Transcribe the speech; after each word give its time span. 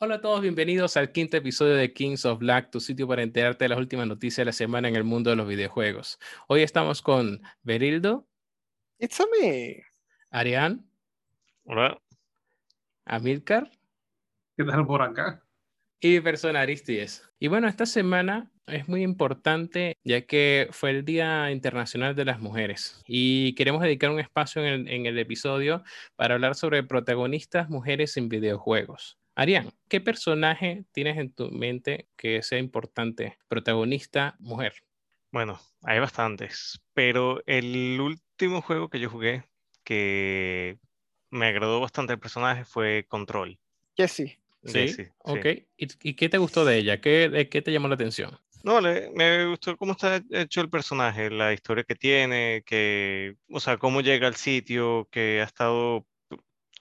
Hola 0.00 0.14
a 0.14 0.20
todos, 0.20 0.42
bienvenidos 0.42 0.96
al 0.96 1.10
quinto 1.10 1.36
episodio 1.36 1.74
de 1.74 1.92
Kings 1.92 2.24
of 2.24 2.38
Black, 2.38 2.70
tu 2.70 2.78
sitio 2.78 3.08
para 3.08 3.24
enterarte 3.24 3.64
de 3.64 3.70
las 3.70 3.80
últimas 3.80 4.06
noticias 4.06 4.36
de 4.36 4.44
la 4.44 4.52
semana 4.52 4.86
en 4.86 4.94
el 4.94 5.02
mundo 5.02 5.30
de 5.30 5.34
los 5.34 5.48
videojuegos. 5.48 6.20
Hoy 6.46 6.62
estamos 6.62 7.02
con 7.02 7.42
Berildo. 7.64 8.24
It's 9.00 9.18
a 9.18 9.24
me. 9.26 9.82
Arián. 10.30 10.88
Hola. 11.64 12.00
Amilcar. 13.06 13.72
¿Qué 14.56 14.62
tal 14.62 14.86
por 14.86 15.02
acá? 15.02 15.44
Y 15.98 16.10
mi 16.10 16.20
persona 16.20 16.60
Aristides. 16.60 17.28
Y 17.40 17.48
bueno, 17.48 17.66
esta 17.66 17.84
semana 17.84 18.52
es 18.68 18.88
muy 18.88 19.02
importante 19.02 19.96
ya 20.04 20.20
que 20.26 20.68
fue 20.70 20.90
el 20.90 21.04
Día 21.04 21.50
Internacional 21.50 22.14
de 22.14 22.24
las 22.24 22.38
Mujeres 22.38 23.02
y 23.04 23.52
queremos 23.56 23.82
dedicar 23.82 24.12
un 24.12 24.20
espacio 24.20 24.64
en 24.64 24.68
el, 24.68 24.88
en 24.88 25.06
el 25.06 25.18
episodio 25.18 25.82
para 26.14 26.34
hablar 26.34 26.54
sobre 26.54 26.84
protagonistas 26.84 27.68
mujeres 27.68 28.16
en 28.16 28.28
videojuegos. 28.28 29.17
Arián, 29.38 29.70
¿qué 29.88 30.00
personaje 30.00 30.84
tienes 30.90 31.16
en 31.16 31.32
tu 31.32 31.48
mente 31.52 32.08
que 32.16 32.42
sea 32.42 32.58
importante? 32.58 33.38
Protagonista, 33.46 34.34
mujer. 34.40 34.72
Bueno, 35.30 35.60
hay 35.84 36.00
bastantes, 36.00 36.80
pero 36.92 37.40
el 37.46 38.00
último 38.00 38.62
juego 38.62 38.88
que 38.88 38.98
yo 38.98 39.08
jugué 39.08 39.44
que 39.84 40.80
me 41.30 41.46
agradó 41.46 41.78
bastante 41.78 42.14
el 42.14 42.18
personaje 42.18 42.64
fue 42.64 43.06
Control. 43.08 43.60
Jessie. 43.96 44.40
Sí, 44.64 44.88
Sí, 44.88 45.04
sí. 45.04 45.10
ok. 45.18 45.46
¿Y, 45.76 45.86
y 46.10 46.14
qué 46.14 46.28
te 46.28 46.38
gustó 46.38 46.64
de 46.64 46.78
ella? 46.78 47.00
¿Qué, 47.00 47.28
de 47.28 47.48
qué 47.48 47.62
te 47.62 47.70
llamó 47.70 47.86
la 47.86 47.94
atención? 47.94 48.36
No, 48.64 48.80
le- 48.80 49.12
me 49.12 49.46
gustó 49.46 49.76
cómo 49.76 49.92
está 49.92 50.20
hecho 50.32 50.62
el 50.62 50.68
personaje, 50.68 51.30
la 51.30 51.52
historia 51.52 51.84
que 51.84 51.94
tiene, 51.94 52.64
que, 52.66 53.36
o 53.48 53.60
sea, 53.60 53.76
cómo 53.76 54.00
llega 54.00 54.26
al 54.26 54.34
sitio, 54.34 55.06
que 55.12 55.40
ha 55.40 55.44
estado 55.44 56.08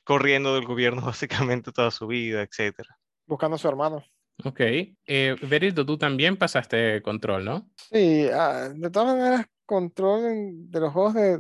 corriendo 0.08 0.56
del 0.56 0.66
gobierno 0.66 1.02
básicamente 1.06 1.72
toda 1.74 1.92
su 1.92 2.08
vida, 2.08 2.42
etcétera. 2.42 2.98
Buscando 3.26 3.56
a 3.56 3.60
su 3.60 3.68
hermano. 3.68 4.04
Ok. 4.46 4.60
Eh, 4.62 5.36
Berildo, 5.42 5.86
tú 5.86 5.98
también 5.98 6.38
pasaste 6.38 7.02
control, 7.02 7.44
¿no? 7.44 7.70
Sí, 7.76 8.28
ah, 8.34 8.70
de 8.74 8.90
todas 8.90 9.16
maneras, 9.16 9.46
Control 9.66 10.26
en- 10.28 10.72
de 10.72 10.80
los 10.80 10.94
juegos 10.94 11.14
de, 11.14 11.38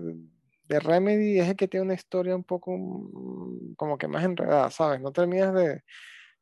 de 0.63 0.79
Remedy 0.81 1.39
es 1.39 1.47
el 1.47 1.55
que 1.55 1.69
tiene 1.69 1.85
una 1.85 1.93
historia 1.93 2.35
un 2.35 2.43
poco 2.43 2.75
mm, 2.77 3.75
como 3.75 3.97
que 3.97 4.09
más 4.09 4.25
enredada, 4.25 4.69
¿sabes? 4.69 4.99
No 4.99 5.13
terminas 5.13 5.53
de 5.53 5.81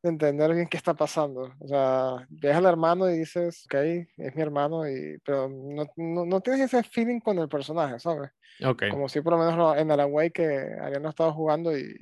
entender 0.08 0.54
bien 0.54 0.68
qué 0.68 0.76
está 0.76 0.94
pasando. 0.94 1.52
O 1.60 1.68
sea, 1.68 2.26
ves 2.30 2.54
al 2.56 2.66
hermano 2.66 3.10
y 3.10 3.18
dices, 3.18 3.64
ok, 3.66 3.74
es 4.16 4.34
mi 4.36 4.42
hermano, 4.42 4.88
y, 4.88 5.18
pero 5.24 5.48
no, 5.48 5.86
no, 5.96 6.24
no 6.26 6.40
tienes 6.40 6.72
ese 6.72 6.82
feeling 6.82 7.20
con 7.20 7.38
el 7.38 7.48
personaje, 7.48 7.98
¿sabes? 8.00 8.30
Ok. 8.64 8.84
Como 8.90 9.08
si 9.08 9.20
por 9.20 9.34
lo 9.34 9.38
menos 9.38 9.76
en 9.78 9.90
Alan 9.90 10.08
Wake 10.12 10.32
que 10.32 10.66
habían 10.80 11.02
no 11.02 11.10
estado 11.10 11.32
jugando 11.32 11.76
y 11.76 11.94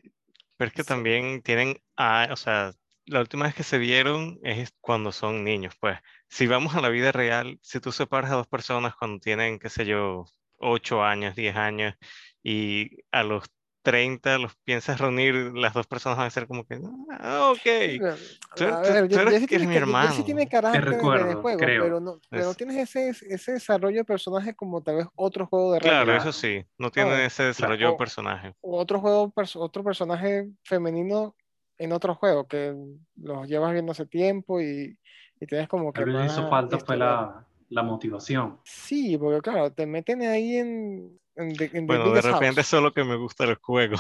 Pero 0.57 0.69
es 0.69 0.75
que 0.75 0.83
Sí. 0.83 0.89
también 0.89 1.43
tienen, 1.43 1.77
a- 1.97 2.29
o 2.33 2.37
sea, 2.37 2.73
la 3.07 3.21
última 3.21 3.45
vez 3.47 3.55
que 3.55 3.63
se 3.65 3.79
vieron 3.79 4.39
es 4.45 4.73
cuando 4.81 5.13
son 5.13 5.45
niños, 5.45 5.75
pues. 5.81 5.99
Si 6.29 6.47
vamos 6.47 6.75
a 6.77 6.81
la 6.81 6.89
vida 6.91 7.13
real, 7.13 7.59
si 7.63 7.81
tú 7.81 7.93
separas 7.93 8.31
a 8.31 8.37
dos 8.37 8.47
personas 8.47 8.95
cuando 8.97 9.19
tienen, 9.21 9.59
qué 9.59 9.69
sé 9.69 9.85
yo, 9.85 10.25
8 10.59 11.03
años, 11.03 11.35
10 11.37 11.57
años, 11.57 11.95
y 12.43 12.99
a 13.13 13.25
los 13.25 13.45
30 13.85 14.39
los 14.39 14.57
piensas 14.65 14.99
reunir, 14.99 15.35
las 15.55 15.75
dos 15.75 15.87
personas 15.87 16.17
van 16.19 16.27
a 16.27 16.31
ser 16.31 16.47
como 16.49 16.65
que, 16.65 16.81
ah, 17.11 17.53
ok. 17.53 18.01
Bueno, 18.01 18.17
Tú- 18.57 18.65
a 18.65 18.83
tú- 18.83 18.93
ver, 18.93 19.09
tú 19.09 19.15
Ye- 19.15 19.21
eres 19.21 19.35
Jesse 19.35 19.47
que 19.49 19.55
eres 19.57 19.69
tiene, 19.69 19.87
mi 19.87 19.93
ca- 19.93 20.03
Jesse 20.09 20.19
hermano. 20.19 20.25
tiene 20.25 20.49
carácter 20.49 20.81
de- 20.85 20.91
de 20.91 20.97
recuerdo, 20.97 21.43
juego, 21.43 21.59
creo. 21.59 21.83
pero 21.85 22.01
no, 22.01 22.19
pero 22.31 22.45
no 22.47 22.55
tienes 22.55 22.77
ese, 22.97 23.11
ese 23.11 23.53
desarrollo 23.53 23.99
de 23.99 24.05
personaje 24.05 24.55
como 24.57 24.83
tal 24.83 24.97
vez 24.97 25.07
otro 25.15 25.47
juego 25.47 25.73
de 25.75 25.81
Claro, 25.81 26.07
Remedy, 26.07 26.19
eso 26.19 26.33
sí, 26.33 26.65
no 26.79 26.91
tienen 26.91 27.13
Ah, 27.13 27.25
ese 27.27 27.43
desarrollo 27.45 27.89
o- 27.89 27.93
de 27.93 27.99
personaje. 27.99 28.55
o 28.63 28.79
otro 28.79 29.01
juego, 29.01 29.31
perso- 29.31 29.61
otro 29.61 29.85
personaje 29.85 30.49
femenino 30.65 31.37
en 31.77 31.93
otro 31.93 32.15
juego 32.15 32.49
que 32.49 32.75
los 33.17 33.47
llevas 33.47 33.73
viendo 33.73 33.93
hace 33.93 34.07
tiempo 34.07 34.61
y, 34.63 34.99
y 35.41 35.47
tienes 35.47 35.69
como 35.69 35.93
que 35.93 36.05
vez 36.05 36.33
hizo 36.33 36.49
falta 36.49 36.79
fue 36.79 36.97
historia. 36.97 37.05
la, 37.05 37.47
la 37.69 37.83
motivación. 37.83 38.61
Sí, 38.65 39.19
porque 39.19 39.41
claro, 39.43 39.73
te 39.73 39.85
meten 39.87 40.23
ahí 40.23 40.57
en, 40.57 41.21
en, 41.37 41.55
the- 41.57 41.71
en 41.73 41.87
Bueno, 41.87 42.11
de 42.13 42.21
repente 42.23 42.57
house. 42.63 42.67
solo 42.67 42.93
que 42.93 43.05
me 43.05 43.17
gusta 43.17 43.45
el 43.45 43.55
juego. 43.57 43.97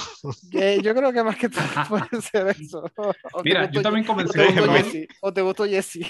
Eh, 0.52 0.80
yo 0.82 0.94
creo 0.94 1.12
que 1.12 1.22
más 1.22 1.36
que 1.36 1.48
todo 1.48 1.62
puede 1.88 2.22
ser 2.22 2.48
eso. 2.48 2.84
O 3.32 3.42
Mira, 3.42 3.70
yo 3.70 3.82
también 3.82 4.04
o 4.04 4.08
comencé 4.08 4.38
Déjeme. 4.40 4.82
Jesse, 4.82 5.08
o 5.20 5.32
te 5.32 5.42
gustó 5.42 5.64
Jesse. 5.66 6.00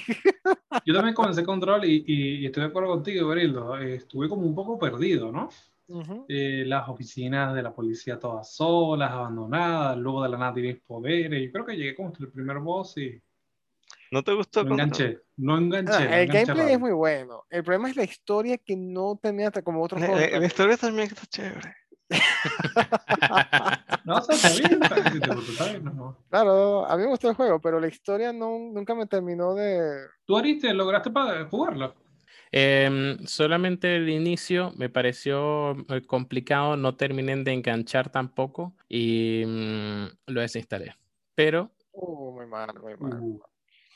Yo 0.85 0.95
también 0.95 1.15
comencé 1.15 1.45
Control 1.45 1.85
y, 1.85 2.05
y- 2.07 2.37
y 2.39 2.47
estoy 2.47 2.63
de 2.65 2.69
acuerdo 2.69 2.91
contigo, 2.91 3.29
Berildo. 3.29 3.79
Eh, 3.79 3.97
estuve 3.97 4.29
como 4.29 4.43
un 4.47 4.55
poco 4.55 4.79
perdido, 4.79 5.31
¿no? 5.33 5.49
Ujú. 5.87 6.25
Eh, 6.29 6.65
las 6.67 6.89
oficinas 6.89 7.55
de 7.55 7.63
la 7.63 7.75
policía 7.75 8.19
todas 8.19 8.55
solas, 8.55 9.11
abandonadas, 9.13 9.99
luego 9.99 10.23
de 10.23 10.29
la 10.31 10.39
nada 10.39 10.55
tienes 10.55 10.81
poderes. 10.81 11.43
Yo 11.45 11.53
creo 11.53 11.67
que 11.67 11.77
llegué 11.77 11.95
como 11.95 12.09
hasta 12.09 12.25
el 12.25 12.31
primer 12.31 12.59
boss 12.59 12.97
y 12.97 13.21
¿No 14.11 14.23
te 14.23 14.33
gustó? 14.35 14.65
no 14.65 14.75
enganché. 14.75 15.19
No 15.37 15.59
enganché. 15.59 15.93
Ah, 15.93 15.99
no 16.01 16.05
el 16.15 16.21
enganché 16.23 16.45
gameplay 16.53 16.75
es 16.75 16.81
muy 16.81 16.93
bueno. 16.93 17.45
El 17.51 17.65
problema 17.65 17.91
es 17.91 17.97
la 17.97 18.05
historia 18.05 18.59
que 18.59 18.77
no 18.77 19.19
termina 19.23 19.49
hasta 19.49 19.63
como 19.63 19.83
otros 19.83 20.01
La, 20.01 20.07
juegos. 20.09 20.21
la- 20.23 20.27
la 20.29 20.33
Remedy. 20.35 20.47
historia 20.47 20.77
también 20.77 21.09
está 21.09 21.27
chévere. 21.27 21.75
No, 24.05 24.19
está 24.19 24.51
bien. 24.59 24.81
Claro, 26.29 26.85
a 26.87 26.97
mí 26.97 27.03
me 27.05 27.09
gustó 27.09 27.31
el 27.31 27.35
juego, 27.37 27.59
pero 27.61 27.81
la 27.81 27.89
historia 27.89 28.33
no, 28.33 28.59
nunca 28.59 28.95
me 28.95 29.07
terminó 29.07 29.55
de... 29.55 30.07
¿Tú, 30.27 30.37
Ariste, 30.37 30.73
lograste 30.75 31.11
jugarlo? 31.51 31.95
Em, 32.53 33.19
solamente 33.27 33.97
el 33.97 34.09
inicio 34.11 34.73
me 34.77 34.89
pareció 34.91 35.73
eh, 35.89 36.03
complicado, 36.07 36.77
no 36.77 36.97
terminé 36.97 37.35
de 37.37 37.53
enganchar 37.53 38.11
tampoco 38.11 38.75
y 38.89 39.43
mm, 39.47 40.05
lo 40.27 40.41
desinstalé. 40.41 40.95
Pero 41.35 41.71
Uh, 41.97 42.33
muy 42.33 42.47
mal, 42.47 42.71
muy 42.83 42.97
mal. 42.97 43.21
Uh, 43.21 43.41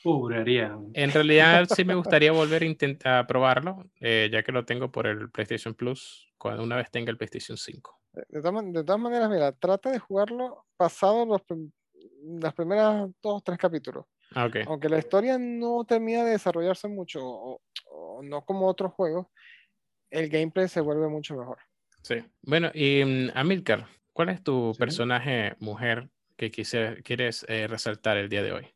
pobre 0.03 0.39
Arián. 0.39 0.91
en 0.95 1.11
realidad 1.13 1.67
sí 1.75 1.85
me 1.85 1.95
gustaría 1.95 2.33
volver 2.33 2.63
a 2.63 2.67
intentar 2.67 3.27
probarlo, 3.27 3.85
eh, 4.01 4.29
ya 4.33 4.43
que 4.43 4.53
lo 4.53 4.65
tengo 4.65 4.91
por 4.91 5.07
el 5.07 5.31
PlayStation 5.31 5.75
Plus, 5.75 6.33
cuando 6.39 6.63
una 6.63 6.77
vez 6.77 6.91
tenga 6.91 7.11
el 7.11 7.17
PlayStation 7.17 7.57
5. 7.57 8.01
De, 8.13 8.25
de 8.29 8.41
todas, 8.41 8.53
man- 8.55 8.73
de 8.73 8.85
todas 8.85 9.01
maneras, 9.01 9.29
mira, 9.31 9.53
trata 9.53 9.91
de 9.91 9.99
jugarlo 9.99 10.65
pasado 10.77 11.25
los, 11.27 11.43
las 12.41 12.55
primeras 12.55 13.09
dos 13.23 13.39
o 13.39 13.41
tres 13.41 13.59
capítulos. 13.59 14.05
Ah. 14.35 14.49
Aunque 14.67 14.89
la 14.89 14.99
historia 14.99 15.39
no 15.39 15.85
termina 15.85 16.25
de 16.25 16.33
desarrollarse 16.33 16.87
mucho, 16.89 17.21
o, 17.23 17.61
o 17.91 18.23
no 18.23 18.45
como 18.45 18.67
otros 18.67 18.93
juegos, 18.93 19.27
el 20.11 20.29
gameplay 20.29 20.69
se 20.69 20.81
vuelve 20.81 21.09
mucho 21.09 21.35
mejor. 21.37 21.59
Sí. 22.03 22.17
Bueno, 22.43 22.71
y 22.75 23.05
mm, 23.05 23.31
Amilcar, 23.35 23.87
¿cuál 24.13 24.29
es 24.31 24.43
tu 24.43 24.73
Sí. 24.75 24.79
personaje 24.79 25.55
mujer 25.61 26.09
que 26.37 26.51
quise- 26.51 27.03
quieres 27.03 27.45
eh, 27.49 27.67
resaltar 27.67 28.17
el 28.17 28.29
día 28.29 28.43
de 28.43 28.53
hoy? 28.53 28.67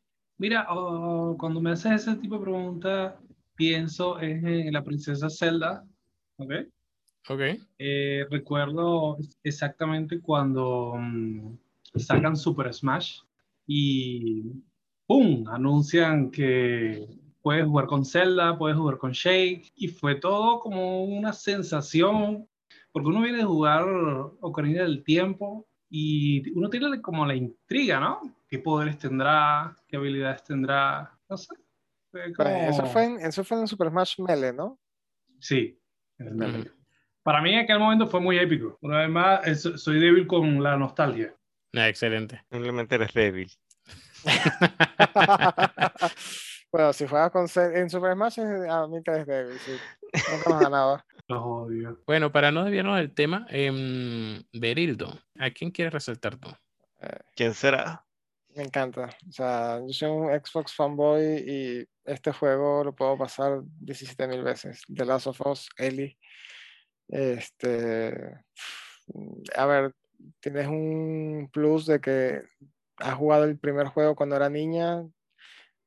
Mira, 0.43 0.67
oh, 0.69 1.37
cuando 1.39 1.61
me 1.61 1.71
haces 1.71 2.01
ese 2.01 2.17
tipo 2.17 2.35
de 2.35 2.41
preguntas, 2.41 3.13
pienso 3.55 4.19
en 4.19 4.73
la 4.73 4.83
princesa 4.83 5.29
Zelda, 5.29 5.87
¿ok? 6.35 6.51
Ok. 7.29 7.41
Eh, 7.79 8.25
recuerdo 8.29 9.15
exactamente 9.41 10.19
cuando 10.19 10.95
mm, 10.97 11.57
sacan 11.95 12.35
Super 12.35 12.73
Smash 12.73 13.21
y 13.65 14.51
¡pum! 15.07 15.47
anuncian 15.47 16.29
que 16.29 17.07
puedes 17.41 17.65
jugar 17.65 17.85
con 17.85 18.03
Zelda, 18.03 18.57
puedes 18.57 18.75
jugar 18.77 18.97
con 18.97 19.13
Shake 19.13 19.71
y 19.77 19.87
fue 19.87 20.15
todo 20.15 20.59
como 20.59 21.05
una 21.05 21.31
sensación, 21.31 22.49
porque 22.91 23.07
uno 23.07 23.21
viene 23.21 23.37
de 23.37 23.45
jugar 23.45 23.85
Ocarina 24.41 24.83
del 24.83 25.05
Tiempo 25.05 25.65
y 25.95 26.49
uno 26.57 26.71
tiene 26.71 26.99
como 27.03 27.23
la 27.23 27.35
intriga, 27.35 27.99
¿no? 27.99 28.19
¿Qué 28.49 28.57
poderes 28.57 28.97
tendrá? 28.97 29.75
¿Qué 29.87 29.95
habilidades 29.97 30.43
tendrá? 30.43 31.15
No 31.29 31.37
sé. 31.37 31.53
Pues, 32.11 32.33
Eso 32.39 32.87
fue 32.87 33.03
en, 33.05 33.19
eso 33.19 33.43
fue 33.43 33.59
en 33.59 33.67
Super 33.67 33.89
Smash 33.89 34.19
Melee, 34.19 34.53
¿no? 34.53 34.79
Sí. 35.39 35.79
en 36.17 36.27
el 36.29 36.33
Ujú. 36.33 36.39
Melee. 36.41 36.71
Para 37.21 37.43
mí 37.43 37.53
en 37.53 37.59
aquel 37.59 37.77
momento 37.77 38.07
fue 38.07 38.19
muy 38.19 38.39
épico. 38.39 38.75
Pero 38.81 38.95
además 38.97 39.45
eh, 39.45 39.53
so- 39.53 39.77
soy 39.77 39.99
débil 39.99 40.25
con 40.25 40.63
la 40.63 40.75
nostalgia. 40.77 41.31
Ah, 41.75 41.87
excelente. 41.87 42.43
Simplemente 42.51 42.95
eres 42.95 43.13
débil. 43.13 43.51
bueno, 46.71 46.93
si 46.93 47.07
juegas 47.07 47.31
con 47.31 47.47
en 47.75 47.89
Super 47.89 48.13
Smash, 48.13 48.39
es- 48.39 48.69
a 48.69 48.87
mí 48.87 49.01
que 49.03 49.11
es 49.11 49.25
débil, 49.27 49.59
sí. 49.59 49.71
Nunca 50.31 50.49
nos 50.49 50.59
ganaba. 50.59 51.05
Los 51.27 51.41
odio. 51.41 52.01
Bueno, 52.05 52.31
para 52.31 52.51
no 52.51 52.63
desviarnos 52.63 52.97
del 52.97 53.13
tema, 53.13 53.45
em, 53.49 54.43
Berildo, 54.51 55.19
¿a 55.39 55.51
quién 55.51 55.71
quieres 55.71 55.93
resaltar 55.93 56.37
tú? 56.37 56.49
¿Quién 57.35 57.53
será? 57.53 58.05
Me 58.55 58.63
encanta. 58.63 59.09
O 59.27 59.31
sea, 59.31 59.79
yo 59.85 59.93
soy 59.93 60.09
un 60.09 60.45
Xbox 60.45 60.73
fanboy 60.75 61.43
y 61.45 61.87
este 62.05 62.31
juego 62.31 62.83
lo 62.83 62.95
puedo 62.95 63.17
pasar 63.17 63.61
17 63.63 64.27
mil 64.27 64.43
veces. 64.43 64.81
The 64.93 65.05
Last 65.05 65.27
of 65.27 65.41
Us, 65.45 65.69
Ellie. 65.77 66.17
Este, 67.07 68.13
a 69.55 69.65
ver, 69.65 69.95
tienes 70.39 70.67
un 70.67 71.49
plus 71.51 71.85
de 71.87 71.99
que 71.99 72.43
has 72.97 73.15
jugado 73.15 73.45
el 73.45 73.57
primer 73.57 73.87
juego 73.87 74.15
cuando 74.15 74.35
era 74.35 74.49
niña, 74.49 75.03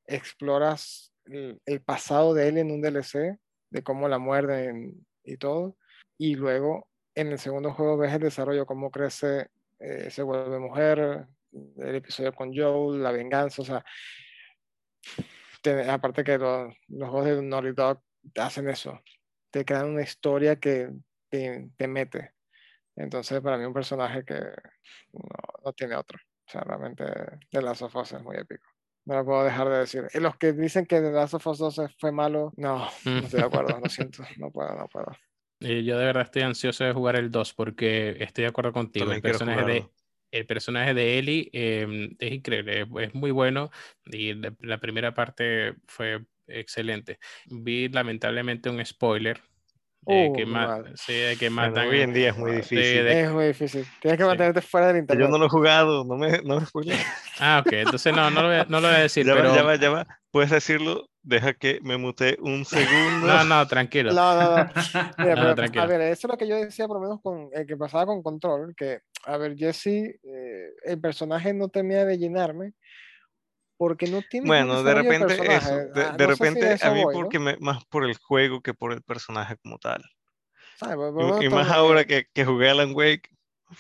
exploras 0.07 1.13
el, 1.25 1.61
el 1.67 1.81
pasado 1.83 2.35
de 2.35 2.49
Ellie 2.49 2.61
en 2.61 2.73
un 2.73 2.83
DLC, 2.83 3.39
de 3.71 3.83
cómo 3.83 4.09
la 4.09 4.19
muerden 4.19 5.07
y 5.27 5.37
todo, 5.37 5.77
y 6.19 6.35
luego 6.35 6.89
en 7.15 7.33
el 7.33 7.39
segundo 7.39 7.73
juego 7.73 7.97
ves 7.97 8.13
el 8.13 8.21
desarrollo, 8.21 8.67
cómo 8.67 8.91
crece, 8.91 9.49
eh, 9.79 10.11
se 10.11 10.23
vuelve 10.23 10.59
mujer, 10.59 11.27
el 11.53 11.95
episodio 11.95 12.33
con 12.33 12.55
Joel, 12.55 13.03
la 13.03 13.13
venganza, 13.13 13.63
o 13.63 13.65
sea, 13.65 13.85
aparte 15.89 16.25
que 16.25 16.39
los, 16.39 16.75
los 16.89 17.11
juegos 17.11 17.27
de 17.27 17.43
Naughty 17.43 17.73
Dog 17.73 18.01
hacen 18.37 18.69
eso, 18.69 19.01
te 19.51 19.65
crean 19.65 19.91
una 19.91 20.03
historia 20.03 20.57
que 20.57 20.91
te, 21.29 21.71
te 21.77 21.89
mete. 21.89 22.33
Entonces, 22.95 23.41
para 23.41 23.59
mí, 23.59 23.65
un 23.65 23.75
personaje 23.75 24.25
que 24.25 24.41
no, 25.13 25.29
no 25.65 25.73
tiene 25.73 25.97
otro. 25.97 26.19
O 26.47 26.51
sea, 26.51 26.63
realmente 26.63 27.05
The 27.51 27.61
Last 27.61 27.83
of 27.83 27.97
es 27.97 28.23
muy 28.23 28.37
épico. 28.37 28.76
No 29.07 29.15
lo 29.15 29.25
puedo 29.25 29.45
dejar 29.45 29.69
de 29.69 29.79
decir. 29.79 30.05
Y 30.13 30.19
los 30.19 30.37
que 30.37 30.53
dicen 30.53 30.85
que 30.85 31.01
The 31.01 31.13
Last 31.13 31.35
of 31.35 31.47
Us 31.47 31.59
2 31.59 31.81
fue 31.99 32.11
malo, 32.11 32.53
no, 32.57 32.89
no 33.05 33.19
estoy 33.19 33.41
de 33.41 33.47
acuerdo, 33.47 33.81
lo 33.83 33.89
siento, 33.89 34.25
no 34.37 34.51
puedo, 34.51 34.75
no 34.77 34.89
puedo. 34.89 35.17
Eh, 35.61 35.85
yo 35.85 35.97
de 35.97 36.05
verdad 36.05 36.25
estoy 36.25 36.43
ansioso 36.43 36.85
de 36.85 36.93
jugar 36.93 37.17
el 37.17 37.31
2 37.31 37.55
porque 37.55 38.17
estoy 38.19 38.43
de 38.43 38.49
acuerdo 38.49 38.73
contigo. 38.73 39.07
También 39.07 39.25
El 39.25 39.31
personaje 39.31 39.65
de, 39.65 39.89
el 40.33 40.47
personaje 40.47 40.93
de 40.93 41.19
Ellie 41.19 41.51
eh, 41.53 42.17
es 42.19 42.33
increíble, 42.33 42.83
es, 42.83 42.89
es 43.01 43.15
muy 43.15 43.31
bueno 43.31 43.71
y 44.07 44.35
la, 44.35 44.53
la 44.61 44.79
primera 44.79 45.15
parte 45.15 45.75
fue 45.87 46.27
excelente. 46.49 47.19
Vi 47.47 47.89
lamentablemente 47.89 48.69
un 48.69 48.85
spoiler 48.85 49.41
eh, 50.07 50.33
que, 50.37 50.45
Uh, 50.45 50.49
ma- 50.49 50.67
mal. 50.67 50.93
sí, 50.97 51.13
que 51.39 51.49
Bueno, 51.49 51.71
matan. 51.71 51.89
hoy 51.89 52.01
en 52.01 52.13
día 52.13 52.31
es 52.31 52.37
muy 52.37 52.51
sí, 52.51 52.57
difícil. 52.77 53.05
de- 53.05 53.21
Es 53.23 53.31
muy 53.33 53.47
difícil. 53.47 53.85
Tienes 54.01 54.19
que 54.19 54.25
Sí. 54.25 54.29
mantenerte 54.29 54.61
fuera 54.63 54.87
del 54.89 54.97
Yo 54.97 55.01
internet. 55.01 55.29
no 55.31 55.39
lo 55.39 55.47
he 55.47 55.49
jugado, 55.49 56.05
no 56.05 56.17
me, 56.17 56.41
no 56.43 56.61
me 56.61 56.67
spoilees. 56.67 56.99
Ah, 57.41 57.63
ok, 57.65 57.73
entonces 57.73 58.15
no, 58.15 58.31
no 58.31 58.41
lo 58.43 58.49
voy 58.49 58.57
a, 58.57 58.65
no 58.65 58.81
lo 58.81 58.89
voy 58.89 58.97
a 58.97 59.01
decir, 59.01 59.27
Ya 59.27 59.35
va, 59.35 59.43
pero. 59.43 59.55
ya 59.55 59.63
va, 59.63 59.77
ya 59.77 59.91
va. 59.91 60.07
Puedes 60.31 60.51
decirlo, 60.51 61.09
deja 61.23 61.53
que 61.55 61.81
me 61.83 61.97
mute 61.99 62.39
un 62.41 62.65
segundo. 62.65 63.27
No, 63.27 63.45
no, 63.45 63.67
tranquilo. 63.67 64.13
No, 64.13 64.35
no, 64.41 64.57
no. 64.57 64.71
Mira, 65.19 65.35
No, 65.35 65.41
pero, 65.43 65.55
tranquilo. 65.55 65.83
a 65.83 65.87
ver, 65.87 66.01
eso 66.03 66.27
es 66.27 66.31
lo 66.33 66.39
que 66.39 66.49
yo 66.49 66.57
decía 66.57 66.87
por 66.87 66.97
lo 66.97 67.03
menos 67.03 67.21
con 67.23 67.49
el 67.53 67.67
que 67.67 67.77
pasaba 67.77 68.07
con 68.07 68.23
Control, 68.23 68.75
que, 68.77 69.01
a 69.27 69.37
ver, 69.37 69.55
Jesse, 69.57 69.87
eh, 70.23 70.71
el 70.85 71.01
personaje 71.01 71.53
no 71.53 71.69
termina 71.69 72.05
de 72.05 72.17
llenarme 72.17 72.73
porque 73.77 74.07
no 74.07 74.23
tiene 74.23 74.47
Bueno, 74.47 74.83
de 74.83 74.95
repente 74.95 75.35
eso, 75.35 75.77
de, 75.77 76.05
Ah, 76.05 76.13
de 76.13 76.27
no 76.27 76.35
si 76.35 76.43
repente 76.43 76.73
eso 76.73 76.87
a 76.87 76.91
mí 76.91 77.03
voy, 77.05 77.15
¿no? 77.15 77.21
porque 77.21 77.39
me, 77.39 77.57
más 77.59 77.85
por 77.87 78.05
el 78.05 78.17
juego 78.17 78.61
que 78.61 78.75
por 78.75 78.93
el 78.93 79.03
personaje 79.03 79.57
como 79.59 79.79
tal. 79.79 80.03
Por- 80.79 81.15
por 81.15 81.43
Y, 81.43 81.47
y 81.47 81.49
más 81.49 81.71
ahora 81.71 82.05
que, 82.05 82.27
que 82.33 82.45
jugué 82.45 82.69
Alan 82.71 82.93
Wake, 82.95 83.31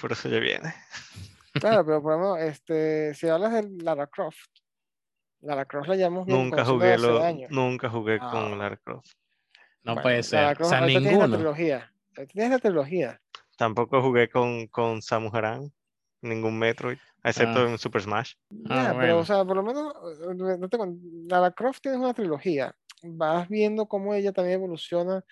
por 0.00 0.12
eso 0.12 0.28
ya 0.28 0.38
viene. 0.40 0.74
Claro, 1.54 1.84
pero 1.84 2.02
por 2.02 2.12
lo 2.12 2.18
menos, 2.18 2.38
este, 2.40 3.14
si 3.14 3.28
hablas 3.28 3.52
de 3.52 3.68
Lara 3.82 4.06
Croft, 4.06 4.38
Lara 5.40 5.64
Croft 5.66 5.88
la 5.88 5.96
llamamos 5.96 6.26
Nunca 6.26 6.64
jugué 6.64 6.96
lo, 6.98 7.20
nunca 7.50 7.88
jugué 7.90 8.18
Ah. 8.20 8.30
con 8.30 8.58
Lara 8.58 8.76
Croft. 8.78 9.10
No 9.82 9.92
Bueno, 9.94 10.02
puede 10.02 10.16
Lara 10.16 10.22
ser. 10.22 10.40
O 10.52 10.56
Croft, 10.56 10.70
sea, 10.70 10.78
ahorita 10.80 10.98
tienes 11.00 11.18
la 11.18 11.24
ninguno. 11.26 11.36
trilogía. 11.38 11.92
Tienes 12.32 12.50
la 12.50 12.58
trilogía. 12.58 13.20
Tampoco 13.58 14.02
jugué 14.02 14.28
con, 14.28 14.66
con 14.68 15.00
Samus 15.02 15.34
Aran, 15.34 15.72
ningún 16.22 16.58
Metroid, 16.58 16.98
excepto 17.30 17.60
Ah. 17.60 17.68
en 17.70 17.78
Super 17.78 18.02
Smash. 18.02 18.32
Ah, 18.68 18.94
pero, 18.98 19.18
o 19.18 19.24
sea, 19.24 19.44
por 19.44 19.56
lo 19.56 19.62
menos, 19.62 19.92
eh, 20.20 20.96
Lara 21.28 21.50
Croft 21.52 21.80
tienes 21.82 22.00
una 22.00 22.14
trilogía. 22.14 22.74
Vas 23.02 23.48
viendo 23.48 23.86
cómo 23.86 24.14
ella 24.14 24.32
también 24.32 24.56
evoluciona 24.58 25.24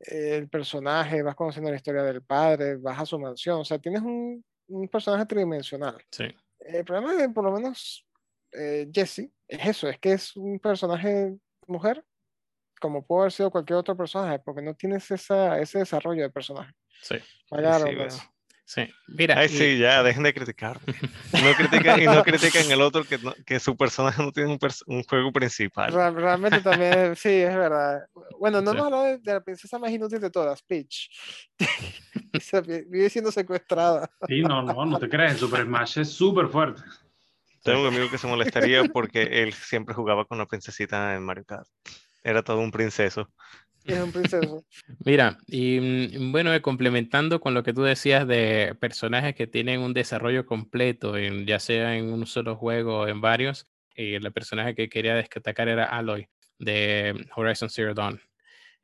eh, 0.00 0.36
el 0.36 0.48
personaje, 0.48 1.22
vas 1.22 1.34
conociendo 1.34 1.70
la 1.70 1.76
historia 1.76 2.02
del 2.02 2.22
padre, 2.22 2.76
vas 2.76 2.98
a 3.00 3.06
su 3.06 3.18
mansión. 3.18 3.60
O 3.60 3.64
sea, 3.64 3.78
tienes 3.78 4.02
un, 4.02 4.44
un 4.68 4.88
personaje 4.88 5.26
tridimensional. 5.26 5.96
Sí. 6.10 6.24
El 6.60 6.84
problema 6.84 7.14
de, 7.14 7.28
por 7.30 7.44
lo 7.44 7.52
menos, 7.52 8.06
eh, 8.52 8.88
Jessie 8.92 9.30
es 9.48 9.66
eso, 9.66 9.88
es 9.88 9.98
que 9.98 10.12
es 10.12 10.36
un 10.36 10.58
personaje 10.58 11.36
mujer, 11.66 12.04
como 12.80 13.04
pudo 13.06 13.20
haber 13.20 13.32
sido 13.32 13.50
cualquier 13.50 13.78
otro 13.78 13.96
personaje, 13.96 14.38
porque 14.38 14.62
no 14.62 14.74
tienes 14.74 15.10
esa, 15.10 15.58
ese 15.60 15.80
desarrollo 15.80 16.22
de 16.22 16.30
personaje. 16.30 16.72
Sí. 17.02 17.16
Vaya 17.50 17.78
Sí. 17.78 18.20
Sí. 18.72 18.82
Mira, 19.08 19.36
Ay, 19.36 19.46
y- 19.46 19.58
sí, 19.58 19.78
ya, 19.78 20.00
dejen 20.04 20.22
de 20.22 20.32
criticarme. 20.32 20.94
Y 21.32 21.42
no 21.42 21.52
critican, 21.54 22.00
y 22.00 22.04
no 22.04 22.22
critican 22.24 22.70
el 22.70 22.80
otro 22.82 23.02
que, 23.02 23.18
no- 23.18 23.34
que 23.44 23.58
su 23.58 23.76
personaje 23.76 24.22
no 24.22 24.30
tiene 24.30 24.48
un, 24.52 24.60
pers- 24.60 24.84
un 24.86 25.02
juego 25.02 25.32
principal. 25.32 25.92
Realmente 26.14 26.60
también, 26.60 27.16
sí, 27.16 27.30
es 27.30 27.52
verdad. 27.56 28.02
Bueno, 28.38 28.60
no 28.62 28.70
Sí. 28.70 28.76
hemos 28.76 28.86
hablado 28.86 29.04
de, 29.06 29.18
de 29.18 29.32
la 29.32 29.40
princesa 29.40 29.76
más 29.80 29.90
inútil 29.90 30.20
de 30.20 30.30
todas, 30.30 30.62
Peach. 30.62 31.10
Vive 32.88 33.10
siendo 33.10 33.32
secuestrada. 33.32 34.08
Sí, 34.28 34.40
no, 34.42 34.62
no, 34.62 34.86
no 34.86 34.98
te 35.00 35.08
crees. 35.08 35.38
Super 35.38 35.62
Smash 35.64 35.98
es 35.98 36.10
súper 36.10 36.46
fuerte. 36.46 36.80
Tengo 37.64 37.80
un 37.82 37.88
amigo 37.88 38.08
que 38.08 38.18
se 38.18 38.28
molestaría 38.28 38.84
porque 38.84 39.42
él 39.42 39.52
siempre 39.52 39.96
jugaba 39.96 40.24
con 40.26 40.38
la 40.38 40.46
princesita 40.46 41.16
en 41.16 41.24
Mario 41.24 41.44
Kart. 41.44 41.66
Era 42.22 42.42
todo 42.44 42.58
un 42.60 42.70
princeso. 42.70 43.28
Y 43.90 43.92
es 43.94 44.02
un 44.02 44.12
princeso. 44.12 44.64
Mira, 45.04 45.38
y 45.48 45.80
mm, 45.80 46.32
bueno, 46.32 46.52
eh, 46.54 46.62
complementando 46.62 47.40
con 47.40 47.54
lo 47.54 47.62
que 47.62 47.72
tú 47.72 47.82
decías 47.82 48.26
de 48.26 48.76
personajes 48.80 49.34
que 49.34 49.46
tienen 49.46 49.80
un 49.80 49.92
desarrollo 49.94 50.46
completo, 50.46 51.16
en, 51.16 51.46
ya 51.46 51.58
sea 51.58 51.96
en 51.96 52.12
un 52.12 52.26
solo 52.26 52.56
juego 52.56 53.00
o 53.00 53.08
en 53.08 53.20
varios, 53.20 53.66
y 53.94 54.14
el 54.14 54.32
personaje 54.32 54.74
que 54.74 54.88
quería 54.88 55.14
destacar 55.14 55.68
era 55.68 55.84
Aloy 55.84 56.28
de 56.58 57.26
Horizon 57.36 57.68
Zero 57.70 57.94
Dawn. 57.94 58.20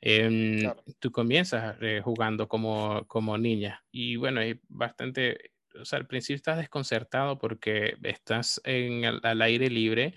Em, 0.01 0.61
Claro. 0.61 0.83
Tú 0.99 1.11
comienzas 1.11 1.77
eh, 1.81 2.01
jugando 2.05 2.49
como, 2.49 3.07
como 3.07 3.39
niña 3.39 3.83
y 3.91 4.17
bueno, 4.17 4.41
hay 4.41 4.61
bastante, 4.69 5.53
o 5.81 5.85
sea, 5.85 5.99
al 5.99 6.07
principio 6.07 6.37
estás 6.37 6.59
desconcertado 6.59 7.39
porque 7.39 7.97
estás 8.03 8.61
en 8.65 9.05
el- 9.05 9.21
al 9.23 9.41
aire 9.43 9.71
libre 9.71 10.15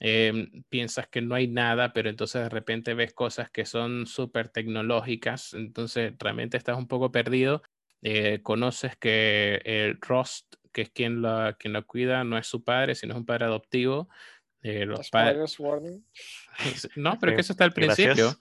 em, 0.00 0.62
piensas 0.68 1.08
que 1.08 1.22
no 1.22 1.34
hay 1.34 1.48
nada, 1.48 1.92
pero 1.92 2.10
entonces 2.10 2.42
de 2.42 2.48
repente 2.48 2.94
ves 2.94 3.12
cosas 3.12 3.50
que 3.50 3.64
son 3.64 4.06
súper 4.06 4.48
tecnológicas, 4.48 5.54
entonces 5.54 6.14
realmente 6.18 6.56
estás 6.56 6.76
un 6.76 6.88
poco 6.88 7.12
perdido. 7.12 7.62
Eh, 8.02 8.40
conoces 8.42 8.96
que 8.96 9.60
el 9.64 9.98
Rost, 10.00 10.54
que 10.72 10.82
es 10.82 10.90
quien 10.90 11.22
la, 11.22 11.56
quien 11.58 11.72
la 11.72 11.82
cuida, 11.82 12.24
no 12.24 12.36
es 12.36 12.46
su 12.46 12.64
padre, 12.64 12.94
sino 12.94 13.14
es 13.14 13.18
un 13.18 13.26
padre 13.26 13.44
adoptivo. 13.44 14.08
Eh, 14.62 14.86
los 14.86 15.10
padres... 15.10 15.58
No, 16.96 17.18
pero 17.18 17.32
es 17.32 17.36
que 17.36 17.40
eso 17.40 17.52
está 17.52 17.64
al 17.64 17.72
principio. 17.72 18.36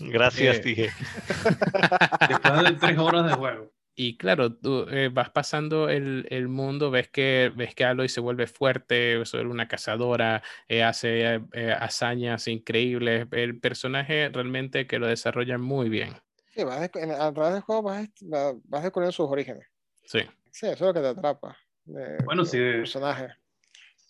Gracias, 0.00 0.56
Eh, 0.58 0.62
dije. 0.62 0.90
Después 2.28 2.62
de 2.62 2.72
tres 2.80 2.98
horas 2.98 3.26
de 3.26 3.32
juego. 3.32 3.75
Y 3.98 4.18
claro, 4.18 4.52
tú 4.54 4.86
eh, 4.90 5.08
vas 5.10 5.30
pasando 5.30 5.88
el, 5.88 6.26
el 6.28 6.48
mundo, 6.48 6.90
ves 6.90 7.08
que, 7.08 7.50
ves 7.56 7.74
que 7.74 7.84
Aloy 7.86 8.10
se 8.10 8.20
vuelve 8.20 8.46
fuerte, 8.46 9.16
vuelve 9.16 9.50
una 9.50 9.68
cazadora, 9.68 10.42
eh, 10.68 10.82
hace 10.82 11.40
eh, 11.54 11.72
hazañas 11.80 12.46
increíbles. 12.46 13.26
El 13.32 13.58
personaje 13.58 14.28
realmente 14.28 14.86
que 14.86 14.98
lo 14.98 15.06
desarrolla 15.06 15.56
muy 15.56 15.88
bien. 15.88 16.10
Sí, 16.54 16.62
vas 16.62 16.80
de- 16.80 17.00
en- 17.00 17.10
a 17.12 17.32
través 17.32 17.54
del 17.54 17.62
juego 17.62 17.82
vas, 17.84 18.06
va- 18.22 18.52
vas 18.64 18.82
descubriendo 18.82 19.12
sus 19.12 19.28
orígenes. 19.30 19.66
Sí. 20.04 20.20
Sí, 20.50 20.66
eso 20.66 20.72
es 20.72 20.80
lo 20.82 20.92
que 20.94 21.00
te 21.00 21.08
atrapa. 21.08 21.56
de- 21.86 22.18
Bueno, 22.26 22.42
de 22.44 22.48
sí, 22.50 22.58
un 22.58 22.64
de- 22.64 22.72
personaje. 22.80 23.28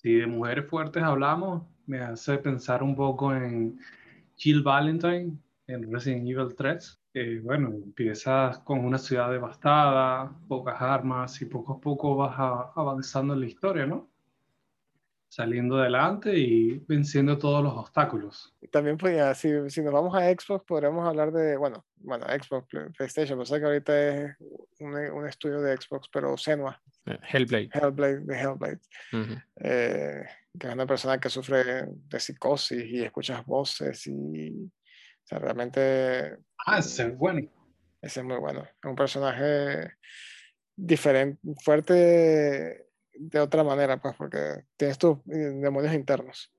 Si 0.03 0.15
de 0.15 0.27
mujeres 0.27 0.67
fuertes 0.69 1.03
hablamos, 1.03 1.63
me 1.87 2.01
hace 2.01 2.39
pensar 2.39 2.83
un 2.83 2.97
poco 2.97 3.33
en 3.35 3.79
Jill 4.37 4.63
Valentine 4.63 5.33
en 5.69 5.93
Resident 5.93 6.29
Evil 6.29 6.55
3. 6.57 6.99
Eh, 7.19 7.41
bueno, 7.43 7.69
empiezas 7.71 8.59
con 8.59 8.81
una 8.85 8.99
ciudad 8.99 9.31
devastada, 9.31 10.31
pocas 10.49 10.83
armas 10.83 11.41
y 11.41 11.47
poco 11.47 11.73
a 11.73 11.81
poco 11.81 12.15
vas 12.15 12.35
a- 12.39 12.73
avanzando 12.77 13.33
en 13.33 13.41
la 13.41 13.47
historia, 13.47 13.87
¿no? 13.87 14.11
Saliendo 15.31 15.79
adelante 15.79 16.37
y 16.39 16.79
venciendo 16.87 17.39
todos 17.39 17.65
los 17.65 17.73
obstáculos. 17.73 18.55
También 18.71 18.99
podía, 18.99 19.33
si, 19.35 19.49
si 19.71 19.81
nos 19.81 19.95
vamos 19.95 20.15
a 20.15 20.31
Xbox, 20.31 20.63
podríamos 20.67 21.09
hablar 21.09 21.33
de, 21.33 21.57
bueno, 21.57 21.87
bueno, 21.97 22.27
Xbox, 22.27 22.67
Play- 22.69 22.91
PlayStation, 22.95 23.39
pero 23.39 23.47
sé 23.47 23.61
que 23.61 23.65
ahorita 23.65 24.09
es 24.09 24.37
un, 24.81 24.95
un 24.95 25.27
estudio 25.27 25.63
de 25.63 25.75
Xbox, 25.75 26.11
pero 26.13 26.37
Senua, 26.37 26.79
Hellblade. 27.33 27.71
Hellblade, 27.73 28.21
de 28.27 28.35
Hellblade, 28.43 28.81
Ujú. 29.15 29.41
eh, 29.57 30.23
que 30.59 30.67
es 30.69 30.75
una 30.75 30.87
persona 30.87 31.19
que 31.19 31.31
sufre 31.31 31.65
de 31.87 32.21
psicosis 32.21 32.85
y 32.85 33.03
escuchas 33.05 33.43
voces 33.47 34.07
y, 34.07 34.71
o 35.27 35.29
sea, 35.29 35.41
realmente 35.41 36.39
Ah, 36.65 36.79
ese 36.79 37.09
es 37.09 37.19
bueno. 37.19 37.41
ese 38.01 38.21
es 38.21 38.27
muy 38.27 38.37
bueno. 38.37 38.63
Es 38.63 38.89
un 38.89 38.95
personaje 38.95 39.91
diferente, 40.77 41.41
fuerte 41.65 42.87
de, 43.13 43.41
otra 43.41 43.65
manera, 43.65 44.01
pues, 44.01 44.15
porque 44.17 44.39
tienes 44.77 44.99
tus 44.99 45.19
eh, 45.33 45.51
demonios 45.61 45.95
internos. 45.95 46.53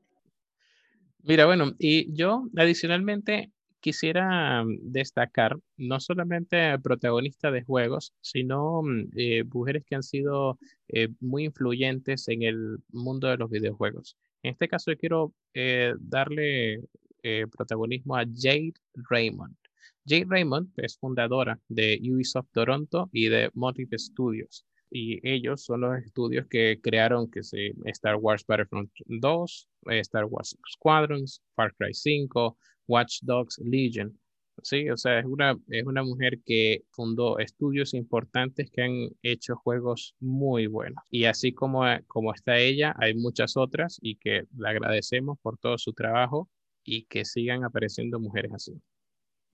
Mira, 1.23 1.45
bueno, 1.45 1.73
y 1.79 2.13
yo 2.13 2.49
adicionalmente 2.57 3.53
quisiera 3.79 4.65
mm, 4.65 4.79
destacar 4.81 5.57
no 5.77 6.01
solamente 6.01 6.77
protagonistas 6.79 7.53
de 7.53 7.63
juegos, 7.63 8.13
sino 8.19 8.81
mm, 8.83 9.11
eh, 9.15 9.43
mujeres 9.45 9.85
que 9.85 9.95
han 9.95 10.03
sido 10.03 10.59
eh, 10.89 11.07
muy 11.21 11.45
influyentes 11.45 12.27
en 12.27 12.43
el 12.43 12.79
mundo 12.91 13.29
de 13.29 13.37
los 13.37 13.49
videojuegos. 13.49 14.17
En 14.43 14.51
este 14.51 14.67
caso, 14.67 14.91
yo 14.91 14.97
quiero 14.97 15.33
eh, 15.53 15.93
darle 15.99 16.81
eh, 17.27 17.45
protagonismo 17.45 18.15
a 18.15 18.23
Jade 18.25 18.75
Raymond. 19.09 19.57
Jade 20.05 20.27
Raymond 20.29 20.71
es 20.77 20.97
fundadora 20.97 21.59
de 21.67 21.99
Ubisoft 22.01 22.47
Toronto 22.53 23.09
y 23.11 23.27
de 23.27 23.49
Motive 23.53 23.99
Studios. 23.99 24.65
Y 24.89 25.19
ellos 25.29 25.65
son 25.65 25.81
los 25.81 25.97
estudios 25.97 26.47
que 26.47 26.79
crearon 26.81 27.29
que 27.29 27.43
se, 27.43 27.73
Star 27.83 28.15
Wars 28.15 28.45
Battlefront 28.47 28.89
2, 29.07 29.69
eh, 29.89 29.99
Star 29.99 30.23
Wars 30.23 30.57
Squadrons, 30.71 31.41
Far 31.53 31.75
Cry 31.75 31.93
5, 31.93 32.57
Watch 32.87 33.19
Dogs 33.23 33.59
Legion. 33.59 34.17
Sí, 34.63 34.89
o 34.89 34.95
sea, 34.95 35.19
es 35.19 35.25
una, 35.25 35.57
es 35.67 35.83
una 35.83 36.03
mujer 36.03 36.39
que 36.45 36.83
fundó 36.91 37.39
estudios 37.39 37.93
importantes 37.93 38.71
que 38.71 38.81
han 38.83 39.09
hecho 39.21 39.57
juegos 39.57 40.15
muy 40.21 40.67
buenos. 40.67 41.03
Y 41.11 41.25
así 41.25 41.51
como, 41.51 41.83
como 42.07 42.33
está 42.33 42.57
ella, 42.57 42.95
hay 42.97 43.15
muchas 43.15 43.57
otras 43.57 43.99
y 44.01 44.15
que 44.15 44.45
le 44.57 44.69
agradecemos 44.69 45.37
por 45.41 45.57
todo 45.57 45.77
su 45.77 45.91
trabajo 45.91 46.49
y 46.87 47.03
que 47.03 47.25
sigan 47.25 47.65
apareciendo 47.65 48.19
mujeres 48.19 48.53
así. 48.55 48.81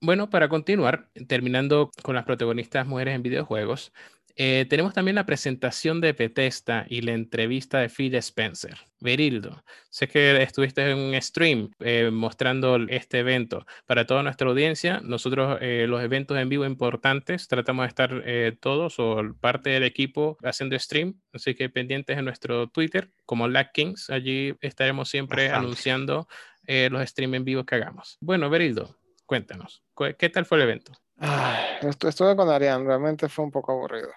Bueno, 0.00 0.30
para 0.30 0.48
continuar, 0.48 1.10
terminando 1.28 1.90
con 2.02 2.14
las 2.14 2.24
protagonistas 2.24 2.86
mujeres 2.86 3.14
en 3.14 3.22
videojuegos, 3.22 3.92
eh, 4.36 4.66
tenemos 4.68 4.92
también 4.92 5.14
la 5.14 5.26
presentación 5.26 6.00
de 6.00 6.12
Bethesda 6.12 6.86
y 6.88 7.02
la 7.02 7.12
entrevista 7.12 7.78
de 7.78 7.88
Phil 7.88 8.14
Spencer. 8.16 8.76
Berildo, 9.00 9.62
sé 9.90 10.08
que 10.08 10.42
estuviste 10.42 10.90
en 10.90 10.98
un 10.98 11.22
stream 11.22 11.70
eh, 11.78 12.10
mostrando 12.12 12.76
este 12.88 13.20
evento. 13.20 13.64
Para 13.86 14.06
toda 14.06 14.24
nuestra 14.24 14.48
audiencia, 14.48 15.00
nosotros 15.04 15.58
eh, 15.60 15.86
los 15.88 16.02
eventos 16.02 16.36
en 16.36 16.48
vivo 16.48 16.64
importantes 16.64 17.46
tratamos 17.46 17.84
de 17.84 17.88
estar 17.88 18.24
todos 18.60 18.98
o 18.98 19.22
parte 19.40 19.70
del 19.70 19.84
equipo 19.84 20.36
haciendo 20.42 20.78
stream, 20.78 21.20
así 21.32 21.54
que 21.54 21.68
pendientes 21.68 22.18
en 22.18 22.24
nuestro 22.24 22.68
Twitter 22.68 23.12
como 23.24 23.46
Lack 23.46 23.72
Kings, 23.72 24.10
allí 24.10 24.54
estaremos 24.60 25.08
siempre 25.08 25.50
anunciando 25.50 26.26
los 26.66 27.08
streams 27.08 27.34
en 27.34 27.44
vivo 27.44 27.64
que 27.64 27.76
hagamos. 27.76 28.18
Bueno, 28.20 28.50
Berildo, 28.50 28.96
cuéntanos, 29.26 29.82
¿qué 30.18 30.28
tal 30.28 30.46
fue 30.46 30.58
el 30.58 30.64
evento? 30.64 30.92
estuve 31.80 32.36
con 32.36 32.48
Arián, 32.48 32.86
realmente 32.86 33.28
fue 33.28 33.44
un 33.44 33.50
poco 33.50 33.72
aburrido. 33.72 34.10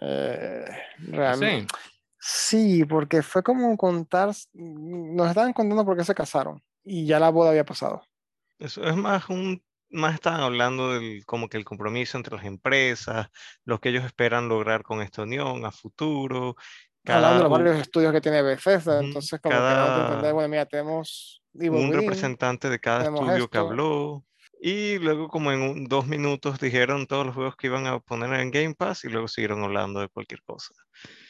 Eh, 0.00 0.64
realmente. 0.98 1.74
Sí. 2.18 2.84
porque 2.84 3.22
fue 3.22 3.42
como 3.42 3.76
contar, 3.76 4.30
nos 4.52 5.28
estaban 5.28 5.52
contando 5.52 5.84
por 5.84 5.96
qué 5.96 6.04
se 6.04 6.14
casaron 6.14 6.62
y 6.84 7.06
ya 7.06 7.20
la 7.20 7.30
boda 7.30 7.50
había 7.50 7.64
pasado. 7.64 8.02
Eso 8.58 8.82
es 8.84 8.96
más 8.96 9.28
un, 9.28 9.62
más 9.90 10.14
estaban 10.14 10.40
hablando 10.40 10.92
del 10.92 11.24
como 11.24 11.48
que 11.48 11.56
el 11.56 11.64
compromiso 11.64 12.16
entre 12.16 12.36
las 12.36 12.44
empresas, 12.44 13.28
lo 13.64 13.80
que 13.80 13.90
ellos 13.90 14.04
esperan 14.04 14.48
lograr 14.48 14.82
con 14.82 15.00
esta 15.00 15.22
unión 15.22 15.64
a 15.64 15.70
futuro. 15.70 16.56
Cada, 17.08 17.18
hablando 17.18 17.36
de 17.36 17.48
los 17.48 17.58
varios 17.58 17.80
estudios 17.80 18.12
que 18.12 18.20
tiene 18.20 18.42
Bethesda, 18.42 19.00
entonces 19.00 19.40
como 19.40 19.54
cada, 19.54 19.94
que 19.94 20.02
entender, 20.02 20.34
bueno, 20.34 20.48
mira, 20.50 20.66
tenemos 20.66 21.42
un 21.54 21.92
representante 21.92 22.68
de 22.68 22.78
cada 22.78 23.04
estudio 23.04 23.48
que 23.48 23.58
habló. 23.58 24.24
Y 24.60 24.98
luego 24.98 25.28
como 25.28 25.52
en 25.52 25.86
dos 25.86 26.06
minutos 26.06 26.58
dijeron 26.58 27.06
todos 27.06 27.24
los 27.24 27.34
juegos 27.34 27.56
que 27.56 27.68
iban 27.68 27.86
a 27.86 28.00
poner 28.00 28.40
en 28.40 28.50
Game 28.50 28.74
Pass 28.74 29.04
y 29.04 29.08
luego 29.08 29.28
siguieron 29.28 29.62
hablando 29.62 30.00
de 30.00 30.08
cualquier 30.08 30.42
cosa. 30.42 30.74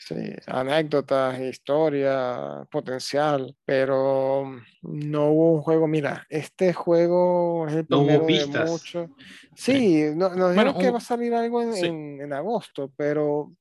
Sí, 0.01 0.15
anécdotas, 0.47 1.39
historia, 1.39 2.67
potencial, 2.71 3.55
pero 3.65 4.51
no 4.81 5.27
hubo 5.27 5.53
un 5.53 5.61
juego. 5.61 5.87
Mira, 5.87 6.27
este 6.31 6.73
juego 6.73 7.69
es 7.69 7.75
el 7.75 7.87
primero 7.87 8.25
de 8.25 8.47
muchos. 8.47 9.11
Sí, 9.55 10.07
nos 10.15 10.35
dijeron 10.35 10.79
que 10.79 10.91
va 10.91 10.99
a 10.99 11.03
salir 11.03 11.35
algo 11.35 11.61
en, 11.61 12.23
en, 12.23 12.33
agosto, 12.33 12.91
pero 12.97 13.53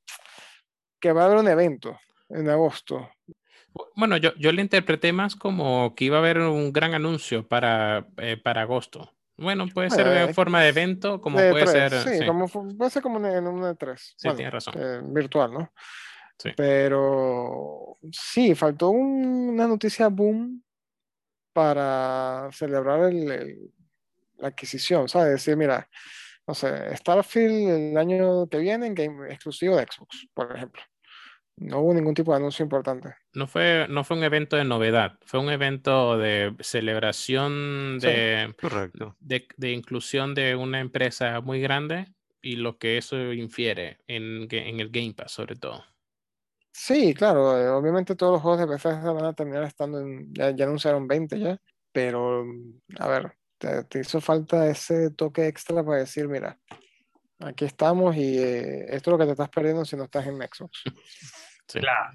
que 1.02 1.12
va 1.12 1.24
a 1.24 1.26
haber 1.26 1.40
un 1.40 1.50
evento 1.50 2.00
en 2.30 2.50
agosto. 2.50 3.10
Bueno, 3.96 4.18
yo, 4.18 4.34
yo 4.36 4.52
le 4.52 4.62
interpreté 4.62 5.14
más 5.14 5.36
como 5.36 5.94
que 5.96 6.06
iba 6.06 6.18
a 6.18 6.20
haber 6.20 6.40
un 6.40 6.74
gran 6.74 6.94
anuncio 6.94 7.48
para, 7.48 8.08
eh, 8.18 8.38
para 8.38 8.62
agosto. 8.62 9.14
Bueno, 9.38 9.68
puede 9.72 9.92
ser 9.92 10.08
en 10.08 10.34
forma 10.34 10.64
de 10.64 10.70
evento, 10.70 11.22
como 11.22 11.38
puede 11.38 11.68
ser. 11.68 11.92
Sí, 11.92 12.26
Como, 12.26 12.48
puede 12.48 12.90
ser 12.90 13.04
como 13.04 13.24
en 13.26 13.48
un 13.48 13.62
E3. 13.62 13.96
Sí, 13.96 14.30
tienes 14.36 14.52
razón. 14.52 14.74
Eh, 14.78 15.00
virtual, 15.04 15.54
¿no? 15.54 15.72
Sí. 16.40 16.50
Pero 16.58 17.98
sí, 18.12 18.56
faltó 18.56 18.90
una 18.90 19.68
noticia 19.68 20.08
boom 20.08 20.64
para 21.54 22.50
celebrar 22.52 23.04
el, 23.06 23.72
la 24.38 24.48
adquisición, 24.48 25.08
¿sabes? 25.08 25.34
Decir, 25.34 25.56
mira, 25.56 25.88
no 26.48 26.54
sé, 26.54 26.96
Starfield 26.96 27.70
el 27.70 27.98
año 27.98 28.48
que 28.48 28.58
viene 28.58 28.88
en 28.88 28.96
game 28.96 29.32
exclusivo 29.32 29.76
de 29.76 29.84
Xbox, 29.84 30.28
por 30.34 30.56
ejemplo. 30.56 30.82
No 31.58 31.80
hubo 31.80 31.94
ningún 31.94 32.14
tipo 32.14 32.32
de 32.32 32.38
anuncio 32.38 32.64
importante. 32.64 33.16
No 33.34 33.48
fue, 33.48 33.88
no 33.90 34.04
fue 34.04 34.18
un 34.18 34.24
evento 34.24 34.56
de 34.56 34.64
novedad, 34.64 35.18
fue 35.26 35.40
un 35.40 35.50
evento 35.50 36.18
de 36.18 36.56
celebración 36.60 38.00
de, 38.00 38.54
de, 39.20 39.72
inclusión 39.72 40.36
de 40.36 40.56
una 40.56 40.80
empresa 40.80 41.42
muy 41.42 41.60
grande 41.60 42.08
y 42.42 42.58
lo 42.58 42.78
que 42.78 42.98
eso 42.98 43.34
infiere 43.34 43.98
en, 44.08 44.48
en 44.52 44.80
el 44.80 44.90
Game 44.90 45.14
Pass 45.16 45.32
sobre 45.32 45.56
todo. 45.56 45.84
Sí, 46.80 47.16
claro, 47.16 47.60
eh, 47.60 47.68
obviamente 47.70 48.16
todos 48.16 48.34
los 48.34 48.42
juegos 48.44 48.60
de 48.60 48.68
Bethesda 48.68 49.12
van 49.12 49.26
a 49.26 49.34
terminar 49.34 49.64
estando 49.64 50.00
en, 50.00 50.32
ya, 50.32 50.50
anunciaron 50.64 51.08
20 51.08 51.40
ya, 51.40 51.60
pero 51.92 52.46
a 53.00 53.08
ver, 53.08 53.36
te, 53.58 54.00
hizo 54.00 54.22
falta 54.22 54.70
ese 54.70 55.10
toque 55.10 55.48
extra 55.48 55.84
para 55.84 55.98
decir, 55.98 56.28
mira, 56.28 56.60
aquí 57.40 57.66
estamos 57.66 58.16
y 58.16 58.38
eh, 58.38 58.86
esto 58.90 59.12
es 59.12 59.12
lo 59.14 59.18
que 59.18 59.26
te 59.26 59.32
estás 59.32 59.50
perdiendo 59.50 59.86
si 59.86 59.96
no 59.96 60.04
estás 60.06 60.28
en 60.28 60.38
Xbox. 60.38 60.84
La, 61.74 62.14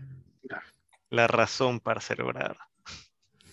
la 1.10 1.26
razón 1.26 1.78
para 1.78 2.00
celebrar. 2.00 2.56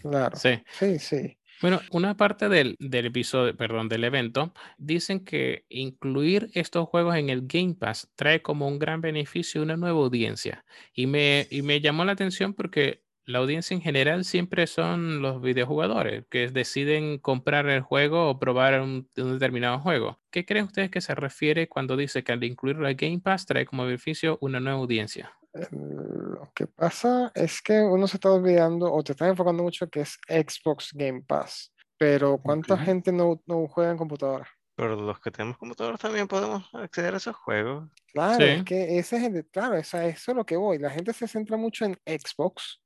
Claro. 0.01 0.37
Sí, 0.37 0.63
sí, 0.71 0.97
sí. 0.97 1.37
Bueno, 1.61 1.81
una 1.91 2.15
parte 2.15 2.47
del, 2.47 2.77
del, 2.79 3.07
episodio, 3.07 3.55
perdón, 3.55 3.89
del 3.89 4.05
evento, 4.05 4.53
dicen 4.77 5.25
que 5.25 5.65
incluir 5.67 6.49
estos 6.53 6.87
juegos 6.87 7.17
en 7.17 7.29
el 7.29 7.47
Game 7.47 7.75
Pass 7.75 8.09
trae 8.15 8.41
como 8.41 8.65
un 8.65 8.79
gran 8.79 9.01
beneficio 9.01 9.61
una 9.61 9.75
nueva 9.75 9.99
audiencia. 9.99 10.63
Y 10.93 11.07
me, 11.07 11.47
y 11.51 11.61
me 11.61 11.81
llamó 11.81 12.05
la 12.05 12.13
atención 12.13 12.53
porque 12.53 13.03
la 13.29 13.39
audiencia 13.39 13.75
en 13.75 13.81
general 13.81 14.25
siempre 14.25 14.65
son 14.65 15.21
los 15.21 15.39
videojugadores 15.39 16.25
que 16.31 16.47
deciden 16.47 17.19
comprar 17.19 17.69
el 17.69 17.81
juego 17.81 18.27
o 18.27 18.39
probar 18.39 18.81
un, 18.81 19.07
un, 19.17 19.33
determinado 19.33 19.79
juego. 19.79 20.19
¿Qué 20.31 20.45
creen 20.45 20.65
ustedes 20.65 20.89
que 20.89 20.99
se 20.99 21.13
refiere 21.13 21.69
cuando 21.69 21.95
dice 21.95 22.23
que 22.23 22.31
al 22.31 22.43
incluirlo 22.43 22.89
en 22.89 22.97
Game 22.97 23.19
Pass 23.19 23.45
trae 23.45 23.67
como 23.67 23.85
beneficio 23.85 24.39
una 24.41 24.59
nueva 24.59 24.79
audiencia? 24.79 25.31
lo 25.71 26.51
que 26.53 26.67
pasa 26.67 27.31
es 27.33 27.61
que 27.61 27.79
uno 27.81 28.07
se 28.07 28.17
está 28.17 28.31
olvidando 28.31 28.91
o 28.91 29.03
te 29.03 29.13
está 29.13 29.27
enfocando 29.27 29.63
mucho 29.63 29.89
que 29.89 30.01
es 30.01 30.19
Xbox 30.27 30.91
Game 30.93 31.21
Pass. 31.21 31.73
Pero 31.97 32.37
¿cuánta 32.37 32.77
gente 32.77 33.11
no, 33.11 33.41
no, 33.45 33.67
juega 33.67 33.91
en 33.91 33.97
computadora? 33.97 34.47
Pero 34.75 34.95
los 34.95 35.19
que 35.19 35.31
tenemos 35.31 35.57
computadoras 35.57 35.99
también 35.99 36.27
podemos 36.27 36.63
acceder 36.73 37.13
a 37.13 37.17
esos 37.17 37.35
juegos. 37.35 37.89
Claro, 38.13 38.43
es 38.43 38.63
que 38.63 38.97
ese 38.97 39.17
es 39.17 39.45
claro, 39.51 39.75
eso 39.75 39.99
es 39.99 40.27
lo 40.29 40.45
que 40.45 40.55
voy. 40.55 40.79
La 40.79 40.89
gente 40.89 41.11
se 41.13 41.27
centra 41.27 41.57
mucho 41.57 41.83
en 41.83 41.95
Xbox, 42.05 42.81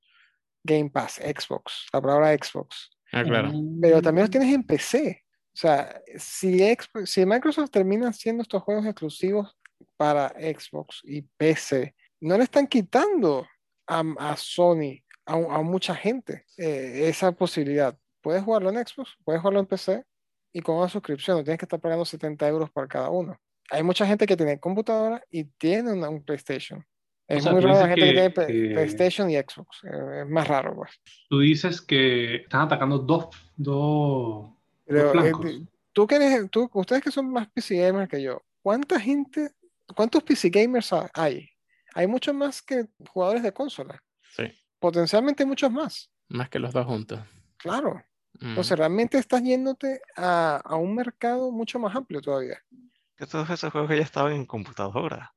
Game 0.64 0.90
Pass, 0.90 1.16
Xbox, 1.16 1.88
la 1.92 2.02
palabra 2.02 2.36
Xbox. 2.36 2.90
Ah, 3.12 3.24
claro. 3.24 3.52
Pero 3.82 4.02
también 4.02 4.24
los 4.24 4.32
tienes 4.32 4.54
en 4.54 4.64
PC. 4.64 5.24
O 5.54 5.56
sea, 5.56 6.02
si, 6.18 6.60
si 7.06 7.26
Microsoft 7.26 7.70
termina 7.70 8.10
haciendo 8.10 8.42
estos 8.42 8.64
juegos 8.64 8.86
exclusivos 8.86 9.56
para 9.98 10.30
Xbox 10.30 11.02
y 11.04 11.22
PC, 11.22 11.94
no 12.22 12.38
le 12.38 12.46
están 12.46 12.66
quitando 12.66 13.48
a, 13.86 14.36
Sony, 14.38 15.04
a, 15.26 15.62
mucha 15.62 15.94
gente, 15.94 16.46
eh, 16.58 17.08
esa 17.08 17.32
posibilidad. 17.34 17.96
Puedes 18.22 18.44
jugarlo 18.44 18.70
en 18.70 18.86
Xbox, 18.86 19.16
puedes 19.24 19.42
jugarlo 19.42 19.60
en 19.60 19.68
PC 19.68 20.04
y 20.54 20.62
con 20.62 20.78
una 20.78 20.90
suscripción, 20.90 21.38
no 21.38 21.44
tienes 21.44 21.60
que 21.60 21.66
estar 21.66 21.80
pagando 21.80 22.06
70 22.06 22.48
euros 22.48 22.72
por 22.72 22.88
cada 22.88 23.10
uno. 23.10 23.38
Hay 23.70 23.84
mucha 23.84 24.08
gente 24.08 24.26
que 24.26 24.38
tiene 24.38 24.60
computadora 24.60 25.24
y 25.30 25.46
tiene 25.46 25.92
un 25.92 26.24
PlayStation. 26.24 26.86
Es 27.28 27.46
muy 27.50 27.62
raro 27.62 27.80
la 27.80 27.88
gente 27.88 28.02
que, 28.02 28.14
tiene 28.46 28.74
PlayStation 28.74 29.30
y 29.30 29.36
Xbox. 29.36 29.84
Eh, 29.84 30.22
es 30.22 30.30
más 30.30 30.48
raro, 30.48 30.76
pues. 30.76 30.92
Tú 31.30 31.40
dices 31.40 31.82
que 31.82 32.36
están 32.36 32.62
atacando 32.62 33.00
dos, 33.00 33.30
dos, 33.56 34.52
eh, 34.86 35.12
tú 35.94 36.08
que 36.08 36.48
tú, 36.52 36.70
ustedes 36.74 37.02
que 37.02 37.12
son 37.12 37.32
más 37.32 37.48
PC 37.50 37.78
gamers 37.78 38.10
que 38.10 38.22
yo, 38.22 38.42
¿cuánta 38.62 39.00
gente, 39.00 39.52
cuántos 39.96 40.24
PC 40.24 40.50
gamers 40.50 40.92
hay? 41.14 41.50
hay 41.96 42.08
muchos 42.08 42.34
más 42.34 42.62
que 42.62 42.88
jugadores 43.10 43.44
de 43.44 43.54
consola. 43.54 44.02
Sí. 44.36 44.44
Potencialmente 44.80 45.46
muchos 45.46 45.72
más. 45.72 46.12
Más 46.30 46.50
que 46.50 46.60
los 46.60 46.74
dos 46.74 46.86
juntos. 46.86 47.20
Claro. 47.58 48.04
Entonces 48.42 48.78
realmente 48.78 49.20
estás 49.20 49.44
yéndote 49.44 50.02
a, 50.18 50.58
a, 50.58 50.76
un 50.76 50.96
mercado 50.96 51.52
mucho 51.52 51.78
más 51.78 51.96
amplio 51.96 52.20
todavía. 52.20 52.58
Que 53.16 53.28
todos 53.28 53.48
esos 53.50 53.72
juegos 53.72 53.92
ya 53.92 54.02
estaban 54.02 54.34
en 54.34 54.46
computadora. 54.46 55.34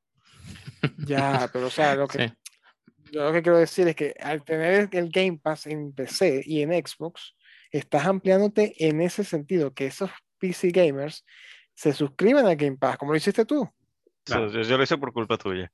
Ya, 1.05 1.49
pero 1.51 1.67
o 1.67 1.69
sea, 1.69 1.95
lo 1.95 2.07
que, 2.07 2.33
lo 3.11 3.31
que 3.31 3.41
quiero 3.41 3.57
decir 3.57 3.87
es 3.87 3.95
que 3.95 4.15
al 4.19 4.43
tener 4.43 4.89
el 4.91 5.09
Game 5.09 5.39
Pass 5.41 5.67
en 5.67 5.93
PC 5.93 6.43
y 6.45 6.61
en 6.61 6.71
Xbox, 6.71 7.35
estás 7.71 8.05
ampliándote 8.05 8.73
en 8.87 9.01
ese 9.01 9.23
sentido, 9.23 9.73
que 9.73 9.87
esos 9.87 10.09
PC 10.39 10.69
gamers 10.69 11.25
se 11.73 11.93
suscriban 11.93 12.45
al 12.45 12.55
Game 12.55 12.77
Pass, 12.77 12.97
como 12.97 13.11
lo 13.11 13.17
hiciste 13.17 13.45
tú. 13.45 13.69
Yo, 14.25 14.77
lo 14.77 14.83
hice 14.83 14.97
por 14.97 15.13
culpa 15.13 15.37
tuya. 15.37 15.71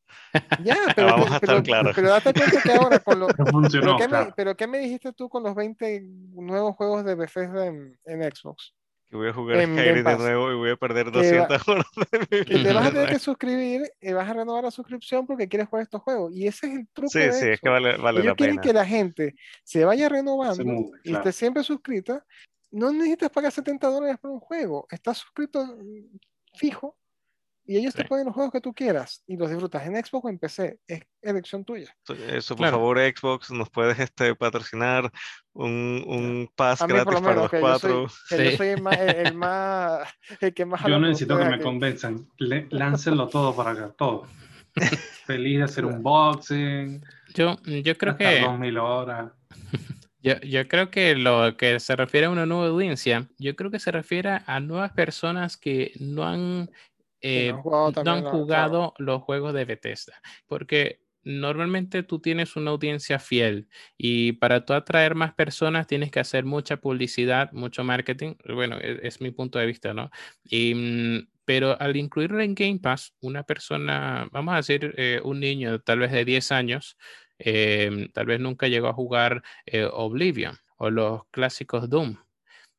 Ya, 0.64 0.78
pero, 0.96 1.08
Vamos 1.08 1.32
a 1.32 1.36
estar 1.38 1.64
claros. 1.64 1.94
pero 1.96 2.10
date 2.10 2.34
cuenta 2.34 2.62
que 2.62 2.72
ahora 2.72 3.00
con 3.00 3.20
los... 3.20 3.32
pero, 3.72 3.98
¿qué 3.98 4.08
me, 4.08 4.32
pero, 4.36 4.56
¿qué 4.56 4.68
me, 4.68 4.80
dijiste 4.80 5.12
tú 5.14 5.28
con 5.28 5.44
los 5.44 5.56
20 5.56 6.04
nuevos 6.34 6.76
juegos 6.76 7.04
de 7.04 7.16
Bethesda 7.16 7.66
en, 7.66 7.98
en 8.06 8.24
Xbox? 8.24 8.74
Que 9.14 9.18
voy 9.18 9.30
a 9.30 9.34
jugar 9.34 9.62
Skyrim 9.62 10.04
de 10.04 10.18
nuevo 10.18 10.52
y 10.52 10.56
voy 10.56 10.72
a 10.72 10.76
perder 10.76 11.12
200 11.12 11.62
horas 11.68 11.86
de 12.10 12.20
mi 12.20 12.26
vida. 12.40 12.46
Que 12.46 12.64
te 12.64 12.74
vas 12.74 12.88
a 12.88 12.92
tener 12.92 13.10
que 13.10 13.20
suscribir 13.20 13.84
y 14.02 14.12
vas 14.12 14.28
a 14.28 14.34
renovar 14.34 14.64
la 14.64 14.72
suscripción 14.72 15.28
porque 15.28 15.48
quieres 15.48 15.68
jugar 15.68 15.84
estos 15.84 16.02
juegos. 16.02 16.36
Y 16.36 16.48
ese 16.48 16.66
es 16.66 16.74
el 16.74 16.88
truco 16.88 17.10
Sí, 17.12 17.20
sí, 17.32 17.50
es 17.50 17.62
que 17.62 17.70
vale, 17.70 17.96
vale 17.98 18.22
Ellos 18.22 18.32
la 18.32 18.36
quieren 18.36 18.58
que 18.58 18.74
la 18.74 18.84
gente 18.84 19.36
se 19.64 19.86
vaya 19.86 20.10
renovando 20.10 20.64
y 21.04 21.14
esté 21.14 21.32
siempre 21.32 21.62
suscrita 21.62 22.26
no 22.72 22.92
necesitas 22.92 23.30
pagar 23.30 23.52
70 23.52 23.88
dólares 23.88 24.18
por 24.20 24.32
un 24.32 24.40
juego. 24.40 24.88
Estás 24.90 25.20
suscrito 25.20 25.64
mm, 25.64 26.18
fijo 26.56 26.98
y 27.66 27.78
ellos 27.78 27.94
te 27.94 28.04
ponen 28.06 28.26
los 28.26 28.34
juegos 28.36 28.52
que 28.52 28.60
tú 28.62 28.74
quieras 28.74 29.24
y 29.26 29.38
los 29.38 29.50
disfrutas 29.50 29.86
en 29.88 29.96
Xbox 29.96 30.26
o 30.26 30.30
en 30.30 30.40
PC. 30.40 30.80
Es 30.88 31.02
elección 31.22 31.64
tuya. 31.64 31.96
Eso, 32.30 32.56
por 32.56 32.64
Claro. 32.66 32.78
favor, 32.78 33.00
Xbox, 33.00 33.52
nos 33.52 33.70
puedes 33.70 33.98
este, 34.00 34.36
patrocinar 34.36 35.12
un, 35.54 36.04
un 36.08 36.50
pass 36.56 36.82
A 36.82 36.88
mí 36.88 36.94
por 36.94 37.06
gratis 37.06 37.22
para 37.22 37.36
los 37.42 37.50
que 37.52 37.62
yo 37.62 37.80
soy, 37.80 37.92
cuatro. 37.92 38.08
que 38.30 38.38
Sí. 38.38 38.44
yo 38.52 38.58
soy 38.58 38.68
el 38.68 38.82
más, 38.82 39.00
el, 39.00 39.16
el 39.28 39.34
más, 39.36 40.10
el 40.42 40.54
que 40.54 40.66
más 40.66 40.82
Yo 40.82 40.88
por 40.90 41.00
necesito 41.02 41.38
que 41.38 41.46
me 41.46 41.56
aquí. 41.56 41.64
convenzan. 41.64 42.28
Le- 42.38 42.68
láncenlo 42.72 43.28
todo 43.30 43.56
para 43.56 43.72
acá, 43.72 43.94
todo. 43.98 44.28
Feliz 45.26 45.58
de 45.60 45.64
hacer 45.64 45.86
un 45.86 46.02
boxing, 46.04 47.02
Yo, 47.36 47.56
yo 47.64 47.98
creo 47.98 48.14
gastar 48.14 48.34
que 48.36 48.42
2000 48.42 48.78
horas. 48.80 49.32
Yo, 50.26 50.40
yo 50.40 50.66
creo 50.70 50.90
que 50.90 51.16
lo 51.16 51.58
que 51.58 51.82
se 51.82 51.98
refiere 51.98 52.28
a 52.28 52.30
una 52.30 52.46
nueva 52.46 52.68
audiencia, 52.68 53.28
yo 53.38 53.58
creo 53.58 53.70
que 53.72 53.80
se 53.80 53.92
refiere 53.92 54.40
a 54.46 54.60
nuevas 54.62 54.94
personas 54.94 55.58
que 55.58 55.92
no 56.00 56.24
han, 56.24 56.68
Que 56.68 56.74
eh, 57.24 57.50
no 57.52 57.56
han 57.58 57.62
jugado 57.64 57.86
no 57.88 57.94
también 57.94 58.18
han 58.18 58.24
la- 58.26 58.32
jugado 58.32 58.94
los 59.00 59.22
juegos 59.24 59.54
de 59.54 59.66
Bethesda, 59.66 60.22
porque 60.48 61.02
normalmente 61.24 62.04
tú 62.04 62.20
tienes 62.20 62.56
una 62.58 62.72
audiencia 62.72 63.18
fiel 63.20 63.70
y 63.98 64.34
para 64.34 64.66
tú 64.66 64.74
atraer 64.74 65.16
más 65.16 65.34
personas 65.34 65.88
tienes 65.88 66.12
que 66.12 66.20
hacer 66.20 66.44
mucha 66.46 66.78
publicidad, 66.78 67.52
mucho 67.54 67.84
marketing, 67.84 68.36
bueno, 68.54 68.78
e- 68.80 69.00
es, 69.08 69.22
mi 69.22 69.32
punto 69.32 69.58
de 69.60 69.66
vista, 69.66 69.94
¿no? 69.94 70.12
Y, 70.44 70.76
mm, 70.76 71.28
pero 71.46 71.80
al 71.82 71.96
incluirlo 71.98 72.42
en 72.42 72.56
Game 72.56 72.80
Pass, 72.80 73.14
una 73.22 73.44
persona, 73.44 74.28
vamos 74.32 74.54
a 74.54 74.58
decir, 74.58 74.94
eh, 74.98 75.22
un 75.24 75.40
niño 75.40 75.80
tal 75.82 76.00
vez 76.00 76.12
de 76.12 76.26
10 76.26 76.52
años, 76.52 76.98
em, 77.38 78.10
tal 78.12 78.26
vez 78.28 78.40
nunca 78.40 78.68
llegó 78.68 78.88
a 78.88 78.94
jugar 78.94 79.44
eh, 79.66 79.88
Oblivion 79.92 80.58
o 80.78 80.90
los 80.90 81.22
clásicos 81.32 81.90
Doom. 81.90 82.18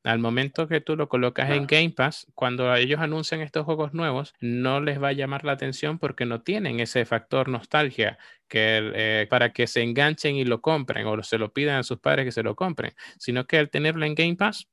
Al 0.05 0.19
momento 0.19 0.69
que 0.69 0.83
tú 0.83 0.97
lo 0.97 1.09
colocas 1.09 1.51
en. 1.51 1.67
Game 1.67 1.91
Pass, 1.91 2.27
cuando 2.35 2.73
ellos 2.75 3.01
anuncian 3.01 3.41
estos 3.41 3.65
juegos 3.65 3.95
nuevos, 3.95 4.35
no 4.39 4.81
les 4.81 5.03
va 5.03 5.09
a 5.09 5.13
llamar 5.13 5.45
la 5.45 5.53
atención 5.53 5.99
porque 5.99 6.27
no 6.27 6.43
tienen 6.43 6.79
ese 6.79 7.07
factor 7.07 7.49
nostalgia 7.49 8.19
que, 8.47 8.93
eh, 8.95 9.27
para 9.31 9.55
que 9.55 9.67
se 9.67 9.83
enganchen 9.83 10.37
y 10.37 10.45
lo 10.45 10.61
compren 10.61 11.07
o 11.07 11.23
se 11.23 11.39
lo 11.39 11.55
pidan 11.55 11.79
a 11.79 11.83
sus 11.83 11.99
padres 12.01 12.27
que 12.27 12.33
se 12.33 12.43
lo 12.43 12.55
compren, 12.55 12.93
sino 13.19 13.47
que 13.47 13.57
al 13.57 13.71
tenerlo 13.71 14.05
en 14.05 14.15
Game 14.15 14.37
Pass, 14.37 14.69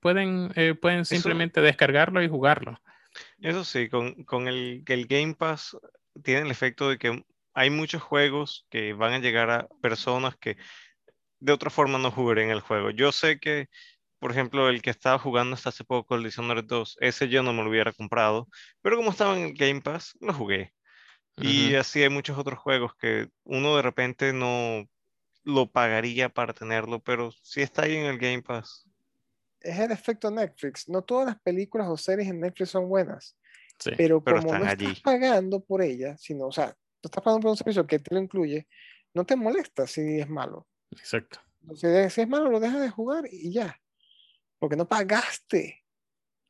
pueden, 0.00 0.50
eh, 0.56 0.74
pueden 0.74 1.04
simplemente 1.04 1.60
descargarlo 1.60 2.22
y 2.22 2.28
jugarlo. 2.28 2.80
Eso 3.38 3.64
sí, 3.64 3.88
con, 3.88 4.24
con 4.24 4.48
el, 4.48 4.82
que 4.84 4.94
el 4.94 5.06
Game 5.06 5.34
Pass 5.34 5.76
tiene 6.22 6.42
el 6.42 6.50
efecto 6.50 6.88
de 6.88 6.98
que 6.98 7.24
hay 7.54 7.70
muchos 7.70 8.02
juegos 8.02 8.66
que 8.68 8.92
van 8.92 9.14
a 9.14 9.18
llegar 9.18 9.50
a 9.50 9.68
personas 9.80 10.36
que 10.36 10.56
de 11.40 11.52
otra 11.52 11.70
forma 11.70 11.98
no 11.98 12.10
jugarían 12.10 12.50
el 12.50 12.60
juego. 12.60 12.90
Yo 12.90 13.12
sé 13.12 13.38
que, 13.38 13.68
por 14.18 14.30
ejemplo, 14.30 14.68
el 14.68 14.82
que 14.82 14.90
estaba 14.90 15.18
jugando 15.18 15.54
hasta 15.54 15.70
hace 15.70 15.84
poco, 15.84 16.14
el 16.14 16.24
Dishonored 16.24 16.64
2, 16.64 16.96
ese 17.00 17.28
yo 17.28 17.42
no 17.42 17.52
me 17.52 17.62
lo 17.62 17.70
hubiera 17.70 17.92
comprado, 17.92 18.48
pero 18.82 18.96
como 18.96 19.10
estaba 19.10 19.36
en 19.36 19.46
el 19.46 19.54
Game 19.54 19.80
Pass, 19.82 20.16
lo 20.20 20.32
jugué. 20.34 20.72
Y 21.36 21.68
Ujú. 21.68 21.80
así 21.80 22.02
hay 22.02 22.08
muchos 22.08 22.38
otros 22.38 22.58
juegos 22.58 22.92
que 22.96 23.28
uno 23.44 23.76
de 23.76 23.82
repente 23.82 24.32
no 24.32 24.84
lo 25.44 25.70
pagaría 25.70 26.28
para 26.28 26.52
tenerlo, 26.54 27.00
pero 27.00 27.30
si 27.30 27.62
está 27.62 27.82
ahí 27.82 27.96
en 27.96 28.06
el 28.06 28.18
Game 28.18 28.42
Pass. 28.42 28.88
Es 29.60 29.78
el 29.78 29.90
efecto 29.92 30.30
Netflix. 30.30 30.88
No 30.88 31.02
todas 31.02 31.26
las 31.26 31.40
películas 31.40 31.88
o 31.88 31.96
series 31.96 32.28
en 32.28 32.40
Netflix 32.40 32.70
son 32.70 32.88
buenas, 32.88 33.36
Sí. 33.78 33.90
pero 33.96 34.22
Pero 34.22 34.36
como 34.38 34.38
están 34.38 34.62
no 34.64 34.70
allí. 34.70 34.84
estás 34.86 35.00
pagando 35.02 35.64
por 35.64 35.82
ellas, 35.82 36.20
sino, 36.22 36.46
o 36.46 36.52
sea, 36.52 36.72
tú 37.00 37.08
estás 37.08 37.22
pagando 37.22 37.42
por 37.42 37.50
un 37.50 37.56
servicio 37.56 37.86
que 37.86 37.98
te 37.98 38.14
lo 38.14 38.20
incluye, 38.20 38.66
no 39.14 39.24
te 39.24 39.36
molesta 39.36 39.86
si 39.86 40.20
es 40.20 40.28
malo. 40.28 40.66
Exacto. 40.90 41.40
Si 41.74 41.86
es 41.86 42.28
malo, 42.28 42.50
lo 42.50 42.60
dejas 42.60 42.80
de 42.80 42.90
jugar 42.90 43.24
y 43.30 43.52
ya. 43.52 43.76
Porque 44.58 44.76
no 44.76 44.88
pagaste 44.88 45.84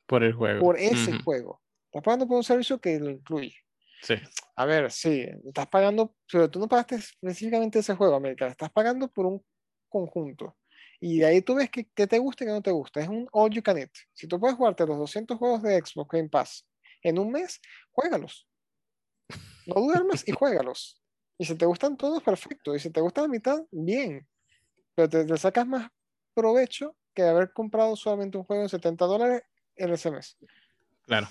Por 0.07 0.23
el 0.23 0.33
juego. 0.33 0.61
por 0.61 0.79
ese 0.79 1.13
Ujú. 1.13 1.23
juego. 1.25 1.63
Estás 1.87 2.03
pagando 2.03 2.27
por 2.27 2.37
un 2.37 2.45
servicio 2.45 2.81
que 2.81 2.99
lo 2.99 3.11
incluye. 3.11 3.55
Sí. 4.03 4.15
A 4.57 4.65
ver, 4.67 4.91
sí, 4.93 5.27
estás 5.45 5.67
pagando, 5.69 6.15
pero 6.31 6.51
tú 6.51 6.59
no 6.61 6.69
pagaste 6.69 6.97
específicamente 6.97 7.79
ese 7.79 7.95
juego, 7.95 8.15
América, 8.15 8.47
estás 8.47 8.71
pagando 8.71 9.09
por 9.09 9.27
un 9.27 9.45
conjunto. 9.89 10.57
Y 11.01 11.19
de 11.19 11.27
ahí 11.27 11.43
tú 11.43 11.55
ves 11.55 11.71
que, 11.71 11.89
que 11.91 12.07
te 12.07 12.19
gusta 12.19 12.45
y 12.45 12.47
que 12.47 12.53
no 12.53 12.63
te 12.63 12.71
gusta. 12.71 13.01
Es 13.01 13.09
un 13.09 13.29
all 13.33 13.51
you 13.51 13.63
can 13.63 13.79
eat. 13.79 13.91
Si 14.13 14.27
tú 14.27 14.39
puedes 14.39 14.57
jugarte 14.57 14.87
los 14.87 14.99
200 14.99 15.39
juegos 15.39 15.63
de 15.63 15.79
Xbox 15.81 16.09
Game 16.11 16.29
Pass 16.29 16.67
en 17.03 17.19
un 17.19 17.31
mes, 17.33 17.61
juégalos. 17.93 18.49
No 19.67 19.81
duermas 19.83 20.27
y 20.27 20.33
juégalos. 20.33 21.03
Y 21.39 21.45
si 21.45 21.55
te 21.55 21.67
gustan 21.67 21.97
todos, 21.97 22.23
perfecto. 22.23 22.75
Y 22.75 22.79
si 22.79 22.91
te 22.91 23.01
gusta 23.01 23.23
la 23.23 23.29
mitad, 23.29 23.63
bien. 23.71 24.27
Pero 24.95 25.09
te, 25.09 25.25
te 25.25 25.37
sacas 25.37 25.67
más 25.67 25.91
provecho 26.35 26.97
que 27.17 27.23
haber 27.23 27.53
comprado 27.53 27.97
solamente 27.97 28.39
un 28.39 28.45
juego 28.45 28.63
en 28.63 28.69
70 28.69 29.05
dólares 29.07 29.43
en 29.75 29.91
ese 29.91 30.11
mes. 30.13 30.37
Claro. 31.03 31.27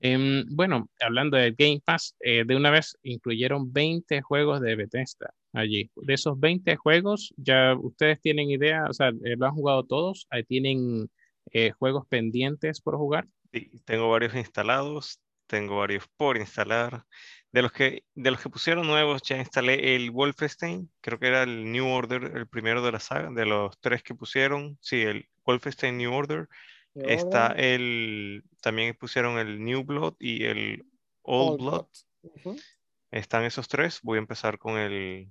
Em, 0.00 0.44
bueno, 0.50 0.88
hablando 1.00 1.36
de 1.36 1.52
Game 1.52 1.82
Pass, 1.84 2.16
eh, 2.20 2.44
de 2.46 2.56
una 2.56 2.70
vez 2.70 2.96
incluyeron 3.02 3.72
20 3.72 4.22
juegos 4.22 4.60
de 4.60 4.76
Bethesda 4.76 5.34
allí. 5.52 5.90
De 5.96 6.14
esos 6.14 6.38
20 6.38 6.76
juegos, 6.76 7.34
ya 7.36 7.74
ustedes 7.76 8.20
tienen 8.20 8.50
idea, 8.50 8.84
o 8.88 8.92
sea, 8.92 9.08
eh, 9.08 9.36
lo 9.36 9.46
han 9.46 9.54
jugado 9.54 9.84
todos, 9.84 10.26
ahí 10.30 10.44
tienen 10.44 11.10
eh, 11.52 11.72
juegos 11.72 12.06
pendientes 12.08 12.80
por 12.80 12.96
jugar. 12.96 13.26
Sí, 13.52 13.70
tengo 13.84 14.08
varios 14.08 14.34
instalados, 14.34 15.20
tengo 15.46 15.78
varios 15.78 16.06
por 16.16 16.36
instalar. 16.36 17.04
De 17.50 17.62
los 17.62 17.72
que, 17.72 18.04
de 18.14 18.30
los 18.30 18.40
que 18.42 18.50
pusieron 18.50 18.86
nuevos, 18.86 19.22
ya 19.22 19.38
instalé 19.38 19.96
el 19.96 20.10
Wolfenstein, 20.10 20.90
creo 21.00 21.18
que 21.18 21.28
era 21.28 21.42
el 21.44 21.72
New 21.72 21.86
Order, 21.86 22.36
el 22.36 22.46
primero 22.46 22.82
de 22.82 22.92
la 22.92 23.00
saga, 23.00 23.30
de 23.30 23.46
los 23.46 23.78
tres 23.80 24.02
que 24.02 24.14
pusieron. 24.14 24.78
Sí, 24.80 25.00
el 25.00 25.28
Wolfenstein 25.44 25.96
New 25.96 26.12
Order. 26.12 26.48
Está 26.94 27.52
el, 27.52 28.44
también 28.60 28.94
pusieron 28.94 29.38
el 29.38 29.64
New 29.64 29.84
Blood 29.84 30.14
y 30.18 30.44
el 30.44 30.84
Old, 31.22 31.60
Old 31.60 31.60
Blood. 31.60 31.86
Están 33.10 33.44
esos 33.44 33.68
tres. 33.68 34.00
Voy 34.02 34.18
a 34.18 34.20
empezar 34.20 34.58
con 34.58 34.76
el, 34.76 35.30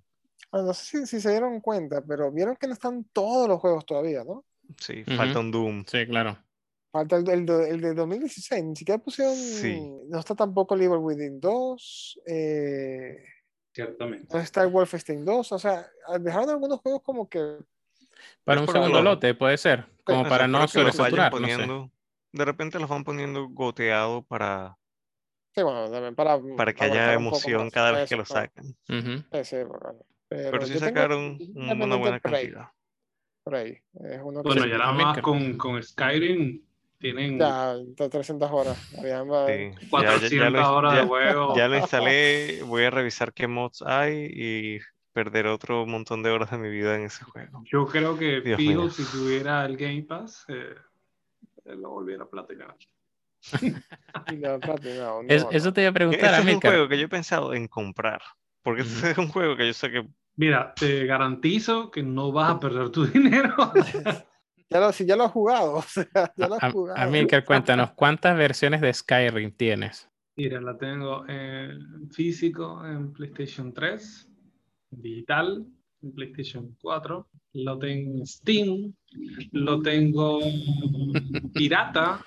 Ah, 0.51 0.62
no 0.62 0.73
sé 0.73 0.86
si, 0.86 1.06
si 1.06 1.21
se 1.21 1.32
dieron 1.32 1.60
cuenta, 1.60 2.01
pero 2.01 2.32
vieron 2.32 2.56
que 2.56 2.67
no 2.67 2.73
están 2.73 3.03
todos 3.12 3.49
los 3.49 3.60
juegos 3.60 3.86
todavía, 3.86 4.23
¿no? 4.23 4.45
sí, 4.80 5.03
Ujú. 5.06 5.17
falta 5.17 5.39
un 5.39 5.51
Doom. 5.51 5.84
Sí, 5.86 6.06
claro. 6.08 6.38
Falta 6.91 7.17
el, 7.17 7.23
de- 7.26 7.34
el, 7.34 7.45
de- 7.45 7.69
el 7.69 7.82
de 7.82 7.93
2016, 7.93 8.63
ni 8.63 8.76
siquiera 8.76 8.97
pusieron, 9.02 9.36
Sí. 9.36 9.80
no 10.10 10.19
está 10.19 10.36
tampoco 10.36 10.76
el 10.76 10.82
Evil 10.84 11.00
Within 11.00 11.39
2, 11.39 12.19
eh, 12.26 13.17
Ciertamente. 13.73 14.28
no 14.34 14.39
está 14.39 14.63
el 14.63 14.69
Wolfenstein 14.69 15.26
2, 15.26 15.52
o 15.52 15.60
sea, 15.60 15.86
dejaron 16.19 16.50
algunos 16.50 16.80
juegos 16.80 17.02
como 17.04 17.28
que, 17.30 17.39
Para 18.43 18.62
un 18.62 18.65
por 18.65 18.73
segundo 18.76 19.02
lo- 19.02 19.12
lote, 19.12 19.34
puede 19.36 19.58
ser, 19.58 19.86
como 20.04 20.28
para 20.28 20.47
no 20.47 20.60
que 20.60 20.63
los 20.63 20.73
vayan 20.73 20.93
sobresaturar, 20.93 21.32
no 21.32 21.38
sé. 21.38 21.41
poniendo, 21.56 21.91
de 22.32 22.45
repente 22.45 22.80
los 22.80 22.89
van 22.89 23.04
poniendo 23.04 23.47
goteado 23.50 24.23
para, 24.23 24.78
sí, 25.54 25.62
bueno, 25.62 25.91
también 25.91 26.15
para, 26.15 26.39
para 26.56 26.73
que 26.73 26.84
haya 26.86 27.13
emoción 27.13 27.65
más. 27.65 27.73
cada 27.73 27.91
vez 27.91 28.10
que 28.10 28.15
Eso, 28.15 28.17
lo 28.17 28.23
claro. 28.23 28.47
sacan. 28.56 28.65
Ujú. 28.89 29.26
Sí, 29.34 29.43
sí, 29.43 29.56
bueno, 29.58 30.06
pero, 30.30 30.52
Pero 30.52 30.65
sí 30.65 30.80
sacaron 30.80 31.38
una 31.54 31.95
buena 31.97 32.19
cantidad. 32.21 32.69
Prey, 33.43 33.82
es 33.93 34.19
uno 34.23 34.41
que 34.41 34.47
Bueno, 34.50 34.63
sí, 34.63 34.69
ya 34.69 34.78
nada 34.78 34.91
más 34.93 35.15
que- 35.15 35.21
con, 35.21 35.58
con 35.58 35.82
Skyrim 35.82 36.63
tienen 36.99 37.39
ya, 37.39 37.75
está 37.75 38.10
300 38.10 38.51
horas, 38.51 38.77
Sí, 38.91 39.01
ya- 39.01 39.19
ya- 39.47 39.89
400 39.89 40.29
ya 40.29 40.49
lo- 40.49 40.73
horas 40.75 40.93
ya- 40.95 41.01
de 41.01 41.07
juego. 41.07 41.55
Ya 41.57 41.67
lo 41.67 41.77
instalé, 41.77 42.62
voy 42.63 42.83
a 42.83 42.89
revisar 42.89 43.33
qué 43.33 43.47
mods 43.47 43.81
hay 43.83 44.27
y 44.31 44.79
perder 45.13 45.47
otro 45.47 45.86
montón 45.86 46.23
de 46.23 46.29
horas 46.31 46.51
de 46.51 46.57
mi 46.57 46.69
vida 46.69 46.95
en 46.95 47.03
ese 47.03 47.23
juego. 47.25 47.63
Yo 47.65 47.86
creo 47.88 48.17
que 48.17 48.41
Dios 48.41 48.57
fijo, 48.57 48.81
mío. 48.81 48.89
si 48.89 49.05
tuviera 49.05 49.65
el 49.65 49.77
Game 49.77 50.03
Pass, 50.03 50.45
eh, 50.47 50.75
lo 51.65 51.89
volviera 51.91 52.23
a 52.23 52.29
platinar. 52.29 52.75
no, 54.39 54.57
no, 54.57 55.23
Es- 55.23 55.43
no, 55.43 55.51
eso 55.51 55.73
te 55.73 55.81
iba 55.81 55.89
a 55.91 55.93
preguntar, 55.93 56.33
es 56.33 56.45
un 56.53 56.60
juego 56.62 56.88
que 56.88 56.97
yo 56.97 57.05
he 57.05 57.10
pensado 57.10 57.53
en 57.53 57.67
comprar, 57.67 58.21
porque 58.63 58.81
es 58.81 59.17
un 59.17 59.29
juego 59.29 59.55
que 59.55 59.67
yo 59.67 59.73
sé 59.73 59.91
que 59.91 60.07
Mira, 60.36 60.75
te 60.75 61.05
garantizo 61.07 61.89
que 61.89 62.03
no 62.03 62.31
vas 62.31 62.51
a 62.51 62.60
perder 62.60 62.91
tu 62.91 63.05
dinero. 63.07 63.55
Ya 64.69 64.80
lo, 64.82 64.91
si 64.91 65.06
ya 65.06 65.15
lo 65.15 65.23
has 65.25 65.32
jugado, 65.32 65.73
o 65.75 65.82
sea, 65.82 66.08
ya 66.36 66.47
lo 66.47 66.56
has 66.56 66.63
Am- 66.63 66.71
jugado. 66.71 66.99
Amílcar, 66.99 67.45
cuéntanos, 67.45 67.91
¿cuántas 67.91 68.38
versiones 68.38 68.82
de 68.82 68.93
Skyrim 68.93 69.51
tienes? 69.51 70.10
Mira, 70.36 70.62
la 70.62 70.77
tengo 70.77 71.27
en 71.27 72.10
físico 72.12 72.86
en 72.86 73.12
PlayStation 73.13 73.73
3, 73.73 74.30
digital 74.91 75.65
en 76.03 76.13
PlayStation 76.13 76.75
4, 76.82 77.27
lo 77.53 77.80
tengo 77.80 78.19
en 78.19 78.27
Steam, 78.27 78.93
lo 79.51 79.82
tengo 79.82 80.39
pirata, 81.53 82.23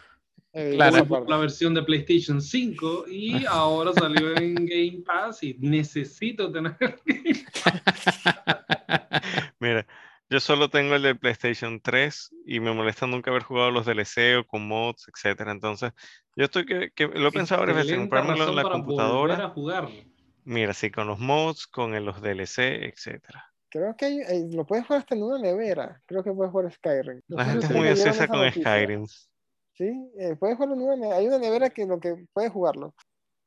Eh, 0.52 0.72
Claro. 0.74 1.24
la 1.28 1.36
versión 1.36 1.74
de 1.74 1.82
PlayStation 1.84 2.42
5 2.42 3.04
y 3.08 3.44
ahora 3.48 3.92
salió 3.92 4.36
en 4.36 4.66
Game 4.66 5.02
Pass 5.06 5.44
y 5.44 5.54
necesito 5.60 6.50
tener 6.50 6.76
Mira, 9.60 9.86
yo 10.30 10.40
solo 10.40 10.70
tengo 10.70 10.94
el 10.94 11.02
de 11.02 11.14
PlayStation 11.14 11.80
3 11.80 12.30
y 12.46 12.60
me 12.60 12.72
molesta 12.72 13.06
nunca 13.06 13.30
haber 13.30 13.42
jugado 13.42 13.70
los 13.70 13.84
DLC 13.84 14.36
o 14.38 14.46
con 14.46 14.66
mods, 14.66 15.08
etcétera. 15.14 15.52
Entonces, 15.52 15.92
yo 16.36 16.44
estoy 16.44 16.64
que, 16.64 16.90
que 16.94 17.06
lo 17.08 17.28
he 17.28 17.32
pensado 17.32 17.60
varias 17.60 17.78
veces, 17.78 17.98
comprármelo 17.98 18.48
en 18.48 18.56
la 18.56 18.62
computadora. 18.62 19.44
a 19.44 19.48
jugar. 19.50 19.88
Mira, 20.44 20.72
sí, 20.72 20.90
con 20.90 21.06
los 21.06 21.18
mods, 21.18 21.66
con 21.66 21.94
el- 21.94 22.04
los 22.06 22.22
DLC, 22.22 22.86
etcétera. 22.86 23.44
creo 23.72 23.94
que 23.96 24.04
hay- 24.06 24.20
hay- 24.22 24.50
lo 24.52 24.66
puedes 24.66 24.84
jugar 24.86 25.00
hasta 25.02 25.14
en 25.14 25.22
una 25.22 25.38
nevera. 25.38 26.02
Creo 26.06 26.24
que 26.24 26.32
puedes 26.32 26.50
jugar 26.50 26.72
Skyrim. 26.72 27.20
No 27.28 27.36
La 27.36 27.44
si 27.44 27.50
gente 27.52 27.66
es 27.66 27.72
muy 27.72 27.88
obsesa 27.88 28.10
esa 28.10 28.26
con 28.28 28.38
noticia. 28.40 28.62
Skyrim. 28.62 29.06
Sí, 29.74 30.10
eh, 30.18 30.34
puedes 30.40 30.56
jugarlo 30.56 30.74
en 30.74 30.82
una 30.82 30.96
nevera. 30.96 31.16
Hay 31.18 31.26
una 31.28 31.38
nevera 31.38 31.70
que 31.70 31.86
lo 31.86 32.00
que 32.00 32.24
puedes 32.32 32.50
jugarlo. 32.50 32.94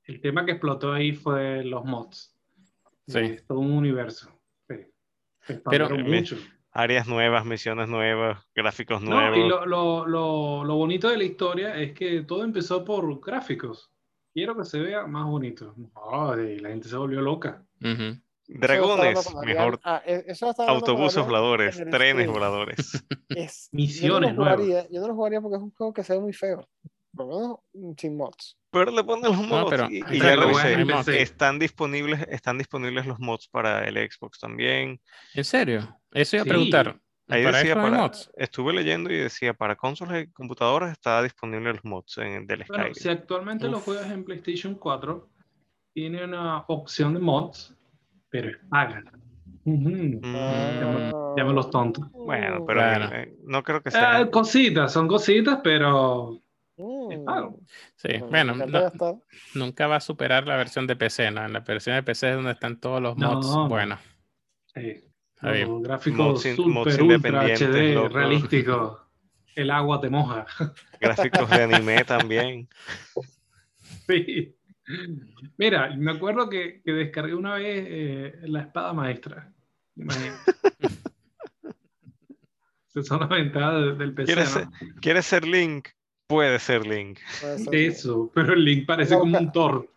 El 0.06 0.22
tema 0.22 0.46
que 0.46 0.52
explotó 0.52 0.94
ahí 0.94 1.12
fue 1.12 1.64
los 1.66 1.84
mods. 1.84 2.34
Sí. 3.08 3.20
Es 3.20 3.46
todo 3.46 3.60
un 3.60 3.72
universo. 3.74 4.30
Sí. 4.70 4.76
Pero- 5.70 5.90
Me- 5.90 6.04
mucho. 6.04 6.38
Áreas 6.74 7.08
nuevas, 7.08 7.46
misiones 7.46 7.88
nuevas, 7.88 8.44
gráficos 8.56 9.02
No, 9.02 9.12
nuevos. 9.12 9.38
y 9.38 9.42
lo, 9.48 9.66
lo, 9.66 10.06
lo, 10.08 10.64
lo 10.64 10.76
bonito 10.76 11.08
de 11.10 11.18
la 11.18 11.24
historia 11.24 11.76
es 11.78 11.94
que 11.94 12.22
todo 12.24 12.44
empezó 12.44 12.84
por 12.84 13.20
gráficos. 13.22 13.92
Quiero 14.34 14.58
que 14.58 14.64
se 14.66 14.80
vea 14.80 15.06
más 15.06 15.26
bonito. 15.28 15.76
Ay, 16.12 16.58
la 16.60 16.70
gente 16.70 16.90
se 16.90 16.96
volvió 16.98 17.22
loca. 17.22 17.64
Dragones, 18.48 19.34
mejor. 19.46 19.80
Ah, 19.84 20.02
e- 20.06 20.26
Autobuses 20.68 21.24
voladores, 21.24 21.82
trenes 21.92 22.28
voladores. 22.28 22.78
Es- 23.30 23.70
Misiones 23.72 24.32
yo 24.32 24.36
no, 24.36 24.44
jugaría, 24.44 24.88
yo 24.90 25.02
no 25.02 25.08
lo 25.08 25.16
jugaría 25.16 25.42
porque 25.42 25.58
es 25.58 25.62
un 25.64 25.72
juego 25.72 25.94
que 25.94 26.04
se 26.04 26.14
ve 26.14 26.20
muy 26.20 26.34
feo. 26.34 26.68
Por 27.16 27.28
lo 27.28 27.40
menos 27.40 27.58
mm, 27.74 27.92
sin 27.98 28.18
mods. 28.18 28.58
Pero 28.72 28.90
le 28.92 29.04
ponen 29.04 29.26
los 29.26 29.38
mods 29.48 29.70
pero- 29.70 29.88
y, 29.90 30.04
y 30.10 30.20
ya 30.20 30.36
lo. 30.36 30.50
Están 31.12 31.60
disponibles, 31.60 32.22
están 32.30 32.58
disponibles 32.58 33.06
los 33.06 33.20
mods 33.20 33.48
para 33.48 33.88
el 33.88 33.96
Xbox 34.12 34.40
también. 34.40 35.00
¿En 35.36 35.44
serio? 35.44 35.96
Eso 36.14 36.36
iba 36.38 36.42
a 36.42 36.46
Sí. 36.46 36.50
preguntar. 36.50 37.00
Ahí 37.30 37.44
¿Para 37.46 37.58
decía 37.60 37.76
para, 37.76 37.90
mods? 37.98 38.32
estuve 38.36 38.74
leyendo 38.74 39.10
y 39.12 39.18
decía 39.18 39.54
para 39.54 39.76
consolas 39.78 40.24
y 40.24 40.28
computadoras 40.32 40.92
está 40.92 41.24
disponible 41.24 41.72
los 41.74 41.84
mods 41.86 42.18
en, 42.18 42.46
del 42.46 42.66
Bueno, 42.68 42.84
Skyrim. 42.84 42.94
si 42.96 43.10
actualmente 43.10 43.68
lo 43.70 43.78
Uf. 43.78 43.86
juegas 43.86 44.12
en 44.12 44.26
PlayStation 44.26 44.76
4, 44.76 45.30
tiene 45.94 46.24
una 46.26 46.66
opción 46.68 47.14
de 47.14 47.20
mods, 47.22 47.74
pero 48.30 48.50
es 48.50 48.58
paga. 48.70 49.04
Ujú. 49.64 49.90
Mm, 49.90 50.20
Ah. 50.26 51.34
Llamen 51.38 51.56
los 51.56 51.70
tontos. 51.72 52.12
bueno, 52.12 52.64
pero 52.68 52.80
Claro. 52.80 53.16
eh, 53.16 53.34
no 53.46 53.64
creo 53.64 53.82
que 53.82 53.90
sea. 53.92 54.20
Eh, 54.22 54.30
cositas, 54.30 54.92
son 54.92 55.08
cositas, 55.08 55.60
pero 55.64 56.38
es 57.10 57.20
Mm. 57.20 57.24
pago. 57.26 57.60
Sí, 57.96 58.10
bueno, 58.30 58.54
no- 58.56 59.22
nunca 59.56 59.88
va 59.88 59.96
a 59.96 60.00
superar 60.02 60.46
la 60.46 60.58
versión 60.58 60.86
de 60.88 60.96
PC, 60.98 61.32
¿no? 61.32 61.46
En 61.46 61.54
la 61.54 61.62
versión 61.62 61.96
de 61.96 62.04
PC 62.04 62.30
es 62.32 62.36
donde 62.36 62.52
están 62.52 62.80
todos 62.82 63.02
los 63.02 63.16
mods. 63.18 63.48
no. 63.48 63.70
Bueno, 63.70 63.98
Sí. 64.76 65.04
Los 65.44 65.82
gráficos 65.84 66.18
Mods 66.18 66.46
in- 66.46 66.72
mods 66.72 66.96
super 66.96 67.04
ultra 67.18 67.44
HD, 67.56 67.94
loco. 67.96 68.10
realísticos. 68.10 69.00
El 69.56 69.70
agua 69.70 70.02
te 70.02 70.10
moja. 70.10 70.46
Gráficos 71.02 71.50
de 71.50 71.64
anime 71.64 72.04
también. 72.06 72.68
Sí. 74.08 74.54
Mira, 75.58 75.96
me 75.96 76.12
acuerdo 76.12 76.50
que, 76.50 76.82
que 76.84 76.92
descargué 76.92 77.34
una 77.36 77.56
vez 77.56 77.86
eh, 77.88 78.34
la 78.44 78.62
espada 78.62 78.92
maestra. 78.92 79.50
Imagínate. 79.96 80.52
Son 83.04 83.20
las 83.22 83.30
ventajas 83.30 83.74
de- 83.82 83.96
del 83.96 84.14
PC. 84.14 84.26
¿Quieres 84.34 84.54
¿no? 84.56 84.60
ser, 84.60 84.68
¿Quieres 85.02 85.26
ser 85.26 85.48
Link? 85.48 85.88
Puede 86.28 86.60
ser 86.60 86.86
Link. 86.86 87.20
Puede 87.42 87.60
ser. 87.60 87.76
Eso, 87.76 88.32
pero 88.34 88.54
el 88.54 88.64
link 88.66 88.86
parece 88.86 89.14
No, 89.14 89.20
como 89.22 89.38
un 89.40 89.52
Thor. 89.52 89.90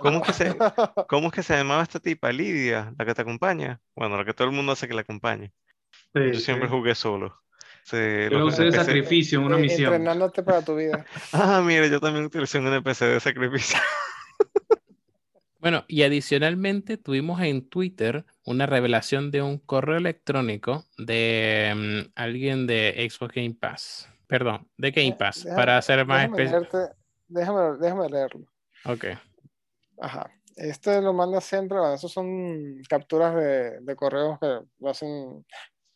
¿Cómo 0.00 0.18
es, 0.18 0.26
que 0.26 0.32
se, 0.32 0.56
¿Cómo 1.08 1.26
es 1.28 1.32
que 1.32 1.42
se 1.42 1.56
llamaba 1.56 1.82
esta 1.82 1.98
tipa? 2.00 2.30
Lidia, 2.32 2.94
la 2.98 3.04
que 3.04 3.14
te 3.14 3.22
acompaña. 3.22 3.80
Bueno, 3.96 4.16
la 4.16 4.24
que 4.24 4.32
todo 4.34 4.48
el 4.48 4.54
mundo 4.54 4.72
hace 4.72 4.86
que 4.88 4.94
la 4.94 5.00
acompañe. 5.02 5.52
Sí, 6.14 6.20
Yo 6.32 6.40
siempre 6.40 6.68
sí. 6.68 6.74
jugué 6.74 6.94
solo. 6.94 7.38
Se- 7.84 8.28
Yo 8.30 8.46
usé 8.46 8.64
de 8.64 8.72
sacrificio 8.72 9.40
en 9.40 9.46
una 9.46 9.58
Eh, 9.58 9.62
misión. 9.62 9.92
Entrenándote 9.92 10.42
para 10.42 10.62
tu 10.62 10.76
vida. 10.76 11.04
Ah, 11.32 11.62
mira, 11.64 11.86
yo 11.88 11.98
también 12.00 12.24
utilicé 12.26 12.58
un 12.58 12.68
NPC 12.68 13.04
de 13.06 13.20
sacrificio. 13.20 13.78
Bueno, 15.58 15.84
y 15.86 16.02
adicionalmente 16.02 16.96
tuvimos 16.96 17.40
en 17.40 17.68
Twitter 17.68 18.24
una 18.44 18.66
revelación 18.66 19.30
de 19.30 19.42
un 19.42 19.58
correo 19.58 19.96
electrónico 19.96 20.86
de 20.98 21.72
mm, 22.08 22.12
alguien 22.16 22.66
de 22.66 23.08
Xbox 23.08 23.32
Game 23.32 23.54
Pass. 23.54 24.08
Perdón, 24.26 24.66
de 24.76 24.90
Game 24.90 25.10
Eh, 25.10 25.16
Pass, 25.16 25.44
déjame- 25.44 25.54
para 25.56 25.80
ser 25.82 26.04
más 26.04 26.24
específico. 26.24 26.78
déjame, 27.28 27.78
déjame 27.80 28.08
leerlo. 28.08 28.44
Ok. 28.86 29.04
Ajá. 30.02 30.30
Este 30.56 31.00
lo 31.00 31.12
manda 31.12 31.40
siempre, 31.40 31.78
bueno, 31.78 31.94
esos 31.94 32.12
son 32.12 32.82
capturas 32.88 33.34
de, 33.34 33.80
de 33.80 33.96
correos 33.96 34.38
que 34.40 34.60
lo 34.78 34.90
hacen 34.90 35.46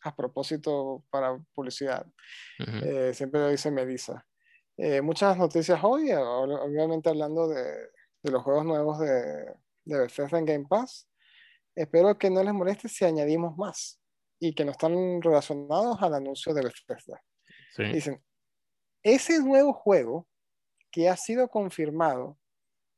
a 0.01 0.15
propósito 0.15 1.03
para 1.09 1.37
publicidad. 1.53 2.05
ujú. 2.59 2.77
Eh, 2.85 3.13
siempre 3.13 3.41
lo 3.41 3.49
dice 3.49 3.69
Melissa. 3.69 4.25
Eh, 4.77 5.01
muchas 5.01 5.37
noticias 5.37 5.79
hoy, 5.83 6.09
eh, 6.11 6.15
ob- 6.17 6.59
obviamente 6.61 7.09
hablando 7.09 7.47
de, 7.47 7.63
de 8.23 8.31
los 8.31 8.41
juegos 8.43 8.65
nuevos 8.65 8.99
de, 8.99 9.45
de 9.85 9.99
Bethesda 9.99 10.39
en 10.39 10.45
Game 10.45 10.65
Pass. 10.67 11.07
Espero 11.75 12.17
que 12.17 12.29
no 12.29 12.43
les 12.43 12.53
moleste 12.53 12.87
si 12.87 13.05
añadimos 13.05 13.55
más 13.57 13.99
y 14.39 14.53
que 14.55 14.65
no 14.65 14.71
están 14.71 15.21
relacionados 15.21 16.01
al 16.01 16.13
anuncio 16.15 16.53
de 16.53 16.63
Bethesda. 16.63 17.21
Sí. 17.75 17.83
Dicen, 17.91 18.23
ese 19.03 19.39
nuevo 19.43 19.73
juego 19.73 20.27
que 20.91 21.09
ha 21.09 21.17
sido 21.17 21.47
confirmado 21.49 22.37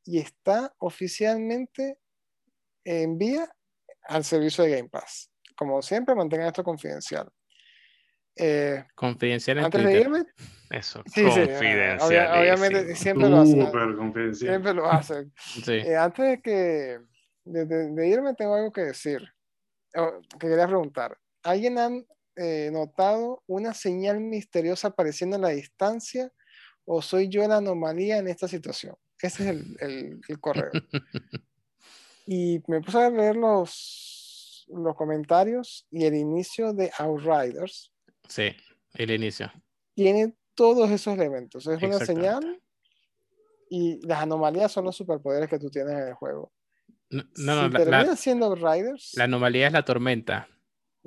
y 0.06 0.20
está 0.20 0.74
oficialmente 0.80 2.00
en 2.84 3.18
vía 3.18 3.50
al 4.08 4.24
servicio 4.24 4.64
de 4.64 4.72
Game 4.78 4.90
Pass. 4.90 5.30
Como 5.56 5.82
siempre, 5.82 6.16
mantengan 6.16 6.48
esto 6.48 6.64
confidencial. 6.64 7.30
Eh, 8.36 8.86
Confidencial 8.96 9.58
en 9.58 9.66
antes 9.66 9.84
de 9.84 10.00
irme, 10.00 10.24
Eso, 10.70 11.04
sí, 11.08 11.12
sí, 11.16 11.24
confidencial. 11.24 12.00
obvia- 12.00 12.40
obviamente 12.40 12.96
siempre 12.96 13.30
lo 13.30 13.42
hacen. 13.42 14.34
Siempre 14.36 14.74
lo 14.74 14.86
hacen. 14.90 15.34
Sí. 15.66 15.74
Eh, 15.74 15.96
antes 15.98 16.26
de 16.26 16.42
que 16.42 17.00
de, 17.44 17.66
de- 17.66 17.90
de 17.92 18.08
irme, 18.08 18.34
tengo 18.36 18.56
algo 18.56 18.72
que 18.72 18.82
decir. 18.82 19.22
o 19.96 20.22
que 20.40 20.48
quería 20.48 20.68
preguntar. 20.68 21.18
¿Alguien 21.44 21.78
han 21.80 22.06
eh, 22.36 22.70
notado 22.72 23.44
una 23.48 23.74
señal 23.74 24.20
misteriosa 24.22 24.90
apareciendo 24.90 25.36
en 25.36 25.42
la 25.42 25.50
distancia? 25.50 26.32
¿O 26.86 27.02
soy 27.02 27.28
yo 27.28 27.46
la 27.48 27.58
anomalía 27.58 28.18
en 28.18 28.28
esta 28.30 28.48
situación? 28.48 28.96
Ese 29.22 29.44
es 29.44 29.50
el, 29.50 29.78
el- 29.80 30.22
el 30.28 30.40
correo. 30.40 30.72
Y 32.32 32.62
me 32.68 32.80
puse 32.82 33.00
a 33.00 33.10
leer 33.10 33.36
los, 33.36 34.66
los 34.70 34.96
comentarios 34.96 35.88
y 35.90 36.06
el 36.06 36.14
inicio 36.14 36.74
de 36.74 36.92
Outriders 37.00 37.92
Sí, 38.28 38.56
el 38.94 39.10
inicio. 39.10 39.52
tiene 39.96 40.36
todos 40.54 40.92
esos 40.92 41.16
elementos. 41.16 41.66
Es 41.66 41.82
una 41.82 41.98
señal 42.06 42.62
y 43.70 44.00
las 44.06 44.22
anomalías 44.22 44.72
son 44.72 44.86
los 44.86 44.96
superpoderes 44.96 45.50
que 45.50 45.58
tú 45.58 45.72
tienes 45.72 45.94
en 45.94 46.08
el 46.10 46.14
juego. 46.14 46.52
No, 47.10 47.24
no, 47.38 47.68
la, 47.70 47.86
la- 47.86 48.16
siendo 48.16 48.46
Outriders, 48.46 49.14
la 49.16 49.24
anomalía 49.24 49.66
es 49.68 49.74
la 49.74 49.84
tormenta. 49.84 50.48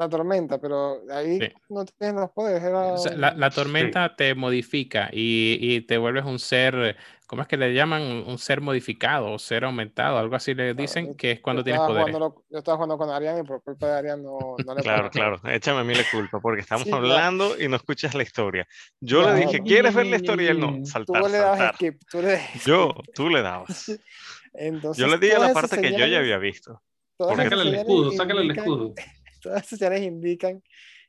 La 0.02 0.08
tormenta, 0.08 0.58
pero 0.60 1.00
ahí 1.10 1.38
Sí. 1.40 1.48
no 1.68 1.84
tienes 1.84 2.20
los 2.20 2.30
poderes. 2.30 2.62
Era... 2.62 2.92
O 2.92 2.98
sea, 2.98 3.16
la, 3.16 3.32
la 3.34 3.50
tormenta 3.50 4.14
te 4.16 4.34
modifica 4.34 5.08
y, 5.12 5.58
y 5.60 5.80
te 5.82 5.98
vuelves 5.98 6.24
un 6.24 6.38
ser, 6.38 6.96
¿cómo 7.26 7.42
es 7.42 7.48
que 7.48 7.56
le 7.56 7.72
llaman? 7.74 8.02
Un 8.02 8.24
un 8.32 8.38
ser 8.38 8.60
modificado 8.60 9.32
o 9.32 9.38
ser 9.38 9.64
aumentado, 9.64 10.18
algo 10.18 10.36
así 10.36 10.54
le 10.54 10.74
dicen 10.74 11.08
yo- 11.08 11.16
que 11.16 11.30
es 11.32 11.40
cuando 11.40 11.62
tienes 11.64 11.80
poderes. 11.82 12.14
jugándolo- 12.14 12.44
yo 12.50 12.58
estaba 12.58 12.76
jugando 12.76 12.98
con 12.98 13.10
Arián 13.10 13.38
y 13.38 13.42
por 13.42 13.62
culpa 13.62 13.86
de 13.88 13.92
Arián 13.98 14.22
no, 14.22 14.38
no 14.64 14.74
le 14.74 14.82
Claro, 14.82 15.10
puedo- 15.10 15.10
claro, 15.10 15.40
échame 15.54 15.80
a 15.80 15.84
mí 15.84 15.94
la 15.94 16.04
culpa, 16.10 16.40
porque 16.40 16.60
estamos 16.68 16.84
Sí, 16.84 16.90
claro. 16.90 17.06
hablando 17.06 17.60
y 17.60 17.68
no 17.68 17.76
escuchas 17.76 18.14
la 18.14 18.22
historia. 18.22 18.66
Yo 19.00 19.22
Ya, 19.22 19.34
le 19.34 19.46
dije. 19.46 19.62
¿quieres 19.62 19.94
ver 19.94 20.06
la 20.06 20.16
historia? 20.16 20.46
Y 20.48 20.50
él 20.50 20.60
no, 20.60 20.76
Tú 20.78 20.86
saltar, 20.86 21.22
le 21.30 21.38
dabas 21.38 21.58
saltar. 21.58 21.74
skip, 21.76 22.00
tú 22.10 22.22
le 22.22 22.40
Yo, 22.64 22.94
tú 23.14 23.28
le 23.30 23.42
dabas. 23.42 23.90
Entonces, 24.54 25.00
Yo 25.02 25.06
le 25.10 25.16
di 25.18 25.30
a 25.30 25.36
todas 25.36 25.48
la 25.48 25.54
parte 25.54 25.80
que 25.80 25.92
yo 25.92 26.06
ya 26.06 26.18
había 26.18 26.36
visto. 26.38 26.82
Sácale 27.18 27.62
el 27.62 27.74
escudo, 27.76 28.10
sácale 28.12 28.40
el 28.42 28.50
escudo. 28.50 28.94
Todas 29.50 29.64
esas 29.66 29.78
señales 29.78 30.02
indican 30.02 30.62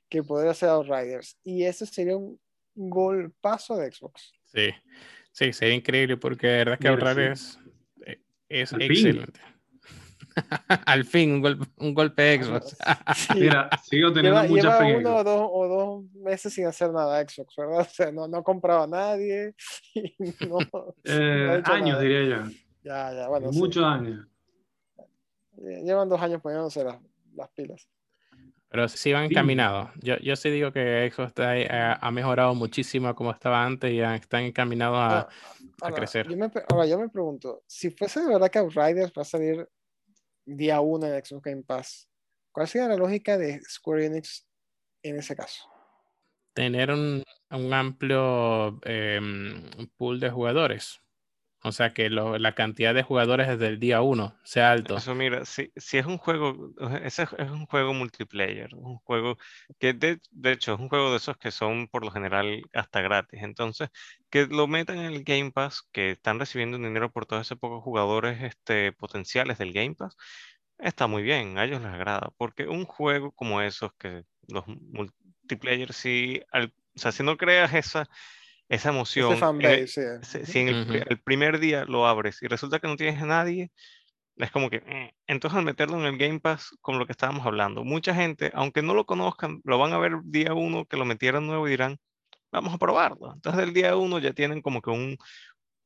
que 0.09 0.23
podría 0.23 0.53
ser 0.53 0.69
Outriders. 0.69 1.37
Y 1.43 1.63
eso 1.63 1.85
sería 1.85 2.17
un 2.17 2.39
golpazo 2.75 3.75
de 3.77 3.91
Xbox. 3.91 4.31
Sí, 4.45 4.69
sí, 5.31 5.53
sería 5.53 5.75
increíble 5.75 6.17
porque 6.17 6.47
de 6.47 6.57
verdad 6.57 6.79
que 6.79 6.89
Mira, 6.89 7.09
ahorrar 7.09 7.37
sí. 7.37 7.59
es, 8.05 8.19
es 8.49 8.73
Al 8.73 8.79
fin. 8.81 8.91
excelente. 8.91 9.39
Al 10.87 11.05
fin, 11.05 11.31
un, 11.33 11.41
gol- 11.41 11.67
un 11.77 11.93
golpe 11.93 12.21
de 12.23 12.43
Xbox. 12.43 12.75
Sí. 13.15 13.33
Mira, 13.39 13.69
sigo 13.83 14.11
teniendo 14.11 14.41
Lleva, 14.41 14.49
mucha 14.49 14.61
lleva 14.63 14.77
fe 14.79 14.97
uno 14.97 15.15
o 15.17 15.23
dos, 15.23 15.49
o 15.51 15.67
dos 15.67 16.03
meses 16.15 16.53
sin 16.53 16.65
hacer 16.65 16.91
nada 16.91 17.21
Xbox, 17.27 17.55
¿verdad? 17.55 17.81
O 17.81 17.85
sea, 17.93 18.11
no, 18.11 18.27
no 18.27 18.37
ha 18.37 18.43
comprado 18.43 18.83
a 18.83 18.87
nadie. 18.87 19.53
no- 20.49 20.59
Eh, 21.03 21.61
años, 21.65 21.89
nada. 21.89 22.01
diría 22.01 22.23
yo. 22.23 22.51
Ya, 22.83 23.13
ya, 23.13 23.27
bueno, 23.27 23.51
sí. 23.53 23.59
Muchos 23.59 23.83
años. 23.83 24.27
Lle- 25.57 25.83
Llevan 25.85 26.09
dos 26.09 26.19
años 26.21 26.41
poniéndose 26.41 26.83
las, 26.83 26.97
las 27.35 27.49
pilas. 27.49 27.87
Pero 28.73 28.87
sí 28.87 29.13
van 29.13 29.27
Sí. 29.27 29.35
encaminados. 29.35 29.91
Yo, 30.01 30.17
yo 30.17 30.35
sí 30.35 30.49
digo 30.49 30.71
que 30.71 31.07
Xbox 31.13 31.27
está 31.27 31.51
ahí, 31.51 31.61
eh, 31.61 31.95
ha 32.01 32.09
mejorado 32.09 32.55
muchísimo 32.55 33.07
a 33.07 33.15
como 33.15 33.29
estaba 33.29 33.63
antes 33.63 33.91
y 33.91 33.99
están 33.99 34.45
encaminados 34.45 34.97
a... 34.97 35.27
Ahora, 35.79 35.95
crecer. 35.95 36.27
Yo 36.27 36.35
me, 36.35 36.49
pre- 36.49 36.63
ahora, 36.67 36.87
yo 36.87 36.97
me 36.97 37.07
pregunto, 37.07 37.61
si 37.67 37.91
fuese 37.91 38.21
de 38.21 38.29
verdad 38.29 38.49
que 38.49 38.57
Outriders 38.57 39.13
va 39.15 39.21
a 39.21 39.25
salir 39.25 39.69
día 40.43 40.81
uno 40.81 41.05
en 41.05 41.23
Xbox 41.23 41.43
Game 41.43 41.61
Pass, 41.61 42.09
¿cuál 42.51 42.67
sería 42.67 42.87
la 42.87 42.97
lógica 42.97 43.37
de 43.37 43.61
Square 43.61 44.07
Enix 44.07 44.47
en 45.03 45.19
ese 45.19 45.35
caso? 45.35 45.69
tener 46.55 46.89
un, 46.89 47.23
un 47.51 47.73
amplio 47.73 48.79
em, 48.85 49.69
pool 49.97 50.19
de 50.19 50.31
jugadores. 50.31 50.99
O 51.65 51.71
sea, 51.71 51.93
que 51.93 52.09
lo- 52.09 52.37
la 52.37 52.53
cantidad 52.55 52.93
de 52.93 53.03
jugadores 53.03 53.47
desde 53.47 53.67
el 53.67 53.79
día 53.79 54.01
uno 54.01 54.35
sea 54.43 54.71
alto. 54.71 54.97
Eso, 54.97 55.15
mira, 55.15 55.45
si, 55.45 55.71
si 55.75 55.97
es 55.97 56.05
un 56.05 56.17
juego, 56.17 56.71
es 57.03 57.19
es 57.19 57.31
un 57.51 57.65
juego 57.65 57.93
multiplayer, 57.93 58.75
un 58.75 58.97
juego 58.97 59.37
que 59.79 59.93
de, 59.93 60.19
de 60.31 60.51
hecho 60.51 60.73
es 60.73 60.79
un 60.79 60.89
juego 60.89 61.11
de 61.11 61.17
esos 61.17 61.37
que 61.37 61.51
son 61.51 61.87
por 61.87 62.03
lo 62.03 62.11
general 62.11 62.61
hasta 62.73 63.01
gratis. 63.01 63.41
Entonces, 63.43 63.89
que 64.29 64.45
lo 64.47 64.67
metan 64.67 64.97
en 64.97 65.05
el 65.13 65.23
Game 65.23 65.51
Pass, 65.51 65.87
que 65.91 66.11
están 66.11 66.39
recibiendo 66.39 66.77
dinero 66.77 67.11
por 67.11 67.25
todos 67.25 67.43
esos 67.47 67.57
pocos 67.59 67.81
jugadores 67.83 68.41
este, 68.43 68.91
potenciales 68.91 69.57
del 69.57 69.71
Game 69.73 69.95
Pass, 69.95 70.15
está 70.77 71.07
muy 71.07 71.23
bien, 71.23 71.57
a 71.57 71.65
ellos 71.65 71.81
les 71.81 71.91
agrada. 71.91 72.31
Porque 72.37 72.67
un 72.67 72.85
juego 72.85 73.31
como 73.31 73.61
esos, 73.61 73.91
que 73.97 74.23
los 74.47 74.65
multiplayer, 74.67 75.93
sí, 75.93 76.41
al- 76.51 76.73
o 76.95 76.99
sea, 76.99 77.11
si 77.11 77.23
no 77.23 77.37
creas 77.37 77.73
esa, 77.73 78.07
esa 78.69 78.89
emoción, 78.89 79.33
el- 79.33 79.37
fanbase, 79.39 80.19
sí. 80.23 80.39
si, 80.39 80.51
si 80.51 80.59
en 80.59 80.67
el, 80.69 81.21
primer 81.23 81.59
día 81.59 81.85
lo 81.85 82.07
abres 82.07 82.41
y 82.41 82.47
resulta 82.47 82.79
que 82.79 82.87
no 82.87 82.95
tienes 82.95 83.21
a 83.21 83.25
nadie, 83.25 83.71
es 84.37 84.51
como 84.51 84.69
que, 84.69 84.77
eh. 84.87 85.13
entonces 85.27 85.57
al 85.57 85.65
meterlo 85.65 85.99
en 85.99 86.05
el 86.05 86.17
Game 86.17 86.39
Pass, 86.39 86.75
con 86.81 86.97
lo 86.97 87.05
que 87.05 87.11
estábamos 87.11 87.45
hablando, 87.45 87.83
mucha 87.83 88.15
gente, 88.15 88.51
aunque 88.55 88.81
no 88.81 88.93
lo 88.93 89.05
conozcan, 89.05 89.61
lo 89.63 89.77
van 89.77 89.93
a 89.93 89.99
ver 89.99 90.13
día 90.23 90.53
uno 90.53 90.85
que 90.85 90.97
lo 90.97 91.05
metieron 91.05 91.45
nuevo 91.45 91.67
y 91.67 91.71
dirán, 91.71 91.99
vamos 92.51 92.73
a 92.73 92.77
probarlo. 92.77 93.33
Entonces 93.33 93.61
el 93.63 93.73
día 93.73 93.95
uno 93.95 94.17
ya 94.19 94.33
tienen 94.33 94.61
como 94.61 94.81
que 94.81 94.89
un, 94.89 95.17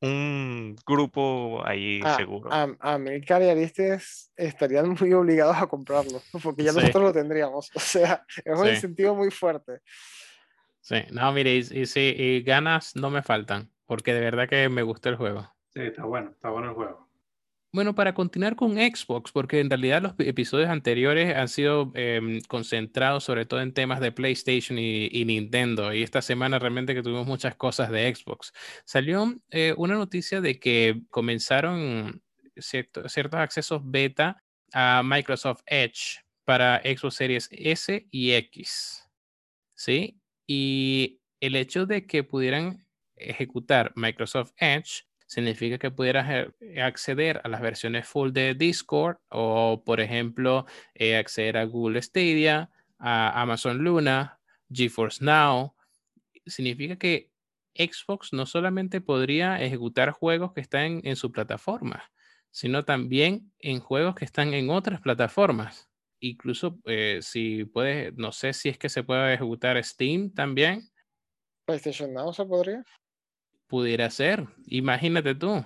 un 0.00 0.76
grupo 0.86 1.62
ahí 1.66 2.00
Ah, 2.04 2.16
seguro. 2.16 2.50
A, 2.52 2.68
a 2.80 2.98
Milcar 2.98 3.42
y 3.42 3.48
Aristes 3.48 4.30
estarían 4.36 4.88
muy 5.00 5.12
obligados 5.12 5.56
a 5.56 5.66
comprarlo, 5.66 6.22
porque 6.42 6.62
ya 6.62 6.72
Sí. 6.72 6.78
nosotros 6.78 7.02
lo 7.04 7.12
tendríamos. 7.12 7.70
O 7.74 7.80
sea, 7.80 8.24
es 8.44 8.58
un 8.58 8.66
Sí. 8.66 8.70
incentivo 8.72 9.14
muy 9.14 9.30
fuerte. 9.30 9.80
Sí, 10.80 10.96
no, 11.10 11.30
mire, 11.32 11.54
y, 11.56 11.58
y 11.58 11.86
sí, 11.86 12.14
y 12.16 12.42
ganas 12.42 12.96
no 12.96 13.10
me 13.10 13.22
faltan, 13.22 13.70
porque 13.86 14.14
de 14.14 14.20
verdad 14.20 14.48
que 14.48 14.68
me 14.68 14.82
gustó 14.82 15.08
el 15.10 15.16
juego. 15.16 15.52
Sí, 15.74 15.80
está 15.80 16.04
bueno, 16.04 16.30
está 16.30 16.50
bueno 16.50 16.68
el 16.70 16.74
juego. 16.74 17.08
Bueno, 17.70 17.94
para 17.94 18.14
continuar 18.14 18.56
con 18.56 18.76
Xbox, 18.76 19.30
porque 19.30 19.60
en 19.60 19.68
realidad 19.68 20.00
los 20.00 20.14
episodios 20.20 20.70
anteriores 20.70 21.36
han 21.36 21.48
sido 21.48 21.92
em, 21.94 22.40
concentrados 22.48 23.24
sobre 23.24 23.44
todo 23.44 23.60
en 23.60 23.74
temas 23.74 24.00
de 24.00 24.10
PlayStation 24.10 24.78
y, 24.78 25.08
y 25.12 25.26
Nintendo, 25.26 25.92
y 25.92 26.02
esta 26.02 26.22
semana 26.22 26.58
realmente 26.58 26.94
que 26.94 27.02
tuvimos 27.02 27.26
muchas 27.26 27.56
cosas 27.56 27.90
de 27.90 28.14
Xbox. 28.14 28.54
Salió 28.86 29.34
eh, 29.50 29.74
una 29.76 29.96
noticia 29.96 30.40
de 30.40 30.58
que 30.58 31.02
comenzaron 31.10 32.22
cierto- 32.56 33.06
ciertos 33.10 33.38
accesos 33.38 33.82
beta 33.84 34.42
a 34.72 35.02
Microsoft 35.04 35.60
Edge 35.66 36.20
para 36.46 36.80
Xbox 36.80 37.14
Series 37.16 37.48
S 37.52 38.08
y 38.10 38.32
X. 38.32 39.06
¿Sí? 39.74 40.18
Y 40.48 41.20
el 41.40 41.54
hecho 41.54 41.84
de 41.86 42.06
que 42.06 42.24
pudieran 42.24 42.86
ejecutar 43.16 43.92
Microsoft 43.94 44.52
Edge 44.56 45.04
significa 45.26 45.78
que 45.78 45.90
pudieras 45.90 46.48
eh, 46.60 46.80
acceder 46.80 47.42
a 47.44 47.48
las 47.48 47.60
versiones 47.60 48.08
full 48.08 48.32
de 48.32 48.54
Discord 48.54 49.18
o, 49.28 49.82
por 49.84 50.00
ejemplo, 50.00 50.64
eh, 50.94 51.16
acceder 51.16 51.58
a 51.58 51.64
Google 51.64 52.00
Stadia, 52.00 52.70
a 52.98 53.40
Amazon 53.42 53.78
Luna, 53.78 54.40
GeForce 54.72 55.22
Now. 55.22 55.74
Significa 56.46 56.96
que 56.96 57.30
Xbox 57.74 58.32
no 58.32 58.46
solamente 58.46 59.02
podría 59.02 59.60
ejecutar 59.62 60.12
juegos 60.12 60.54
que 60.54 60.62
están 60.62 61.02
en 61.04 61.16
su 61.16 61.30
plataforma, 61.30 62.10
sino 62.50 62.86
también 62.86 63.52
en 63.58 63.80
juegos 63.80 64.14
que 64.14 64.24
están 64.24 64.54
en 64.54 64.70
otras 64.70 65.02
plataformas. 65.02 65.87
Incluso 66.20 66.78
eh, 66.84 67.20
si 67.22 67.64
puedes, 67.64 68.14
no 68.16 68.32
sé 68.32 68.52
si 68.52 68.68
es 68.68 68.78
que 68.78 68.88
se 68.88 69.02
puede 69.04 69.34
ejecutar 69.34 69.82
Steam 69.84 70.32
también, 70.32 70.88
PlayStation 71.64 72.12
Now 72.14 72.32
se 72.32 72.44
podría. 72.44 72.84
pudiera 73.66 74.08
ser. 74.10 74.46
Imagínate 74.66 75.34
tú. 75.34 75.64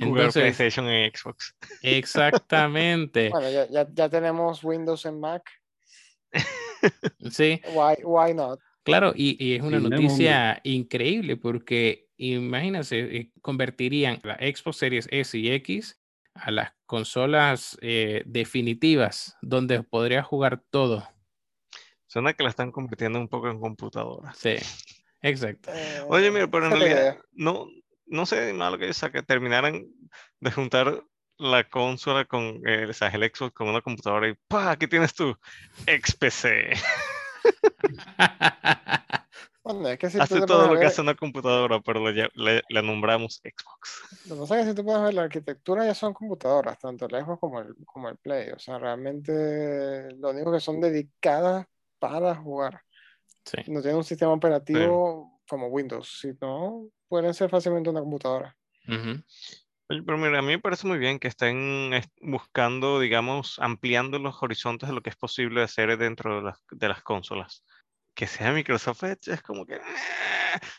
Entonces, 0.00 0.42
PlayStation 0.42 0.86
en 0.88 1.10
Xbox. 1.12 1.54
exactamente. 1.82 3.30
Bueno, 3.32 3.50
ya, 3.50 3.68
ya, 3.68 3.88
ya 3.92 4.08
tenemos 4.08 4.62
Windows 4.62 5.04
en 5.06 5.18
Mac. 5.20 5.42
Sí, 7.30 7.60
Why, 7.74 8.02
why 8.04 8.32
not? 8.32 8.58
claro, 8.84 9.12
y, 9.14 9.36
y 9.44 9.56
es 9.56 9.62
una 9.62 9.78
noticia 9.80 10.60
increíble 10.64 11.36
porque 11.36 12.08
imagínense, 12.16 12.98
eh, 13.00 13.32
convertirían 13.42 14.18
la 14.22 14.36
Xbox 14.36 14.78
Series 14.78 15.08
S 15.10 15.36
y 15.36 15.50
X 15.50 16.00
a 16.34 16.50
las 16.50 16.72
consolas 16.86 17.78
eh, 17.80 18.22
definitivas 18.26 19.36
donde 19.42 19.82
podría 19.82 20.22
jugar 20.22 20.62
todo. 20.70 21.08
Suena 22.06 22.32
que 22.34 22.42
la 22.42 22.50
están 22.50 22.72
convirtiendo 22.72 23.18
un 23.18 23.28
poco 23.28 23.48
en 23.48 23.60
computadora. 23.60 24.32
Sí, 24.34 24.56
exacto. 25.22 25.70
Eh, 25.72 26.02
Oye, 26.08 26.30
mira, 26.30 26.50
pero 26.50 26.66
en 26.66 26.72
realidad 26.72 27.18
no, 27.32 27.68
no 28.06 28.26
sé 28.26 28.52
malo 28.52 28.78
que 28.78 28.92
sea 28.92 29.10
que 29.10 29.22
terminaran 29.22 29.86
de 30.40 30.50
juntar 30.50 31.04
la 31.38 31.64
consola 31.64 32.24
con 32.26 32.60
eh, 32.66 32.86
o 32.88 32.92
sea, 32.92 33.08
el 33.08 33.22
Xbox 33.22 33.54
con 33.54 33.68
una 33.68 33.80
computadora 33.80 34.28
y 34.28 34.34
¡pa! 34.48 34.76
¿Qué 34.76 34.88
tienes 34.88 35.14
tú? 35.14 35.36
XPC. 35.86 36.76
Bueno, 39.62 39.88
es 39.88 39.98
que 39.98 40.08
si 40.10 40.18
Hace 40.18 40.40
todo 40.46 40.72
lo 40.72 40.80
que 40.80 40.86
hace 40.86 41.00
una 41.02 41.14
computadora, 41.14 41.80
pero 41.80 42.10
le, 42.10 42.28
le- 42.34 42.62
le 42.68 42.82
nombramos 42.82 43.42
Xbox. 43.44 44.02
Lo 44.26 44.34
que 44.36 44.40
pasa 44.40 44.58
es 44.58 44.64
que 44.64 44.70
si 44.70 44.74
tú 44.76 44.84
puedes 44.84 45.02
ver 45.02 45.14
la 45.14 45.22
arquitectura 45.22 45.84
ya 45.84 45.94
son 45.94 46.14
computadoras, 46.14 46.78
tanto 46.78 47.06
el 47.06 47.22
Xbox 47.24 47.40
como 47.40 47.60
el, 47.60 47.74
como 47.84 48.08
el 48.08 48.16
Play. 48.16 48.50
O 48.50 48.58
sea, 48.58 48.78
realmente 48.78 50.12
lo 50.16 50.30
único 50.30 50.50
que 50.52 50.60
son 50.60 50.80
dedicadas 50.80 51.66
para 51.98 52.34
jugar. 52.34 52.82
Sí. 53.44 53.58
No 53.70 53.80
tienen 53.82 53.98
un 53.98 54.04
sistema 54.04 54.32
operativo 54.32 55.40
como 55.48 55.66
Windows, 55.66 56.20
sino 56.20 56.86
pueden 57.08 57.34
ser 57.34 57.50
fácilmente 57.50 57.90
una 57.90 58.00
computadora. 58.00 58.56
Pero 59.88 60.18
mira, 60.18 60.38
a 60.38 60.42
mí 60.42 60.48
me 60.48 60.58
parece 60.60 60.86
muy 60.86 60.98
bien 60.98 61.18
que 61.18 61.28
estén 61.28 61.92
es- 61.92 62.08
buscando, 62.22 63.00
digamos, 63.00 63.58
ampliando 63.58 64.18
los 64.18 64.40
horizontes 64.42 64.88
de 64.88 64.94
lo 64.94 65.02
que 65.02 65.10
es 65.10 65.16
posible 65.16 65.62
hacer 65.62 65.98
dentro 65.98 66.36
de 66.36 66.42
las, 66.42 66.58
de 66.70 66.88
las 66.88 67.02
consolas. 67.02 67.64
Que 68.14 68.26
sea 68.26 68.52
Microsoft 68.52 69.02
Edge 69.04 69.32
es 69.32 69.40
como 69.42 69.64
que... 69.64 69.76
eh, 69.76 69.80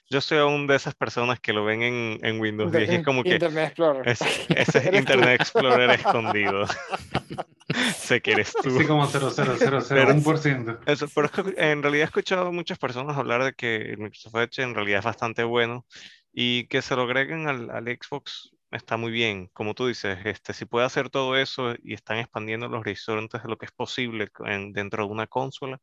Yo 0.10 0.22
soy 0.22 0.38
aún 0.38 0.68
de 0.68 0.76
esas 0.76 0.94
personas 0.94 1.40
que 1.40 1.54
lo 1.54 1.64
ven 1.66 1.82
en, 1.82 2.20
en 2.24 2.40
Windows 2.40 2.68
Inter- 2.68 2.82
10 2.88 2.92
y 2.92 2.96
es 3.00 3.06
como 3.06 3.24
que... 3.24 3.30
Internet 3.32 3.68
Explorer. 3.70 4.08
Ese, 4.10 4.26
ese 4.50 4.78
es. 4.90 4.94
Internet 4.94 5.42
Explorer 5.42 5.90
escondido. 6.00 6.66
sé 7.96 8.22
que 8.22 8.34
eres 8.34 8.54
tú. 8.54 8.78
Sí, 8.78 8.86
como 8.86 9.08
0,0001%. 9.08 10.80
Eso, 10.86 11.08
pero 11.16 11.28
es 11.28 11.32
que 11.32 11.54
en 11.72 11.82
realidad 11.82 12.04
he 12.04 12.06
escuchado 12.06 12.48
a 12.48 12.52
muchas 12.52 12.78
personas 12.78 13.18
hablar 13.18 13.44
de 13.44 13.54
que 13.54 13.76
el 13.78 13.98
Microsoft 13.98 14.36
Edge 14.36 14.60
en 14.64 14.76
realidad 14.76 15.00
es 15.00 15.06
bastante 15.06 15.44
bueno 15.44 15.86
y 16.34 16.68
que 16.68 16.82
se 16.82 16.96
lo 16.96 17.04
agreguen 17.04 17.48
al, 17.48 17.70
al 17.70 17.86
Xbox 17.86 18.52
está 18.72 18.98
muy 18.98 19.12
bien. 19.12 19.48
Como 19.54 19.74
tú 19.74 19.88
dices, 19.88 20.18
este, 20.26 20.54
si 20.54 20.66
puede 20.66 20.86
hacer 20.86 21.10
todo 21.10 21.36
eso 21.38 21.74
y 21.84 21.94
están 21.94 22.18
expandiendo 22.20 22.68
los 22.68 22.82
horizontes 22.82 23.42
de 23.44 23.50
lo 23.50 23.58
que 23.58 23.66
es 23.66 23.72
posible 23.72 24.30
en- 24.46 24.72
dentro 24.74 25.06
de 25.06 25.12
una 25.12 25.28
consola, 25.28 25.80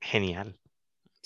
genial. 0.00 0.56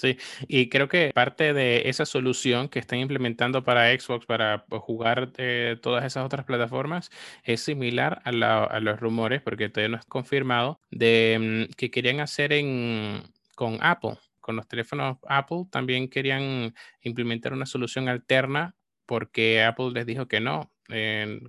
Sí, 0.01 0.17
y 0.49 0.71
creo 0.71 0.89
que 0.89 1.11
parte 1.15 1.53
de 1.53 1.83
esa 1.91 2.07
solución 2.07 2.69
que 2.71 2.79
están 2.79 3.01
implementando 3.01 3.63
para 3.63 3.91
Xbox 3.99 4.25
para 4.25 4.65
pues, 4.65 4.81
jugar 4.83 5.31
eh, 5.37 5.77
todas 5.83 6.05
esas 6.07 6.25
otras 6.25 6.47
plataformas 6.47 7.11
es 7.45 7.61
similar 7.61 8.23
a, 8.25 8.33
la- 8.33 8.65
a 8.65 8.81
los 8.81 8.99
rumores, 8.99 9.43
porque 9.43 9.69
todavía 9.69 9.91
no 9.91 9.99
es 9.99 10.07
confirmado, 10.07 10.81
de 10.91 11.67
mm, 11.71 11.75
que 11.77 11.91
querían 11.91 12.21
hacer 12.21 12.55
en, 12.55 13.23
con 13.55 13.77
Apple, 13.83 14.17
con 14.41 14.57
los 14.57 14.67
teléfonos 14.67 15.19
Apple, 15.29 15.65
también 15.71 16.09
querían 16.09 16.75
implementar 17.03 17.53
una 17.53 17.67
solución 17.67 18.09
alterna 18.09 18.75
porque 19.05 19.63
Apple 19.63 19.91
les 19.93 20.07
dijo 20.07 20.29
que 20.29 20.41
no 20.41 20.73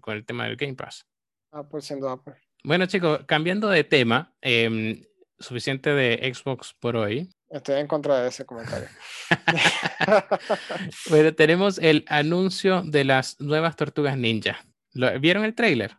con 0.02 0.14
el 0.18 0.26
tema 0.26 0.44
del 0.46 0.58
Game 0.58 0.76
Pass. 0.76 1.06
Apple 1.52 1.82
siendo 1.82 2.10
Apple. 2.10 2.34
Bueno, 2.64 2.86
chicos, 2.86 3.22
cambiando 3.26 3.70
de 3.70 3.84
tema, 3.84 4.36
em, 4.42 5.02
suficiente 5.40 5.92
de 5.92 6.32
Xbox 6.34 6.76
por 6.80 6.96
hoy. 6.96 7.30
Estoy 7.52 7.80
en 7.82 7.88
contra 7.88 8.22
de 8.22 8.30
ese 8.30 8.46
comentario. 8.46 8.88
Bueno, 11.10 11.34
tenemos 11.34 11.78
el 11.78 12.06
anuncio 12.08 12.82
de 12.84 13.04
las 13.04 13.40
nuevas 13.40 13.76
tortugas 13.76 14.18
ninja. 14.18 14.58
¿Lo- 14.94 15.20
¿Vieron 15.20 15.44
el 15.44 15.56
tráiler? 15.56 15.98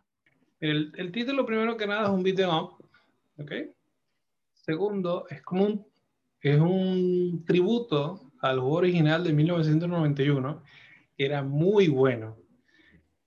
El, 0.59 0.91
el 0.97 1.11
título, 1.11 1.45
primero 1.45 1.77
que 1.77 1.87
nada, 1.87 2.03
es 2.03 2.09
un 2.09 2.23
beat 2.23 2.39
'em 2.39 2.49
up. 2.49 2.73
¿Ok? 3.37 3.51
Segundo, 4.53 5.25
es 5.29 5.41
como 5.41 5.63
un, 5.65 5.87
es 6.41 6.59
un 6.59 7.43
tributo 7.45 8.31
al 8.41 8.59
juego 8.59 8.75
original 8.77 9.23
de 9.23 9.33
1991. 9.33 10.63
que 11.17 11.25
Era 11.25 11.43
muy 11.43 11.87
bueno. 11.87 12.37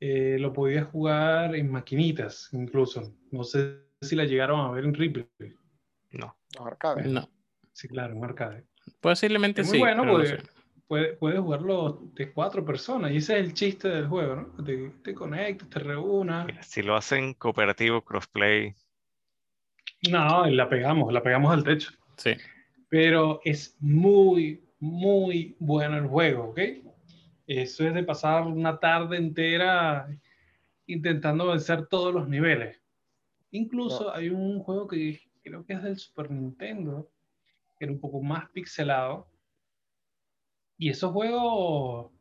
Eh, 0.00 0.36
lo 0.40 0.52
podías 0.52 0.86
jugar 0.88 1.54
en 1.54 1.70
maquinitas, 1.70 2.48
incluso. 2.52 3.14
No 3.30 3.44
sé 3.44 3.80
si 4.00 4.14
la 4.16 4.24
llegaron 4.24 4.60
a 4.60 4.70
ver 4.70 4.84
en 4.84 4.94
Ripley. 4.94 5.26
No. 6.12 6.36
Los 6.56 6.66
arcades. 6.66 7.06
No. 7.06 7.28
Sí, 7.76 7.88
claro, 7.88 8.14
en 8.14 8.24
arcade. 8.24 8.64
Posiblemente 9.02 9.60
Es 9.60 9.66
muy 9.68 9.74
sí. 9.74 9.78
bueno 9.80 10.02
pero 10.02 10.12
no 10.14 10.24
porque 10.24 10.42
puede- 10.88 11.12
puedes 11.12 11.40
jugarlo 11.40 12.00
de 12.14 12.32
cuatro 12.32 12.64
personas 12.64 13.10
y 13.12 13.16
ese 13.18 13.38
es 13.38 13.44
el 13.44 13.52
chiste 13.52 13.86
del 13.88 14.06
juego, 14.08 14.34
¿no? 14.56 14.64
Te, 14.64 14.88
te 15.04 15.12
conectas, 15.14 15.68
te 15.68 15.78
reúnas. 15.80 16.46
Mira, 16.46 16.62
si 16.62 16.82
lo 16.82 16.96
hacen 16.96 17.34
cooperativo, 17.34 18.00
crossplay, 18.02 18.74
No, 20.10 20.46
la 20.46 20.68
pegamos, 20.70 21.12
la 21.12 21.22
pegamos 21.22 21.52
al 21.52 21.64
techo. 21.64 21.90
Sí. 22.16 22.30
Pero 22.88 23.40
es 23.44 23.76
muy, 23.80 24.64
muy 24.80 25.54
bueno 25.58 25.98
el 25.98 26.06
juego, 26.06 26.44
¿ok? 26.50 26.60
Eso 27.46 27.86
es 27.86 27.92
de 27.92 28.04
pasar 28.04 28.46
una 28.46 28.78
tarde 28.78 29.18
entera 29.18 30.08
intentando 30.86 31.48
vencer 31.48 31.86
todos 31.88 32.14
los 32.14 32.26
niveles. 32.26 32.80
Incluso 33.50 34.14
hay 34.14 34.30
un 34.30 34.60
juego 34.60 34.86
que 34.88 35.20
creo 35.42 35.64
que 35.66 35.74
es 35.74 35.82
del 35.82 35.98
Super 35.98 36.30
Nintendo, 36.30 37.10
era 37.78 37.92
un 37.92 38.00
poco 38.00 38.22
más 38.22 38.48
pixelado. 38.50 39.28
Y 40.78 40.90
esos 40.90 41.12
juegos 41.12 42.12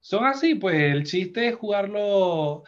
son 0.00 0.24
así, 0.24 0.54
pues 0.54 0.76
el 0.76 1.04
chiste 1.04 1.48
es 1.48 1.56
jugarlo 1.56 2.64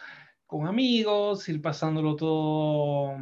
con 0.47 0.67
amigos, 0.67 1.49
ir 1.49 1.63
pasándolo 1.63 2.17
todo 2.17 3.17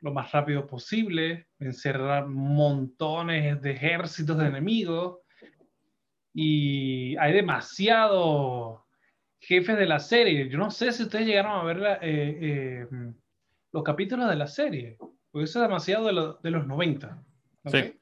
lo 0.00 0.12
más 0.12 0.32
rápido 0.32 0.66
posible, 0.66 1.46
encerrar 1.58 2.26
montones 2.26 3.60
de 3.62 3.72
ejércitos 3.72 4.36
de 4.38 4.46
enemigos. 4.46 5.20
Y 6.34 7.16
hay 7.18 7.34
demasiados 7.34 8.80
jefes 9.38 9.76
de 9.76 9.86
la 9.86 9.98
serie. 9.98 10.48
Yo 10.48 10.58
no 10.58 10.70
sé 10.70 10.92
si 10.92 11.04
ustedes 11.04 11.26
llegaron 11.26 11.52
a 11.52 11.64
ver 11.64 11.76
la, 11.78 11.94
eh, 11.96 12.38
eh, 12.40 12.86
los 13.72 13.82
capítulos 13.82 14.28
de 14.28 14.36
la 14.36 14.46
serie, 14.46 14.96
porque 15.30 15.44
eso 15.44 15.60
es 15.60 15.68
demasiado 15.68 16.06
de, 16.06 16.34
de 16.42 16.50
los 16.50 16.66
90. 16.66 17.22
Sí. 17.66 17.94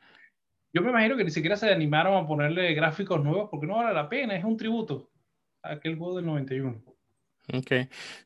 Yo 0.72 0.82
me 0.82 0.90
imagino 0.90 1.16
que 1.16 1.24
ni 1.24 1.30
siquiera 1.30 1.56
se 1.56 1.72
animaron 1.72 2.16
a 2.16 2.26
ponerle 2.26 2.74
gráficos 2.74 3.22
nuevos 3.22 3.48
porque 3.50 3.66
no 3.66 3.76
vale 3.76 3.94
la 3.94 4.08
pena, 4.08 4.36
es 4.36 4.44
un 4.44 4.56
tributo 4.56 5.10
a 5.62 5.72
aquel 5.72 5.96
juego 5.96 6.16
del 6.16 6.26
91. 6.26 6.82
Ok. 7.52 7.72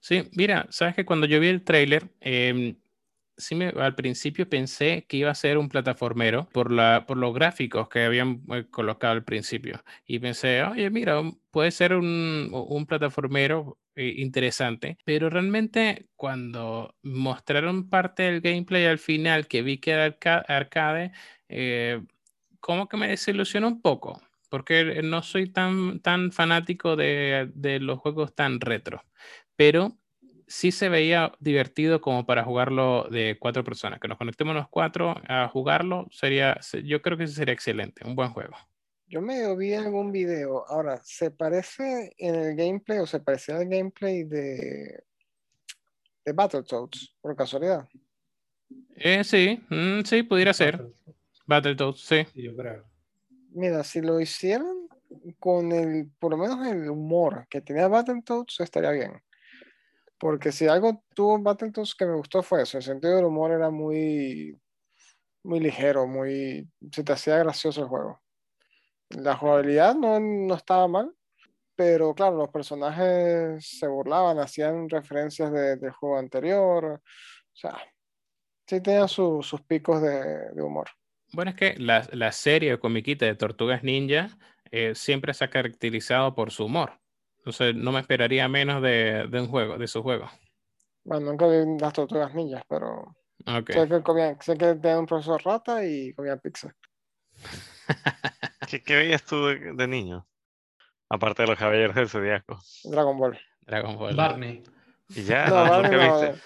Sí, 0.00 0.28
mira, 0.36 0.66
sabes 0.70 0.94
que 0.94 1.04
cuando 1.04 1.26
yo 1.26 1.40
vi 1.40 1.48
el 1.48 1.64
tráiler, 1.64 2.10
eh, 2.20 2.76
sí 3.36 3.54
me, 3.54 3.68
al 3.68 3.94
principio 3.94 4.48
pensé 4.48 5.06
que 5.08 5.16
iba 5.16 5.30
a 5.30 5.34
ser 5.34 5.58
un 5.58 5.68
plataformero 5.68 6.48
por, 6.52 6.70
la, 6.70 7.04
por 7.06 7.16
los 7.16 7.34
gráficos 7.34 7.88
que 7.88 8.04
habían 8.04 8.42
eh, 8.52 8.66
colocado 8.70 9.12
al 9.14 9.24
principio. 9.24 9.82
Y 10.06 10.18
pensé, 10.18 10.62
oye, 10.62 10.90
mira, 10.90 11.22
puede 11.50 11.70
ser 11.70 11.94
un, 11.94 12.50
un 12.52 12.86
plataformero 12.86 13.78
eh, 13.96 14.14
interesante. 14.18 14.98
Pero 15.04 15.30
realmente 15.30 16.08
cuando 16.16 16.94
mostraron 17.02 17.88
parte 17.88 18.24
del 18.24 18.40
gameplay 18.40 18.86
al 18.86 18.98
final, 18.98 19.46
que 19.46 19.62
vi 19.62 19.78
que 19.78 19.92
era 19.92 20.04
arca 20.04 20.38
arcade, 20.48 21.12
eh, 21.48 22.02
como 22.64 22.88
que 22.88 22.96
me 22.96 23.08
desilusionó 23.08 23.68
un 23.68 23.82
poco. 23.82 24.22
Porque 24.48 25.02
no 25.02 25.22
soy 25.22 25.50
tan, 25.50 26.00
tan 26.00 26.32
fanático 26.32 26.96
de, 26.96 27.50
de 27.54 27.78
los 27.78 27.98
juegos 27.98 28.34
tan 28.34 28.58
retro. 28.58 29.02
Pero 29.54 29.98
sí 30.46 30.72
se 30.72 30.88
veía 30.88 31.32
divertido 31.40 32.00
como 32.00 32.24
para 32.24 32.42
jugarlo 32.42 33.06
de 33.10 33.36
cuatro 33.38 33.64
personas. 33.64 34.00
Que 34.00 34.08
nos 34.08 34.16
conectemos 34.16 34.54
los 34.54 34.68
cuatro 34.68 35.14
a 35.28 35.46
jugarlo, 35.48 36.06
sería, 36.10 36.58
yo 36.84 37.02
creo 37.02 37.18
que 37.18 37.26
sería 37.26 37.52
excelente, 37.52 38.06
un 38.06 38.16
buen 38.16 38.30
juego. 38.30 38.56
Yo 39.08 39.20
me 39.20 39.54
vi 39.56 39.74
algún 39.74 40.10
video. 40.10 40.66
Ahora, 40.66 41.00
¿se 41.04 41.30
parece 41.30 42.14
en 42.16 42.34
el 42.34 42.56
gameplay 42.56 42.98
o 42.98 43.06
se 43.06 43.20
parecía 43.20 43.56
al 43.56 43.68
gameplay 43.68 44.24
de, 44.24 45.04
de 46.24 46.32
Battletoads, 46.32 47.14
por 47.20 47.36
casualidad? 47.36 47.86
Eh, 48.96 49.22
sí, 49.22 49.62
mm, 49.68 50.00
sí, 50.04 50.22
pudiera 50.22 50.54
ser. 50.54 50.80
Battletoads, 51.46 52.00
sí. 52.00 52.26
Yo 52.34 52.56
creo. 52.56 52.84
Mira, 53.50 53.84
si 53.84 54.00
lo 54.00 54.20
hicieran 54.20 54.88
con 55.38 55.72
el, 55.72 56.10
por 56.18 56.32
lo 56.32 56.38
menos 56.38 56.66
el 56.66 56.88
humor 56.88 57.46
que 57.48 57.60
tenía 57.60 57.88
Battletoads, 57.88 58.60
estaría 58.60 58.90
bien. 58.90 59.22
Porque 60.18 60.52
si 60.52 60.66
algo 60.66 61.04
tuvo 61.14 61.38
Battletoads 61.38 61.94
que 61.94 62.06
me 62.06 62.16
gustó 62.16 62.42
fue 62.42 62.62
eso, 62.62 62.78
el 62.78 62.84
sentido 62.84 63.16
del 63.16 63.26
humor 63.26 63.52
era 63.52 63.70
muy, 63.70 64.58
muy 65.42 65.60
ligero, 65.60 66.06
muy, 66.06 66.68
se 66.90 67.04
te 67.04 67.12
hacía 67.12 67.38
gracioso 67.38 67.82
el 67.82 67.88
juego. 67.88 68.20
La 69.10 69.36
jugabilidad 69.36 69.94
no, 69.94 70.18
no 70.18 70.54
estaba 70.54 70.88
mal, 70.88 71.14
pero 71.76 72.14
claro, 72.14 72.36
los 72.36 72.48
personajes 72.50 73.66
se 73.66 73.86
burlaban, 73.86 74.38
hacían 74.38 74.88
referencias 74.88 75.52
de, 75.52 75.76
del 75.76 75.92
juego 75.92 76.18
anterior, 76.18 76.84
o 76.84 77.56
sea, 77.56 77.76
sí 78.66 78.80
tenían 78.80 79.08
su, 79.08 79.42
sus 79.42 79.60
picos 79.62 80.00
de, 80.00 80.50
de, 80.52 80.62
humor. 80.62 80.88
Bueno, 81.34 81.50
es 81.50 81.56
que 81.56 81.74
la, 81.78 82.06
la 82.12 82.32
serie 82.32 82.78
comiquita 82.78 83.26
de 83.26 83.34
Tortugas 83.34 83.82
Ninja 83.82 84.30
eh, 84.70 84.94
siempre 84.94 85.34
se 85.34 85.44
ha 85.44 85.50
caracterizado 85.50 86.34
por 86.34 86.50
su 86.50 86.66
humor. 86.66 87.00
Entonces 87.38 87.74
no 87.74 87.92
me 87.92 88.00
esperaría 88.00 88.48
menos 88.48 88.80
de, 88.82 89.26
de, 89.28 89.40
un 89.40 89.48
juego, 89.48 89.76
de 89.76 89.86
su 89.86 90.02
juego. 90.02 90.30
Bueno, 91.02 91.32
nunca 91.32 91.46
vi 91.46 91.78
las 91.78 91.92
tortugas 91.92 92.34
ninjas, 92.34 92.62
pero 92.68 93.14
okay. 93.46 93.74
sé, 93.74 93.88
que 93.88 94.02
comían, 94.02 94.40
sé 94.40 94.56
que 94.56 94.74
tenían 94.74 95.00
un 95.00 95.06
profesor 95.06 95.42
rata 95.44 95.84
y 95.84 96.12
comían 96.14 96.40
pizza. 96.40 96.74
¿Qué, 98.70 98.82
¿Qué, 98.82 98.96
veías 98.96 99.24
tú 99.24 99.46
de, 99.46 99.74
de, 99.74 99.86
niño? 99.88 100.26
Aparte 101.10 101.42
de 101.42 101.48
los 101.48 101.58
caballeros 101.58 101.94
del 101.94 102.08
zodiaco. 102.08 102.58
Dragon 102.84 103.18
Ball. 103.18 103.38
Dragon 103.60 103.98
Ball. 103.98 104.16
Barney. 104.16 104.62
Y 105.10 105.24
ya, 105.24 105.48
no, 105.48 105.66
no, 105.66 105.82
nunca, 105.82 105.96
no, 105.96 106.20
viste, 106.20 106.42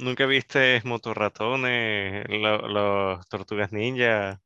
nunca 0.00 0.26
viste 0.26 0.80
motorratones, 0.84 2.26
los 2.28 2.70
lo 2.70 3.20
tortugas 3.28 3.72
ninja. 3.72 4.40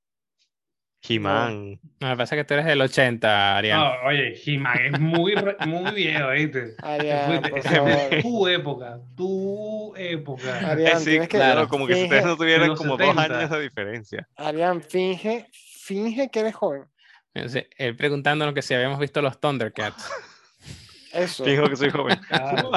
He-Man. 1.07 1.79
No, 2.01 2.09
me 2.09 2.17
pasa 2.17 2.35
que 2.35 2.45
tú 2.45 2.55
eres 2.55 2.65
del 2.65 2.81
80, 2.81 3.59
Arián. 3.59 3.79
No, 3.79 4.09
oye, 4.09 4.41
He-Man 4.43 4.79
es 4.87 5.01
muy, 5.01 5.35
muy 5.67 5.93
viejo, 5.93 6.31
¿viste? 6.31 6.75
Arián, 6.83 7.45
es 7.45 8.23
tu 8.23 8.49
época, 8.49 9.01
tu 9.15 9.95
época. 9.97 10.71
Arián, 10.71 11.01
sí, 11.01 11.19
claro, 11.29 11.63
que, 11.63 11.69
como 11.69 11.87
que 11.87 11.95
si 11.95 12.05
ustedes 12.05 12.25
no 12.25 12.37
tuvieran 12.37 12.75
como 12.75 12.97
70. 12.97 13.29
dos 13.29 13.31
años 13.31 13.51
de 13.51 13.61
diferencia. 13.61 14.29
Arián, 14.37 14.81
finge, 14.81 15.47
finge 15.53 16.31
que 16.31 16.41
eres 16.41 16.55
joven. 16.55 16.87
Él 17.35 17.97
preguntándonos 17.97 18.55
que 18.55 18.63
si 18.63 18.73
habíamos 18.73 18.99
visto 18.99 19.21
los 19.21 19.39
Thundercats. 19.39 20.11
Eso. 21.15 21.45
Dijo 21.45 21.69
que 21.69 21.77
soy 21.77 21.91
joven. 21.91 22.19
Claro, 22.29 22.71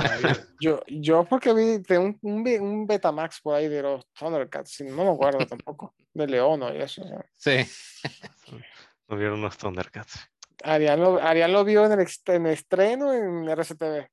yo, 0.60 0.82
yo 0.88 1.24
porque 1.26 1.54
vi 1.54 1.98
un, 1.98 2.18
un, 2.22 2.48
un, 2.62 2.88
Betamax 2.88 3.42
por 3.42 3.56
ahí 3.56 3.68
de 3.68 3.82
los 3.82 4.06
Thundercats, 4.14 4.82
no 4.82 5.06
me 5.06 5.12
acuerdo 5.12 5.46
tampoco, 5.46 5.96
de 6.14 6.28
Leono 6.28 6.74
y 6.74 6.82
eso. 6.82 7.04
¿no? 7.06 7.24
Sí. 7.36 7.66
No 9.10 9.16
vieron 9.16 9.42
los 9.42 9.58
Thundercats. 9.58 10.20
Arián 10.66 11.00
lo, 11.00 11.18
Arián 11.22 11.54
lo 11.54 11.64
vio 11.64 11.86
en 11.86 11.94
el, 11.94 12.06
en 12.26 12.46
el 12.46 12.52
estreno 12.52 13.14
en 13.14 13.48
RCTV. 13.48 14.06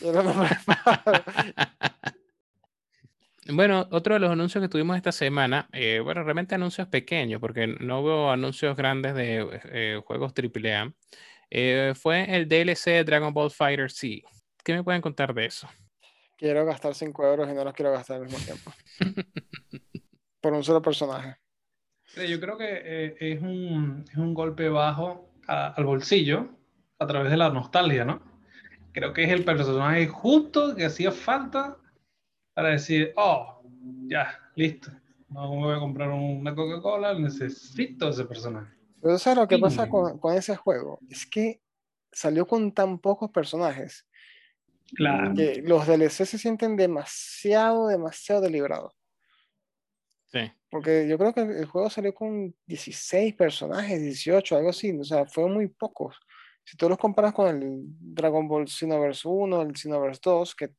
Bueno, 3.46 3.86
otro 3.90 4.14
de 4.14 4.20
los 4.20 4.30
anuncios 4.30 4.62
que 4.62 4.70
tuvimos 4.70 4.96
esta 4.96 5.12
semana, 5.12 5.68
eh, 5.72 6.00
bueno, 6.02 6.22
realmente 6.22 6.54
anuncios 6.54 6.88
pequeños, 6.88 7.42
porque 7.42 7.66
no 7.66 8.00
hubo 8.00 8.30
anuncios 8.30 8.74
grandes 8.74 9.14
de 9.14 9.60
eh, 9.64 10.00
juegos 10.02 10.32
AAA. 10.32 10.94
Eh, 11.50 11.92
fue 11.94 12.24
el 12.34 12.48
DLC 12.48 12.90
de 12.90 13.04
Dragon 13.04 13.32
Ball 13.32 13.50
Fighter 13.50 13.90
Z. 13.90 14.26
¿Qué 14.62 14.74
me 14.74 14.82
pueden 14.82 15.02
contar 15.02 15.34
de 15.34 15.46
eso? 15.46 15.68
Quiero 16.36 16.64
gastar 16.64 16.94
5 16.94 17.26
euros 17.26 17.48
y 17.50 17.54
no 17.54 17.64
los 17.64 17.74
quiero 17.74 17.92
gastar 17.92 18.16
al 18.16 18.24
mismo 18.24 18.38
tiempo. 18.38 18.72
Por 20.40 20.52
un 20.52 20.64
solo 20.64 20.82
personaje. 20.82 21.36
Yo 22.28 22.38
creo 22.40 22.56
que 22.56 22.68
eh, 22.68 23.16
es, 23.18 23.42
un, 23.42 24.04
es, 24.08 24.16
un, 24.16 24.34
golpe 24.34 24.68
bajo 24.68 25.30
a, 25.46 25.68
al 25.68 25.84
bolsillo 25.84 26.48
a 26.98 27.06
través 27.06 27.30
de 27.30 27.36
la 27.36 27.50
nostalgia, 27.50 28.04
¿no? 28.04 28.22
Creo 28.92 29.12
que 29.12 29.24
es 29.24 29.30
el 29.30 29.44
personaje 29.44 30.06
justo 30.06 30.76
que 30.76 30.84
hacía 30.84 31.10
falta 31.10 31.76
para 32.54 32.70
decir, 32.70 33.12
oh, 33.16 33.62
ya, 34.06 34.38
listo. 34.54 34.90
No 35.28 35.50
me 35.50 35.64
voy 35.64 35.76
a 35.76 35.80
comprar 35.80 36.10
una 36.10 36.54
Coca-Cola, 36.54 37.14
necesito 37.14 38.10
ese 38.10 38.24
personaje. 38.24 38.72
Pero 39.04 39.18
¿sabes 39.18 39.38
lo 39.38 39.46
que 39.46 39.58
pasa 39.58 39.86
con, 39.86 40.18
con, 40.18 40.34
ese 40.34 40.56
juego? 40.56 40.98
Es 41.10 41.26
que 41.26 41.60
salió 42.10 42.46
con 42.46 42.72
tan 42.72 42.98
pocos 42.98 43.30
personajes. 43.30 44.08
Claro. 44.94 45.34
Que 45.34 45.60
los 45.62 45.86
DLC 45.86 46.24
se 46.24 46.38
sienten 46.38 46.74
demasiado, 46.74 47.88
demasiado 47.88 48.40
deliberados. 48.40 48.94
Sí. 50.32 50.50
Porque 50.70 51.06
yo 51.06 51.18
creo 51.18 51.34
que 51.34 51.42
el 51.42 51.66
juego 51.66 51.90
salió 51.90 52.14
con 52.14 52.56
16 52.64 53.34
personajes, 53.34 54.00
18, 54.00 54.56
algo 54.56 54.70
así. 54.70 54.98
O 54.98 55.04
sea, 55.04 55.26
fueron 55.26 55.52
muy 55.52 55.68
pocos. 55.68 56.16
Si 56.64 56.78
tú 56.78 56.88
los 56.88 56.96
comparas 56.96 57.34
con 57.34 57.48
el 57.48 57.82
Dragon 57.84 58.48
Ball 58.48 58.66
Xenoverse 58.66 59.28
1, 59.28 59.60
el 59.60 59.76
Xenoverse 59.76 60.20
2, 60.24 60.54
que 60.54 60.70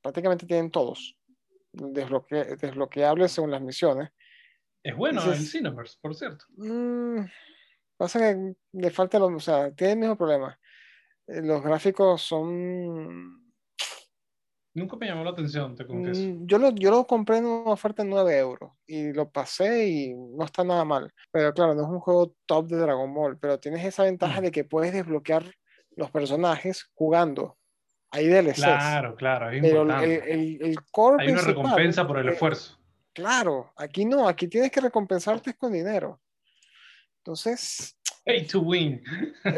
prácticamente 0.00 0.46
tienen 0.46 0.70
todos 0.70 1.18
desbloque 1.72 2.56
desbloqueables 2.56 3.32
según 3.32 3.50
las 3.50 3.60
misiones. 3.60 4.10
Es 4.82 4.96
bueno 4.96 5.22
Dices, 5.22 5.40
el 5.40 5.46
Xenoverse, 5.46 5.98
por 6.00 6.14
cierto. 6.14 6.44
Mmm, 6.56 7.20
pasa 7.96 8.18
que 8.18 8.54
le 8.72 8.90
falta, 8.90 9.18
lo, 9.18 9.26
o 9.26 9.40
sea, 9.40 9.72
tiene 9.72 9.94
el 9.94 9.98
mismo 9.98 10.16
problema. 10.16 10.58
Eh, 11.26 11.42
los 11.42 11.62
gráficos 11.62 12.22
son... 12.22 13.44
Nunca 14.74 14.96
me 14.96 15.06
llamó 15.06 15.24
la 15.24 15.30
atención, 15.30 15.74
te 15.74 15.84
confieso. 15.84 16.20
Mm, 16.20 16.46
yo 16.46 16.58
lo, 16.58 16.70
yo 16.70 16.90
lo 16.90 17.06
compré 17.06 17.38
en 17.38 17.46
una 17.46 17.72
oferta 17.72 18.04
de 18.04 18.08
9 18.08 18.38
euros 18.38 18.72
y 18.86 19.12
lo 19.12 19.28
pasé 19.28 19.88
y 19.88 20.14
no 20.14 20.44
está 20.44 20.62
nada 20.62 20.84
mal. 20.84 21.12
Pero 21.32 21.52
claro, 21.52 21.74
no 21.74 21.82
es 21.82 21.88
un 21.88 22.00
juego 22.00 22.34
top 22.46 22.68
de 22.68 22.76
Dragon 22.76 23.12
Ball, 23.12 23.38
pero 23.38 23.58
tienes 23.58 23.84
esa 23.84 24.04
ventaja 24.04 24.40
mm. 24.40 24.44
de 24.44 24.50
que 24.52 24.64
puedes 24.64 24.92
desbloquear 24.92 25.44
los 25.96 26.10
personajes 26.10 26.88
jugando. 26.94 27.58
Hay 28.10 28.28
DLCs. 28.28 28.56
Claro, 28.56 29.16
claro, 29.16 29.50
es 29.50 29.60
pero 29.60 29.82
importante. 29.82 30.32
el, 30.32 30.40
el, 30.40 30.62
el 30.62 30.82
core 30.92 31.24
Hay 31.24 31.32
una 31.32 31.42
recompensa 31.42 32.06
por 32.06 32.18
el 32.18 32.28
esfuerzo. 32.28 32.77
Claro, 33.18 33.72
aquí 33.76 34.04
no, 34.04 34.28
aquí 34.28 34.46
tienes 34.46 34.70
que 34.70 34.80
recompensarte 34.80 35.54
con 35.54 35.72
dinero. 35.72 36.20
Entonces. 37.18 37.98
Pay 38.24 38.46
to 38.46 38.60
win. 38.60 39.02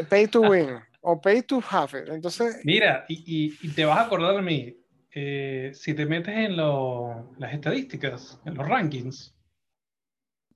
Pay 0.09 0.27
to 0.29 0.41
win. 0.49 0.79
o 1.01 1.21
pay 1.21 1.43
to 1.43 1.61
have 1.69 1.95
it. 1.99 2.09
Entonces. 2.09 2.61
Mira, 2.65 3.05
y, 3.07 3.23
y, 3.51 3.57
y, 3.61 3.69
te 3.69 3.85
vas 3.85 3.99
a 3.99 4.05
acordar 4.05 4.35
de 4.35 4.41
mí. 4.41 4.75
eh, 5.13 5.71
si 5.75 5.93
te 5.93 6.07
metes 6.07 6.35
en 6.35 6.57
lo- 6.57 7.33
las 7.37 7.53
estadísticas, 7.53 8.39
en 8.45 8.55
los 8.55 8.67
rankings, 8.67 9.35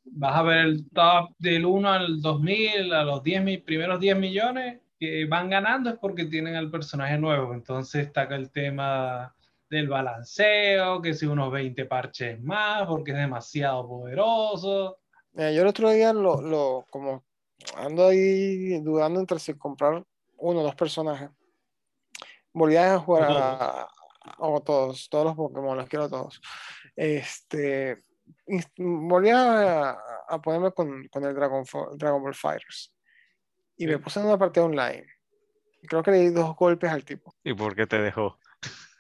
vas 0.06 0.36
a 0.38 0.42
ver 0.44 0.66
el 0.66 0.90
top 0.90 1.30
del 1.38 1.66
1 1.66 1.92
al 1.92 2.22
2000, 2.22 2.92
a 2.92 3.04
los 3.04 3.22
10, 3.22 3.44
mi- 3.44 3.58
primeros 3.60 4.00
10 4.00 4.18
millones 4.18 4.80
que 5.00 5.26
van 5.26 5.50
ganando 5.50 5.92
es 5.92 5.98
porque 6.00 6.26
tienen 6.26 6.56
al 6.56 6.72
personaje 6.72 7.20
nuevo. 7.20 7.54
Entonces 7.54 8.08
está 8.08 8.22
acá 8.22 8.36
el 8.36 8.50
tema 8.50 9.36
del 9.70 9.88
balanceo, 9.88 11.02
que 11.02 11.14
si 11.14 11.26
unos 11.26 11.52
20 11.52 11.86
parches 11.86 12.42
más, 12.42 12.86
porque 12.88 13.12
es 13.12 13.18
demasiado 13.18 13.88
poderoso. 13.88 15.00
Mira, 15.34 15.52
yo 15.52 15.62
el 15.64 15.68
otro 15.68 15.90
día 15.90 16.14
lo, 16.14 16.42
lo, 16.42 16.86
como 16.90 17.24
ando 17.78 18.08
ahí 18.08 18.80
dudando 18.82 19.20
entre 19.20 19.40
si 19.40 19.54
comprar 19.56 20.04
uno 20.38 20.60
o 20.60 20.64
dos 20.64 20.76
personajes. 20.76 21.30
Volví 22.54 22.78
a 22.78 22.98
jugar 23.00 23.32
O 23.32 23.36
a, 23.38 23.82
a- 23.82 23.90
o 24.40 24.60
todos, 24.62 25.08
todos 25.10 25.26
los 25.26 25.36
Pokémon, 25.36 25.78
los 25.78 25.88
quiero 25.88 26.10
todos. 26.10 26.42
Este, 26.96 28.02
volví 28.78 29.30
a, 29.30 29.92
a 30.28 30.42
ponerme 30.42 30.72
con, 30.72 31.08
con 31.10 31.24
el 31.26 31.36
Dragon, 31.36 31.64
Dragon 31.96 32.24
Ball 32.24 32.34
Fighters. 32.34 32.92
Y 33.78 33.86
me 33.86 34.00
puse 34.00 34.20
en 34.20 34.26
una 34.26 34.38
partida 34.38 34.64
online. 34.66 35.06
Creo 35.84 36.02
que 36.02 36.10
le 36.12 36.18
di 36.22 36.30
dos 36.30 36.56
golpes 36.56 36.90
al 36.90 37.06
tipo. 37.06 37.36
¿Y 37.44 37.54
por 37.54 37.76
qué 37.76 37.86
te 37.86 38.00
dejó? 38.00 38.40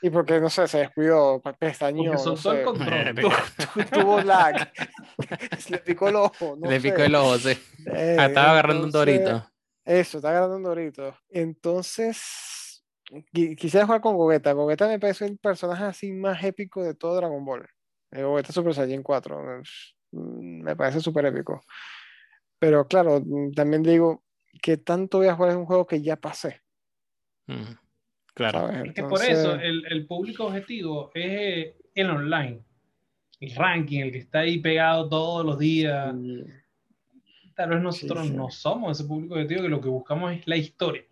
Y 0.06 0.10
porque, 0.12 0.40
no 0.40 0.52
sé, 0.52 0.68
se 0.68 0.78
descuidó, 0.78 1.42
pa- 1.42 1.54
pestañeó, 1.54 2.12
Porque 2.12 2.30
no 2.30 2.38
sé, 2.38 2.64
control. 2.64 3.16
tu- 3.16 3.84
tuvo 3.92 4.22
lag. 4.22 4.72
Le 5.70 5.78
picó 5.80 6.10
el 6.10 6.16
ojo, 6.18 6.56
no 6.56 6.70
Le 6.70 6.80
picó 6.80 6.98
sé. 6.98 7.06
el 7.06 7.16
ojo, 7.16 7.38
sí. 7.40 7.50
Eh, 7.88 8.16
Ah, 8.20 8.26
estaba 8.28 8.52
agarrando 8.52 8.84
un 8.84 8.90
entonces, 8.90 9.24
dorito. 9.24 9.52
Eso, 9.84 10.18
está 10.20 10.30
agarrando 10.30 10.58
un 10.58 10.64
dorito. 10.64 11.18
Entonces, 11.30 12.84
qui- 13.34 13.56
quisiera 13.56 13.88
jugar 13.88 14.02
con 14.02 14.16
Gogeta. 14.16 14.52
Gogeta 14.52 14.88
me 14.88 15.00
parece 15.00 15.26
el 15.26 15.40
personaje 15.40 15.86
así 15.86 16.12
más 16.12 16.44
épico 16.44 16.84
de 16.84 16.94
todo 16.94 17.16
Dragon 17.16 17.44
Ball. 17.44 17.68
El 18.12 18.26
Gogeta 18.26 18.54
Super 18.54 18.76
Saiyan 18.76 19.02
4. 19.02 19.60
es- 19.60 19.96
mm, 20.12 20.62
Me 20.66 20.76
parece 20.76 21.02
súper 21.02 21.26
épico. 21.26 21.62
Pero 22.60 22.88
claro, 22.88 23.22
mm, 23.26 23.54
también 23.54 23.82
digo, 23.82 24.24
¿qué 24.62 24.78
tanto 24.78 25.18
voy 25.18 25.30
a 25.30 25.36
jugar 25.36 25.54
en 25.54 25.58
un 25.58 25.66
juego 25.66 25.88
que 25.88 26.00
ya 26.04 26.16
pasé? 26.16 26.62
Mm, 27.48 27.74
Claro. 28.36 28.68
¿sabes? 28.68 28.86
Es 28.90 28.94
que 28.94 29.02
por 29.04 29.24
eso 29.24 29.52
Entonces, 29.54 29.64
el, 29.64 29.86
el 29.92 30.06
público 30.06 30.46
objetivo 30.46 31.10
es 31.16 31.74
el 31.96 32.10
online, 32.10 32.60
el 33.40 33.56
ranking, 33.56 34.02
el 34.02 34.12
que 34.12 34.18
está 34.20 34.40
ahí 34.40 34.60
pegado 34.60 35.10
todos 35.10 35.44
los 35.46 35.58
días. 35.58 36.14
mm, 36.14 36.42
Tal 37.56 37.70
vez 37.70 37.82
nosotros 37.82 38.28
sí. 38.28 38.34
no 38.34 38.50
somos 38.52 39.00
ese 39.00 39.08
público 39.08 39.36
objetivo, 39.36 39.62
que 39.64 39.70
lo 39.70 39.80
que 39.82 39.88
buscamos 39.88 40.34
es 40.34 40.46
la 40.46 40.58
historia. 40.58 41.04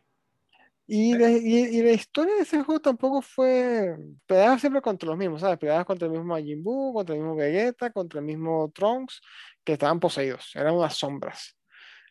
Y, 0.85 1.13
de- 1.13 1.39
y- 1.41 1.77
y 1.77 1.81
la 1.81 1.93
historia 1.93 2.35
de 2.35 2.41
ese 2.41 2.61
juego 2.61 2.81
tampoco 2.81 3.21
fue. 3.21 3.95
Peleabas 4.25 4.59
siempre 4.59 4.81
contra 4.81 5.07
los 5.07 5.17
mismos, 5.17 5.39
¿sabes? 5.39 5.57
Peleabas 5.57 5.85
contra 5.85 6.05
el 6.07 6.11
mismo 6.11 6.25
Majin 6.25 6.61
Buu, 6.61 6.93
contra 6.93 7.15
el 7.15 7.21
mismo 7.21 7.37
Vegeta, 7.37 7.89
contra 7.91 8.19
el 8.19 8.25
mismo 8.25 8.69
Trunks, 8.75 9.21
que 9.63 9.73
estaban 9.73 10.01
poseídos, 10.01 10.51
eran 10.55 10.73
unas 10.75 10.93
sombras. 10.93 11.57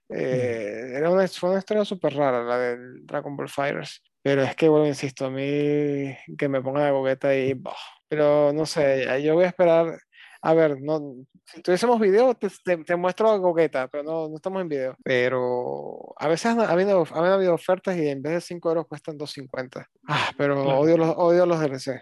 Eh, 0.09 0.93
era 0.97 1.11
una, 1.11 1.29
fue 1.29 1.51
una 1.51 1.59
historia 1.59 1.85
súper 1.85 2.15
rara 2.15 2.43
la 2.43 2.59
del 2.59 3.05
Dragon 3.07 3.37
Ball 3.37 3.49
Fighters. 3.51 4.03
Pero 4.23 4.43
es 4.43 4.55
que, 4.55 4.69
bueno, 4.69 4.87
insisto, 4.87 5.27
a 5.27 5.31
mí 5.31 6.17
que 6.39 6.49
me 6.49 6.63
pongan 6.63 6.85
a 6.85 6.91
Gogeta 6.93 7.35
y. 7.35 7.55
bah. 7.55 7.75
Pero 8.09 8.53
no 8.53 8.67
sé, 8.67 9.05
ya- 9.05 9.19
yo 9.19 9.35
voy 9.35 9.45
a 9.45 9.49
esperar. 9.49 9.99
A 10.45 10.55
ver, 10.55 10.81
no, 10.81 11.01
si 11.45 11.63
tuviésemos 11.63 12.01
video, 12.01 12.35
te, 12.35 12.49
te- 12.65 12.77
te 12.85 12.97
muestro 12.97 13.31
a 13.31 13.37
Gogeta, 13.39 13.87
pero 13.89 14.03
no, 14.03 14.29
no 14.29 14.37
estamos 14.37 14.61
en 14.61 14.69
video. 14.69 14.97
Pero 15.05 16.13
a 16.19 16.27
veces 16.29 16.47
han, 16.47 16.61
ha 16.61 16.71
habido, 16.71 17.07
han 17.15 17.25
habido 17.25 17.55
ofertas 17.55 17.97
y 17.97 18.09
en 18.09 18.23
vez 18.23 18.33
de 18.35 18.41
5 18.41 18.69
euros 18.71 18.87
cuestan 18.89 19.17
2.50. 19.17 19.87
Ah, 20.09 20.33
pero 20.37 20.63
Claro. 20.63 20.81
odio 20.81 20.97
los, 20.99 21.15
odio 21.17 21.47
los 21.47 21.61
DLC. 21.61 22.01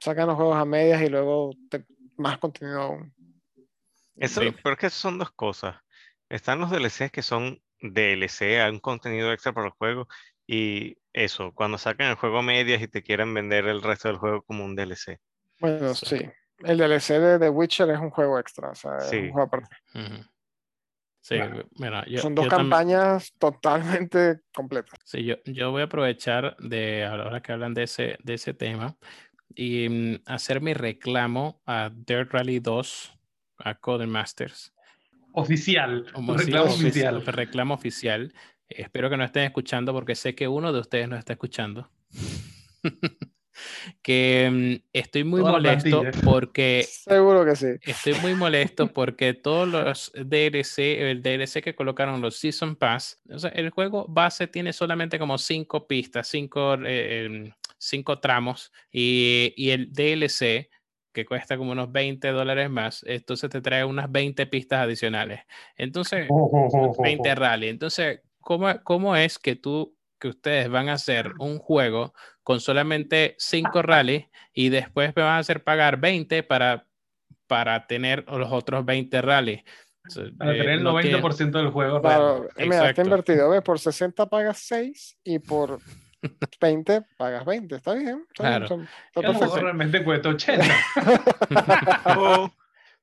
Sacan 0.00 0.26
los 0.28 0.36
juegos 0.36 0.56
a 0.56 0.64
medias 0.64 1.00
y 1.02 1.08
luego 1.08 1.50
te- 1.70 1.84
más 2.16 2.38
contenido 2.38 2.80
aún. 2.82 3.14
Eso, 4.16 4.40
Sí. 4.42 4.54
pero 4.62 4.74
es 4.74 4.78
que 4.80 4.90
son 4.90 5.18
dos 5.18 5.30
cosas. 5.32 5.76
Están 6.28 6.60
los 6.60 6.70
DLCs 6.70 7.10
que 7.10 7.22
son 7.22 7.60
DLC, 7.80 8.60
un 8.70 8.78
contenido 8.80 9.32
extra 9.32 9.52
para 9.52 9.66
el 9.68 9.72
juego, 9.72 10.06
y 10.46 10.96
eso, 11.12 11.52
cuando 11.54 11.78
sacan 11.78 12.08
el 12.10 12.16
juego 12.16 12.38
a 12.38 12.42
medias 12.42 12.80
y 12.82 12.88
te 12.88 13.02
quieren 13.02 13.32
vender 13.34 13.66
el 13.66 13.82
resto 13.82 14.08
del 14.08 14.16
juego 14.18 14.42
como 14.42 14.64
un 14.64 14.74
DLC. 14.74 15.18
Bueno, 15.60 15.94
Sí. 15.94 16.06
sí. 16.18 16.30
El 16.64 16.78
DLC 16.78 17.18
de 17.18 17.38
The 17.38 17.48
Witcher 17.48 17.90
es 17.90 17.98
un 17.98 18.10
juego 18.10 18.38
extra, 18.38 18.70
o 18.70 18.74
sea, 18.74 18.96
es 18.98 19.10
Sí. 19.10 19.16
un 19.16 19.32
juego 19.32 19.46
aparte. 19.48 19.76
Sí, 21.24 21.36
mira, 21.78 22.04
yo, 22.06 22.18
Son 22.20 22.34
dos 22.34 22.46
yo 22.46 22.50
también- 22.50 22.70
campañas 22.70 23.32
totalmente 23.38 24.40
completas. 24.52 24.98
Sí, 25.04 25.24
yo, 25.24 25.36
yo 25.44 25.70
voy 25.70 25.82
a 25.82 25.84
aprovechar 25.84 26.56
de 26.58 27.04
ahora 27.04 27.40
que 27.40 27.52
hablan 27.52 27.74
de 27.74 27.84
ese, 27.84 28.16
de 28.24 28.34
ese 28.34 28.54
tema 28.54 28.96
y 29.54 29.88
mm, 29.88 30.22
hacer 30.26 30.60
mi 30.60 30.74
reclamo 30.74 31.60
a 31.64 31.90
Dirt 31.94 32.32
Rally 32.32 32.58
2, 32.58 33.16
a 33.58 33.76
Codemasters. 33.76 34.74
Oficial, 35.34 36.06
reclamo 36.06 36.34
ofici- 36.34 36.58
oficial. 36.58 37.24
reclamo 37.26 37.74
oficial. 37.74 38.34
Espero 38.76 39.10
que 39.10 39.16
no 39.16 39.24
estén 39.24 39.44
escuchando 39.44 39.92
porque 39.92 40.14
sé 40.14 40.34
que 40.34 40.48
uno 40.48 40.72
de 40.72 40.80
ustedes 40.80 41.08
no 41.08 41.16
está 41.16 41.34
escuchando. 41.34 41.88
que 44.02 44.80
mm, 44.82 44.88
estoy 44.92 45.24
muy 45.24 45.40
Toda 45.40 45.52
molesto 45.52 46.02
porque 46.24 46.86
Seguro 46.88 47.44
que 47.44 47.56
sí. 47.56 47.66
Estoy 47.82 48.14
muy 48.14 48.34
molesto 48.34 48.92
porque 48.92 49.34
todos 49.34 49.68
los 49.68 50.12
DLC, 50.14 51.10
el 51.10 51.22
DLC 51.22 51.62
que 51.62 51.74
colocaron 51.74 52.20
los 52.20 52.36
Season 52.36 52.76
Pass, 52.76 53.20
o 53.30 53.38
sea, 53.38 53.50
el 53.50 53.70
juego 53.70 54.06
base 54.08 54.46
tiene 54.46 54.72
solamente 54.72 55.18
como 55.18 55.38
cinco 55.38 55.86
pistas, 55.86 56.28
cinco, 56.28 56.74
eh, 56.74 57.24
em, 57.26 57.52
cinco 57.78 58.18
tramos 58.20 58.72
y, 58.90 59.52
y 59.56 59.70
el 59.70 59.92
DLC 59.92 60.70
que 61.12 61.26
cuesta 61.26 61.58
como 61.58 61.72
unos 61.72 61.92
20 61.92 62.28
dólares 62.28 62.70
más, 62.70 63.04
entonces 63.06 63.50
te 63.50 63.60
trae 63.60 63.84
unas 63.84 64.10
20 64.10 64.46
pistas 64.46 64.80
adicionales. 64.80 65.40
Entonces, 65.76 66.26
20 66.98 67.34
rally. 67.34 67.68
Entonces, 67.68 68.20
¿cómo, 68.42 68.68
cómo 68.84 69.16
es 69.16 69.38
que 69.38 69.56
tú, 69.56 69.96
que 70.20 70.28
ustedes 70.28 70.68
van 70.68 70.88
a 70.90 70.94
hacer 70.94 71.32
un 71.38 71.58
juego 71.58 72.12
con 72.42 72.60
solamente 72.60 73.34
5 73.38 73.82
rallies 73.82 74.26
y 74.52 74.68
después 74.68 75.12
me 75.16 75.22
van 75.22 75.36
a 75.36 75.38
hacer 75.38 75.64
pagar 75.64 75.96
20 75.98 76.42
para, 76.42 76.86
para 77.46 77.86
tener 77.86 78.24
los 78.28 78.52
otros 78.52 78.84
20 78.84 79.22
rallies? 79.22 79.62
Para 80.36 80.52
eh, 80.52 80.58
tener 80.58 80.68
el 80.70 80.82
no 80.82 80.98
tiene- 81.00 81.20
90% 81.22 81.50
del 81.52 81.70
juego. 81.70 82.00
Claro, 82.00 82.48
eh, 82.56 82.64
mira, 82.66 82.90
está 82.90 83.02
invertido. 83.02 83.48
¿ves? 83.50 83.62
Por 83.62 83.78
60 83.78 84.26
pagas 84.28 84.58
6 84.58 85.16
y 85.24 85.38
por 85.38 85.78
20 86.60 87.02
pagas 87.16 87.44
20. 87.44 87.76
Está 87.76 87.94
bien. 87.94 88.24
Está, 88.28 88.42
bien, 88.48 88.58
Claro. 88.58 88.68
son- 88.68 88.88
está 89.14 89.28
el 89.30 89.36
juego 89.36 89.56
realmente 89.56 90.04
cuesta 90.04 90.28
80. 90.30 90.64
O, 92.16 92.50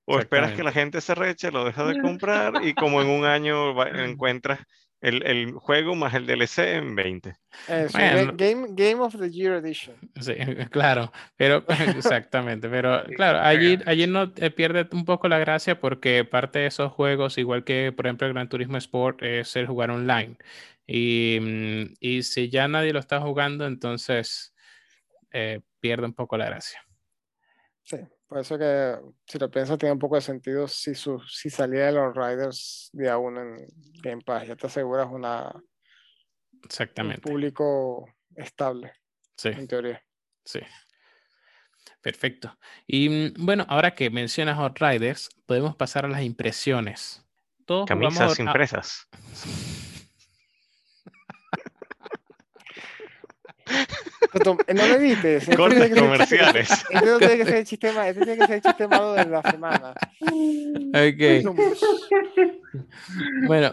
o 0.06 0.20
esperas 0.20 0.54
que 0.54 0.64
la 0.64 0.72
gente 0.72 1.02
se 1.02 1.16
reche, 1.16 1.52
lo 1.52 1.64
deja 1.66 1.86
de 1.86 2.02
comprar 2.02 2.54
y 2.64 2.74
como 2.74 3.02
en 3.02 3.08
un 3.10 3.26
año 3.26 3.74
va- 3.76 3.90
encuentras 3.90 4.60
el, 5.02 5.24
el 5.26 5.54
juego 5.54 5.96
más 5.96 6.14
el 6.14 6.26
DLC 6.26 6.76
en 6.76 6.96
20. 6.96 7.36
Eso, 7.68 7.98
Bueno. 7.98 8.34
ga- 8.34 8.36
game, 8.38 8.68
game 8.72 9.02
of 9.02 9.18
the 9.18 9.30
Year 9.30 9.54
Edition. 9.54 9.96
Sí, 10.20 10.34
claro, 10.72 11.12
pero 11.38 11.64
exactamente, 11.98 12.68
pero 12.70 13.04
claro, 13.16 13.40
allí, 13.40 13.78
allí 13.86 14.08
no 14.08 14.32
eh, 14.36 14.50
pierde 14.52 14.88
un 14.92 15.06
poco 15.06 15.28
la 15.28 15.40
gracia 15.40 15.80
porque 15.80 16.26
parte 16.26 16.60
de 16.60 16.68
esos 16.68 16.92
juegos, 16.92 17.38
igual 17.38 17.64
que 17.64 17.92
por 17.92 18.06
ejemplo 18.08 18.28
el 18.28 18.34
Gran 18.34 18.50
Turismo 18.50 18.78
Sport, 18.78 19.24
es 19.24 19.56
el 19.56 19.68
jugar 19.68 19.92
online. 19.92 20.38
Y, 20.88 21.38
mm, 21.40 21.94
y 22.00 22.24
si 22.24 22.50
ya 22.50 22.68
nadie 22.68 22.94
lo 22.94 23.00
está 23.00 23.22
jugando, 23.22 23.68
entonces 23.68 24.54
eh, 25.32 25.62
pierde 25.80 26.06
un 26.08 26.14
poco 26.14 26.38
la 26.38 26.46
gracia. 26.48 26.82
Sí, 27.84 27.98
por 28.30 28.38
eso 28.38 28.58
que 28.58 28.96
si 29.28 29.38
lo 29.40 29.50
piensas 29.52 29.78
tiene 29.78 29.92
un 29.94 30.00
poco 30.00 30.16
de 30.16 30.22
sentido 30.22 30.68
si, 30.68 30.94
su, 30.96 31.20
si 31.28 31.50
salía 31.50 31.88
de 31.88 31.92
los 31.94 32.16
Riders 32.16 32.90
día 32.94 33.18
uno 33.18 33.42
en 33.42 33.66
Game 34.02 34.22
Pass. 34.22 34.48
Ya 34.48 34.56
te 34.56 34.68
aseguras 34.68 35.08
una, 35.12 35.50
un 35.52 36.62
Exactamente. 36.64 37.22
público 37.22 38.06
estable, 38.36 38.94
Sí, 39.36 39.50
en 39.50 39.68
teoría. 39.68 40.02
sí. 40.46 40.60
Perfecto. 42.02 42.58
Y 42.88 43.10
mm, 43.10 43.34
bueno, 43.46 43.66
ahora 43.68 43.94
que 43.94 44.10
mencionas 44.10 44.58
Outriders, 44.58 45.30
podemos 45.46 45.76
pasar 45.76 46.06
a 46.06 46.08
las 46.08 46.22
impresiones. 46.22 47.26
Todos 47.66 47.88
Camisas 47.88 48.40
a- 48.40 48.42
impresas. 48.42 49.08
Pero, 53.66 53.96
tú, 54.10 54.19
no 54.74 54.84
edites. 54.84 55.44
este 55.44 55.56
Cortes 55.56 55.94
comerciales. 55.94 56.70
No 57.06 57.18
tiene 57.18 57.38
que 57.38 57.46
ser 57.46 57.56
el 57.56 57.66
chiste 57.66 57.92
más, 57.94 58.08
este 58.08 58.26
tiene 58.26 58.38
que 58.40 58.48
ser 58.48 58.56
el 58.56 58.62
chiste 58.62 58.88
malo 58.88 59.14
de 59.14 59.26
la 59.26 59.42
semana. 59.42 59.94
Ok. 60.90 61.46
Bueno, 63.48 63.72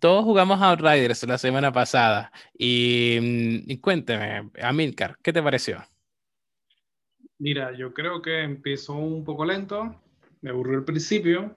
todos 0.00 0.24
jugamos 0.24 0.60
a 0.60 0.70
Outriders 0.70 1.22
la 1.24 1.38
semana 1.38 1.72
pasada 1.72 2.32
y, 2.56 3.18
mm, 3.20 3.70
y 3.70 3.78
cuénteme, 3.78 4.50
Amilcar, 4.60 5.16
¿qué 5.22 5.32
te 5.32 5.42
pareció? 5.42 5.84
Mira, 7.38 7.72
yo 7.76 7.94
creo 7.94 8.20
que 8.20 8.42
empezó 8.42 8.94
un 8.94 9.24
poco 9.24 9.44
lento, 9.44 10.02
me 10.40 10.50
aburrió 10.50 10.78
al 10.78 10.84
principio, 10.84 11.56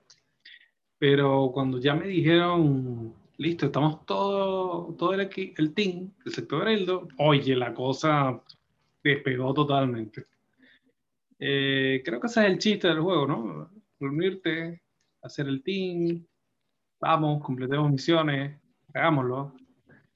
pero 1.00 1.50
cuando 1.52 1.80
ya 1.80 1.96
me 1.96 2.06
dijeron, 2.06 3.16
listo, 3.42 3.66
estamos 3.66 4.06
todo, 4.06 4.94
todo 4.96 5.14
el, 5.14 5.22
equi- 5.30 5.54
el 5.58 5.74
team 5.74 6.12
del 6.24 6.34
sector 6.34 6.68
Eldo, 6.70 7.08
oye, 7.18 7.56
la 7.56 7.74
cosa 7.74 8.40
despegó 9.04 9.54
totalmente. 9.54 10.26
Eh, 11.40 12.02
creo 12.06 12.20
que 12.20 12.28
ese 12.28 12.42
es 12.42 12.52
el 12.52 12.60
chiste 12.60 12.88
del 12.88 13.00
juego, 13.00 13.26
¿no? 13.28 13.72
Reunirte, 14.00 14.82
hacer 15.24 15.48
el 15.48 15.64
team, 15.64 16.24
vamos, 17.00 17.44
completemos 17.44 17.92
misiones, 17.92 18.60
hagámoslo, 18.94 19.56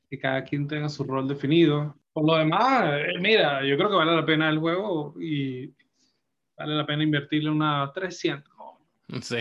que 0.09 0.19
cada 0.19 0.43
quien 0.43 0.67
tenga 0.67 0.87
su 0.87 1.03
rol 1.03 1.27
definido. 1.27 1.95
Por 2.13 2.25
lo 2.27 2.35
demás, 2.35 2.93
eh, 2.99 3.19
mira, 3.19 3.65
yo 3.65 3.75
creo 3.75 3.89
que 3.89 3.95
vale 3.95 4.15
la 4.15 4.25
pena 4.25 4.49
el 4.49 4.59
juego 4.59 5.15
y 5.19 5.73
vale 6.55 6.75
la 6.75 6.85
pena 6.85 7.03
invertirle 7.03 7.49
unas 7.49 7.91
300. 7.91 8.53
Sí, 9.21 9.37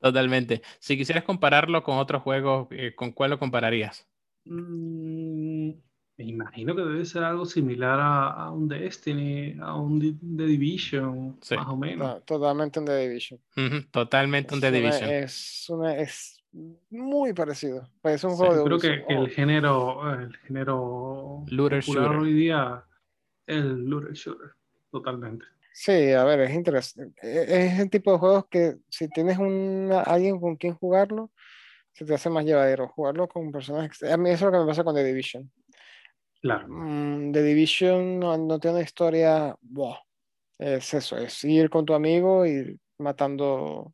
totalmente. 0.00 0.62
Si 0.78 0.96
quisieras 0.96 1.24
compararlo 1.24 1.82
con 1.82 1.98
otros 1.98 2.22
juegos, 2.22 2.68
eh, 2.70 2.94
¿con 2.94 3.12
cuál 3.12 3.30
lo 3.30 3.38
compararías? 3.38 4.08
Mm, 4.44 5.70
me 6.18 6.24
imagino 6.24 6.74
que 6.74 6.82
debe 6.82 7.04
ser 7.04 7.22
algo 7.22 7.46
similar 7.46 8.00
a, 8.00 8.50
un 8.50 8.66
Destiny, 8.66 9.56
a 9.60 9.76
un 9.76 10.00
The 10.00 10.46
Division, 10.46 11.38
más 11.38 11.68
o 11.68 11.76
menos. 11.76 12.24
totalmente 12.24 12.80
un 12.80 12.86
The 12.86 12.96
Division. 12.96 13.40
totalmente 13.90 14.54
un 14.54 14.60
The 14.60 14.72
Division. 14.72 15.10
Es, 15.10 15.66
una, 15.68 15.96
es 15.96 16.42
muy 16.90 17.32
parecido. 17.34 17.88
Es 18.02 18.24
un 18.24 18.32
juego 18.32 18.64
Creo 18.64 18.78
que, 18.78 19.04
el 19.08 19.30
género, 19.30 20.12
el 20.12 20.36
género 20.38 21.44
looter 21.48 21.82
shooter. 21.82 22.16
hoy 22.16 22.32
día 22.32 22.84
el 23.46 23.84
looter 23.84 24.12
shooter, 24.12 24.50
totalmente. 24.90 25.44
Sí, 25.80 26.12
a 26.12 26.24
ver, 26.24 26.40
es 26.40 26.54
interesante. 26.56 27.14
Es 27.22 27.78
el 27.78 27.88
tipo 27.88 28.10
de 28.10 28.18
juegos 28.18 28.46
que 28.50 28.78
si 28.88 29.08
tienes 29.08 29.38
una, 29.38 30.00
alguien 30.00 30.40
con 30.40 30.56
quien 30.56 30.74
jugarlo, 30.74 31.30
se 31.92 32.04
te 32.04 32.14
hace 32.14 32.28
más 32.30 32.44
llevadero. 32.44 32.88
Jugarlo 32.88 33.28
con 33.28 33.52
personas. 33.52 34.02
A 34.02 34.16
mí 34.16 34.30
eso 34.30 34.46
es 34.46 34.52
lo 34.52 34.58
que 34.58 34.64
me 34.64 34.66
pasa 34.66 34.82
con 34.82 34.96
The 34.96 35.04
Division. 35.04 35.48
Claro. 36.42 36.66
Mm, 36.68 37.30
The 37.30 37.42
Division 37.44 38.18
no, 38.18 38.58
tiene 38.58 38.78
una 38.78 38.84
historia. 38.84 39.56
es 40.58 40.94
eso, 40.94 41.16
es 41.16 41.44
ir 41.44 41.70
con 41.70 41.86
tu 41.86 41.94
amigo 41.94 42.44
y 42.44 42.76
matando 42.98 43.92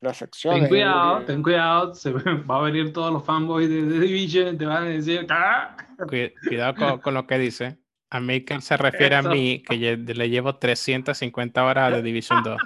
las 0.00 0.16
secciones. 0.16 0.60
Ten 0.60 0.68
cuidado, 0.70 1.24
ten 1.26 1.42
cuidado, 1.42 1.94
se 1.94 2.10
va 2.50 2.56
a 2.56 2.62
venir 2.62 2.90
todos 2.90 3.12
los 3.12 3.22
fanboys 3.22 3.68
de 3.68 3.82
The 3.82 4.00
Division, 4.00 4.56
te 4.56 4.64
van 4.64 4.84
a 4.84 4.86
decir. 4.86 5.26
¡Ah! 5.28 5.76
Cuidado 6.08 7.02
con, 7.02 7.12
lo 7.12 7.26
que 7.26 7.36
dice. 7.36 7.83
A 8.14 8.20
mí 8.20 8.44
que 8.44 8.60
se 8.60 8.76
refiere 8.76 9.16
a 9.16 9.22
mí, 9.22 9.60
que 9.60 9.74
le 9.96 10.30
llevo 10.30 10.56
350 10.56 11.64
horas 11.64 11.90
de 11.90 12.00
Division 12.00 12.44
2. 12.44 12.56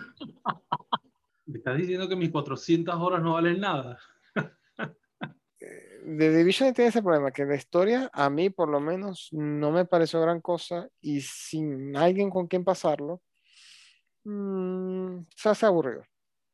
¿Me 1.47 1.57
estás 1.57 1.79
diciendo 1.79 2.07
que 2.07 2.17
mis 2.17 2.31
400 2.31 2.95
horas 2.95 3.23
no 3.23 3.33
valen 3.33 3.59
nada? 3.59 3.99
The 5.59 6.37
Division 6.37 6.75
tiene 6.75 6.91
ese 6.91 7.03
problema, 7.03 7.31
que 7.31 7.47
la 7.47 7.55
historia 7.55 8.11
a 8.13 8.29
mí 8.29 8.51
por 8.51 8.69
lo 8.69 8.79
menos 8.79 9.31
no 9.33 9.71
me 9.71 9.87
pareció 9.87 10.21
gran 10.21 10.43
cosa 10.43 10.87
y 11.01 11.23
sin 11.23 11.97
alguien 11.97 12.29
con 12.29 12.47
quien 12.47 12.63
pasarlo, 12.63 13.23
mmm, 14.25 15.21
se 15.35 15.49
hace 15.49 15.65
aburrido. 15.65 16.05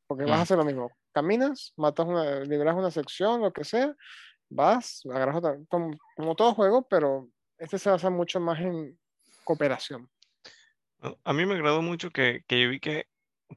Porque 0.07 0.22
vas 0.22 0.34
a 0.34 0.38
mm. 0.38 0.42
hacer 0.42 0.59
lo 0.59 0.64
mismo. 0.64 0.92
Caminas, 1.11 1.72
matas 1.76 2.07
una, 2.07 2.40
liberas 2.42 2.76
una 2.76 2.92
sección, 2.92 3.40
lo 3.40 3.53
que 3.53 3.64
sea, 3.64 3.92
vas, 4.49 5.03
agarras 5.12 5.36
otra, 5.36 5.59
como, 5.68 6.36
todo 6.36 6.55
juego, 6.55 6.86
pero 6.88 7.28
este 7.59 7.79
se 7.79 7.91
basa 7.91 8.11
mucho 8.11 8.41
más 8.41 8.61
en 8.61 8.99
cooperación. 9.45 10.11
A 11.25 11.33
mí 11.33 11.45
me 11.47 11.55
agradó 11.55 11.83
mucho 11.83 12.11
que, 12.11 12.43
que 12.47 12.63
yo 12.63 12.71
vi 12.71 12.81
que 12.81 13.07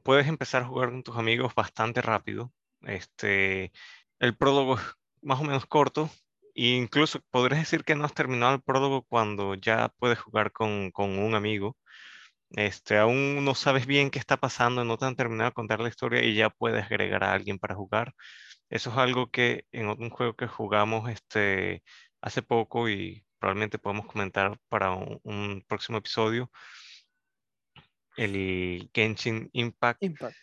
puedes 0.02 0.26
empezar 0.26 0.62
a 0.62 0.66
jugar 0.66 0.90
con 0.90 1.02
tus 1.02 1.16
amigos 1.16 1.54
bastante 1.54 2.02
rápido. 2.02 2.52
Este, 2.82 3.72
el 4.18 4.36
prólogo 4.36 4.76
es 4.76 4.82
más 5.22 5.40
o 5.40 5.44
menos 5.44 5.66
corto. 5.66 6.10
E 6.54 6.76
incluso 6.76 7.20
podrías 7.30 7.60
decir 7.60 7.84
que 7.84 7.94
no 7.94 8.04
has 8.04 8.14
terminado 8.14 8.54
el 8.54 8.62
prólogo 8.62 9.04
cuando 9.04 9.54
ya 9.54 9.90
puedes 9.98 10.18
jugar 10.18 10.52
con, 10.52 10.90
con 10.90 11.18
un 11.18 11.34
amigo. 11.34 11.76
Este, 12.50 12.98
aún 12.98 13.44
no 13.44 13.54
sabes 13.54 13.86
bien 13.86 14.10
qué 14.10 14.18
está 14.18 14.36
pasando, 14.38 14.84
no 14.84 14.96
te 14.98 15.04
han 15.06 15.16
terminado 15.16 15.50
de 15.50 15.54
contar 15.54 15.80
la 15.80 15.88
historia 15.88 16.22
y 16.24 16.34
ya 16.34 16.50
puedes 16.50 16.84
agregar 16.84 17.24
a 17.24 17.32
alguien 17.32 17.58
para 17.58 17.74
jugar. 17.74 18.14
Eso 18.70 18.90
es 18.90 18.96
algo 18.96 19.30
que 19.30 19.66
en 19.72 19.88
un 19.88 20.10
juego 20.10 20.34
que 20.36 20.46
jugamos 20.46 21.10
este, 21.10 21.82
hace 22.20 22.42
poco 22.42 22.88
y 22.88 23.24
probablemente 23.38 23.78
podemos 23.78 24.06
comentar 24.06 24.58
para 24.68 24.92
un, 24.92 25.64
próximo 25.66 25.98
episodio, 25.98 26.50
el 28.16 28.90
Genshin 28.92 29.48
Impact. 29.52 30.02
Impact. 30.02 30.36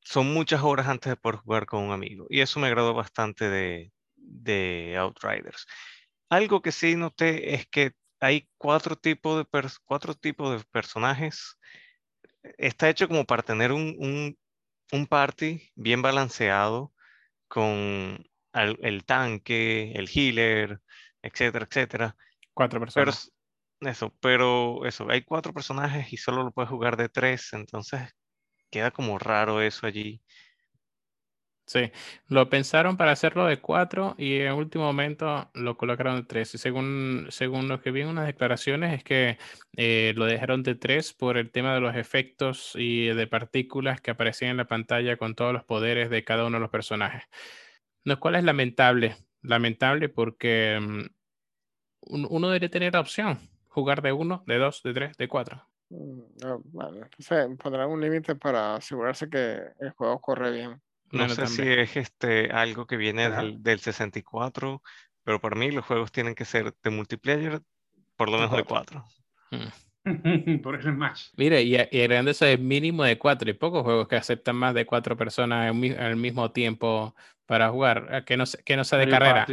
Son 0.00 0.32
muchas 0.32 0.62
horas 0.62 0.88
antes 0.88 1.10
de 1.10 1.16
poder 1.16 1.40
jugar 1.40 1.66
con 1.66 1.82
un 1.84 1.92
amigo 1.92 2.26
y 2.30 2.40
eso 2.40 2.60
me 2.60 2.68
agradó 2.68 2.94
bastante 2.94 3.48
de, 3.48 3.92
de 4.16 4.96
Outriders. 4.98 5.66
Algo 6.30 6.62
que 6.62 6.72
sí 6.72 6.96
noté 6.96 7.54
es 7.54 7.66
que 7.66 7.92
hay 8.20 8.48
cuatro 8.58 8.96
tipos 8.96 9.38
de, 9.38 9.70
cuatro 9.84 10.14
tipos 10.14 10.58
de 10.58 10.64
personajes. 10.70 11.58
Está 12.58 12.88
hecho 12.88 13.08
como 13.08 13.24
para 13.24 13.42
tener 13.42 13.72
un, 13.72 14.36
un, 14.92 15.06
party 15.06 15.70
bien 15.74 16.02
balanceado 16.02 16.92
con 17.48 18.26
el, 18.52 19.04
tanque, 19.04 19.92
el 19.94 20.08
healer, 20.12 20.80
etcétera, 21.22 21.66
etcétera. 21.68 22.16
Cuatro 22.52 22.80
personas. 22.80 23.32
Pero, 23.80 23.90
eso, 23.90 24.14
pero 24.20 24.86
eso, 24.86 25.08
hay 25.10 25.22
cuatro 25.22 25.52
personajes 25.52 26.12
y 26.12 26.16
solo 26.16 26.42
lo 26.42 26.50
puedes 26.50 26.70
jugar 26.70 26.96
de 26.96 27.08
tres, 27.08 27.52
entonces 27.52 28.00
queda 28.70 28.90
como 28.90 29.18
raro 29.18 29.60
eso 29.62 29.86
allí. 29.86 30.20
Sí, 31.68 31.92
lo 32.28 32.48
pensaron 32.48 32.96
para 32.96 33.12
hacerlo 33.12 33.44
de 33.44 33.60
cuatro 33.60 34.14
y 34.16 34.38
en 34.38 34.54
último 34.54 34.84
momento 34.84 35.50
lo 35.52 35.76
colocaron 35.76 36.16
de 36.16 36.22
tres. 36.22 36.54
Y 36.54 36.58
según, 36.58 37.26
según 37.28 37.68
lo 37.68 37.82
que 37.82 37.90
vi 37.90 38.00
en 38.00 38.08
unas 38.08 38.24
declaraciones 38.24 38.94
es 38.94 39.04
que 39.04 39.36
eh, 39.76 40.14
lo 40.16 40.24
dejaron 40.24 40.62
de 40.62 40.76
tres 40.76 41.12
por 41.12 41.36
el 41.36 41.50
tema 41.50 41.74
de 41.74 41.80
los 41.80 41.94
efectos 41.94 42.72
y 42.74 43.08
de 43.08 43.26
partículas 43.26 44.00
que 44.00 44.10
aparecían 44.10 44.52
en 44.52 44.56
la 44.56 44.66
pantalla 44.66 45.18
con 45.18 45.34
todos 45.34 45.52
los 45.52 45.62
poderes 45.64 46.08
de 46.08 46.24
cada 46.24 46.46
uno 46.46 46.56
de 46.56 46.62
los 46.62 46.70
personajes. 46.70 47.24
Lo 48.02 48.18
cual 48.18 48.36
es 48.36 48.44
lamentable, 48.44 49.16
lamentable 49.42 50.08
porque 50.08 50.78
mm, 50.80 51.06
uno 52.30 52.48
debería 52.48 52.70
tener 52.70 52.92
la 52.94 53.00
opción, 53.00 53.38
jugar 53.68 54.02
de 54.02 54.12
uno, 54.12 54.42
de 54.46 54.58
dos, 54.58 54.82
de 54.82 54.94
tres, 54.94 55.16
de 55.16 55.28
cuatro. 55.28 55.66
Mm, 55.90 57.56
pondrán 57.56 57.90
un 57.90 58.00
límite 58.00 58.34
para 58.34 58.76
asegurarse 58.76 59.28
que 59.30 59.60
el 59.80 59.90
juego 59.92 60.20
corre 60.20 60.50
bien. 60.50 60.82
No 61.10 61.28
sé 61.28 61.46
si 61.46 61.62
es 61.62 61.96
este, 61.96 62.50
algo 62.50 62.86
que 62.86 62.98
viene 62.98 63.30
del, 63.30 63.62
del, 63.62 63.80
64, 63.80 64.82
pero 65.24 65.40
para 65.40 65.56
mí 65.56 65.70
los 65.70 65.86
juegos 65.86 66.12
tienen 66.12 66.34
que 66.34 66.44
ser 66.44 66.74
de 66.82 66.90
multiplayer 66.90 67.62
por 68.16 68.28
lo 68.28 68.38
menos 68.38 68.56
de 68.56 68.64
4. 68.64 69.04
Mm. 69.50 69.87
por 70.62 70.74
el 70.74 70.82
Smash. 70.82 71.28
Mire, 71.36 71.62
y, 71.62 71.74
y 71.74 72.00
el 72.00 72.08
grande 72.08 72.32
es 72.32 72.60
mínimo 72.60 73.04
de 73.04 73.18
4 73.18 73.50
y 73.50 73.52
pocos 73.54 73.82
juegos 73.82 74.08
que 74.08 74.16
aceptan 74.16 74.56
más 74.56 74.74
de 74.74 74.86
4 74.86 75.16
personas 75.16 75.74
al 75.98 76.16
mismo 76.16 76.50
tiempo 76.50 77.14
para 77.46 77.70
jugar, 77.70 78.08
eh, 78.10 78.24
que 78.24 78.36
no, 78.36 78.44
que 78.64 78.76
no 78.76 78.84
sea 78.84 78.98
de 78.98 79.08
carrera. 79.08 79.46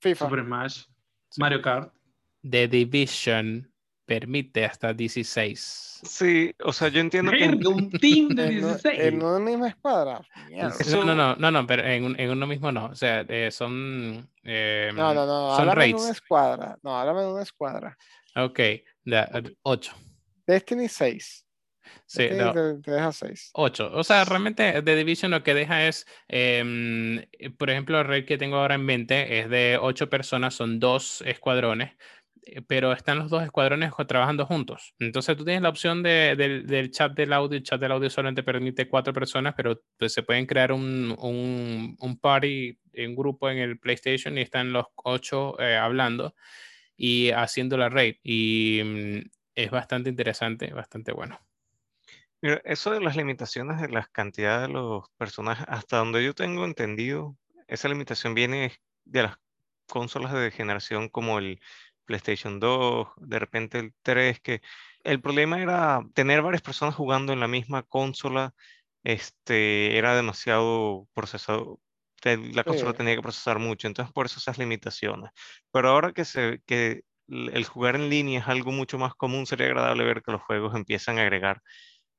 FIFA. 0.00 0.24
Super 0.24 0.44
Smash, 0.44 0.84
Mario 1.36 1.62
Kart. 1.62 1.92
The 2.48 2.68
Division 2.68 3.70
permite 4.10 4.64
hasta 4.64 4.92
16. 4.92 6.00
Sí, 6.02 6.52
o 6.64 6.72
sea, 6.72 6.88
yo 6.88 7.00
entiendo 7.00 7.30
que... 7.30 7.44
un 7.44 7.90
team 7.92 8.30
de 8.30 8.50
16. 8.50 9.00
En, 9.00 9.22
una 9.22 9.38
misma 9.38 9.68
escuadra. 9.68 10.20
No, 10.50 11.04
no, 11.04 11.36
no, 11.36 11.50
no, 11.52 11.66
pero 11.66 11.84
en, 11.84 12.18
en, 12.18 12.30
uno 12.30 12.44
mismo 12.48 12.72
no. 12.72 12.86
O 12.86 12.94
sea, 12.96 13.24
eh, 13.28 13.50
son... 13.52 14.28
Eh, 14.42 14.90
no, 14.96 15.14
no, 15.14 15.26
no. 15.26 15.56
Son 15.56 15.70
raids. 15.70 15.96
en 15.96 16.02
una 16.02 16.10
escuadra. 16.10 16.76
No, 16.82 16.98
háblame 16.98 17.20
de 17.20 17.32
una 17.32 17.42
escuadra. 17.42 17.96
Ok, 18.36 18.60
8. 19.62 19.92
Destiny 20.46 20.88
6. 20.88 21.46
Sí, 22.06 22.28
te, 22.28 22.90
deja 22.90 23.12
6. 23.12 23.50
8. 23.54 23.90
O 23.94 24.04
sea, 24.04 24.24
realmente 24.24 24.82
The 24.82 24.96
Division 24.96 25.30
lo 25.30 25.42
que 25.42 25.54
deja 25.54 25.86
es, 25.86 26.06
eh, 26.28 27.26
por 27.58 27.70
ejemplo, 27.70 28.00
el 28.00 28.06
raid 28.06 28.26
que 28.26 28.38
tengo 28.38 28.56
ahora 28.56 28.76
en 28.76 28.84
mente 28.84 29.40
es 29.40 29.48
de 29.48 29.78
8 29.80 30.10
personas, 30.10 30.54
son 30.54 30.78
dos 30.78 31.22
escuadrones. 31.26 31.96
Eh, 32.42 32.62
pero 32.66 32.92
están 32.92 33.18
los 33.18 33.30
dos 33.30 33.42
escuadrones 33.42 33.92
trabajando 34.08 34.46
juntos. 34.46 34.94
Entonces 34.98 35.36
tú 35.36 35.44
tienes 35.44 35.62
la 35.62 35.68
opción 35.68 36.02
de, 36.02 36.34
del 36.36 36.90
chat 36.90 37.12
del 37.12 37.32
audio. 37.32 37.58
El 37.58 37.62
chat 37.62 37.80
del 37.80 37.92
audio 37.92 38.10
solamente 38.10 38.42
permite 38.42 38.88
cuatro 38.88 39.12
personas, 39.12 39.54
pero 39.56 39.82
pues, 39.98 40.12
se 40.12 40.22
pueden 40.22 40.46
crear 40.46 40.72
un, 40.72 41.14
un, 41.18 41.96
un, 41.98 42.18
party, 42.18 42.78
un 43.06 43.14
grupo 43.14 43.50
en 43.50 43.58
el 43.58 43.78
PlayStation 43.78 44.36
y 44.38 44.42
están 44.42 44.72
los 44.72 44.86
ocho 44.96 45.60
eh, 45.60 45.76
hablando 45.76 46.34
y 47.02 47.30
haciendo 47.30 47.78
la 47.78 47.88
raid. 47.88 48.16
Y 48.22 48.82
mm, 48.84 49.30
es 49.54 49.70
bastante 49.70 50.10
interesante, 50.10 50.70
bastante 50.74 51.12
bueno. 51.12 51.40
Mira, 52.42 52.60
eso 52.64 52.90
de 52.90 53.00
las 53.00 53.16
limitaciones 53.16 53.80
de 53.80 53.88
las 53.88 54.10
cantidades 54.10 54.68
de 54.68 54.74
los 54.74 55.08
personajes, 55.16 55.64
hasta 55.66 55.96
donde 55.96 56.22
yo 56.22 56.34
tengo 56.34 56.66
entendido, 56.66 57.38
esa 57.68 57.88
limitación 57.88 58.34
viene 58.34 58.72
de 59.06 59.22
las 59.22 59.38
consolas 59.86 60.34
de 60.34 60.50
generación 60.50 61.08
como 61.08 61.38
el 61.38 61.60
PlayStation 62.04 62.60
2, 62.60 63.08
de 63.16 63.38
repente 63.38 63.78
el 63.78 63.94
3, 64.02 64.40
que 64.40 64.60
el 65.02 65.22
problema 65.22 65.62
era 65.62 66.02
tener 66.12 66.42
varias 66.42 66.62
personas 66.62 66.94
jugando 66.94 67.32
en 67.32 67.40
la 67.40 67.48
misma 67.48 67.82
consola, 67.82 68.54
este, 69.04 69.96
era 69.96 70.14
demasiado 70.14 71.08
procesado, 71.14 71.80
la 72.24 72.64
consola 72.64 72.92
tenía 72.94 73.16
que 73.16 73.22
procesar 73.22 73.58
mucho, 73.58 73.86
entonces 73.88 74.12
por 74.12 74.26
eso 74.26 74.38
esas 74.38 74.58
limitaciones. 74.58 75.30
Pero 75.72 75.88
ahora 75.90 76.12
que, 76.12 76.24
se, 76.24 76.60
que 76.66 77.02
el 77.28 77.64
jugar 77.64 77.96
en 77.96 78.08
línea 78.10 78.40
es 78.40 78.48
algo 78.48 78.72
mucho 78.72 78.98
más 78.98 79.14
común, 79.14 79.46
sería 79.46 79.66
agradable 79.66 80.04
ver 80.04 80.22
que 80.22 80.32
los 80.32 80.42
juegos 80.42 80.74
empiezan 80.74 81.18
a 81.18 81.22
agregar 81.22 81.62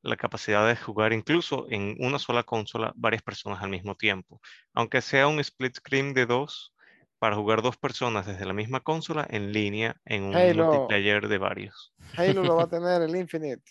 la 0.03 0.17
capacidad 0.17 0.67
de 0.67 0.75
jugar 0.75 1.13
incluso 1.13 1.67
en 1.69 1.95
una 1.99 2.17
sola 2.17 2.43
consola 2.43 2.91
varias 2.95 3.21
personas 3.21 3.61
al 3.61 3.69
mismo 3.69 3.95
tiempo. 3.95 4.41
Aunque 4.73 5.01
sea 5.01 5.27
un 5.27 5.39
split 5.39 5.75
screen 5.77 6.13
de 6.13 6.25
dos, 6.25 6.73
para 7.19 7.35
jugar 7.35 7.61
dos 7.61 7.77
personas 7.77 8.25
desde 8.25 8.45
la 8.47 8.53
misma 8.53 8.79
consola 8.79 9.27
en 9.29 9.53
línea 9.53 9.95
en 10.05 10.23
un 10.23 10.35
Halo. 10.35 10.65
multiplayer 10.71 11.27
de 11.27 11.37
varios. 11.37 11.93
Halo 12.17 12.43
lo 12.43 12.55
va 12.55 12.63
a 12.63 12.67
tener 12.69 13.03
el 13.03 13.15
Infinite. 13.15 13.61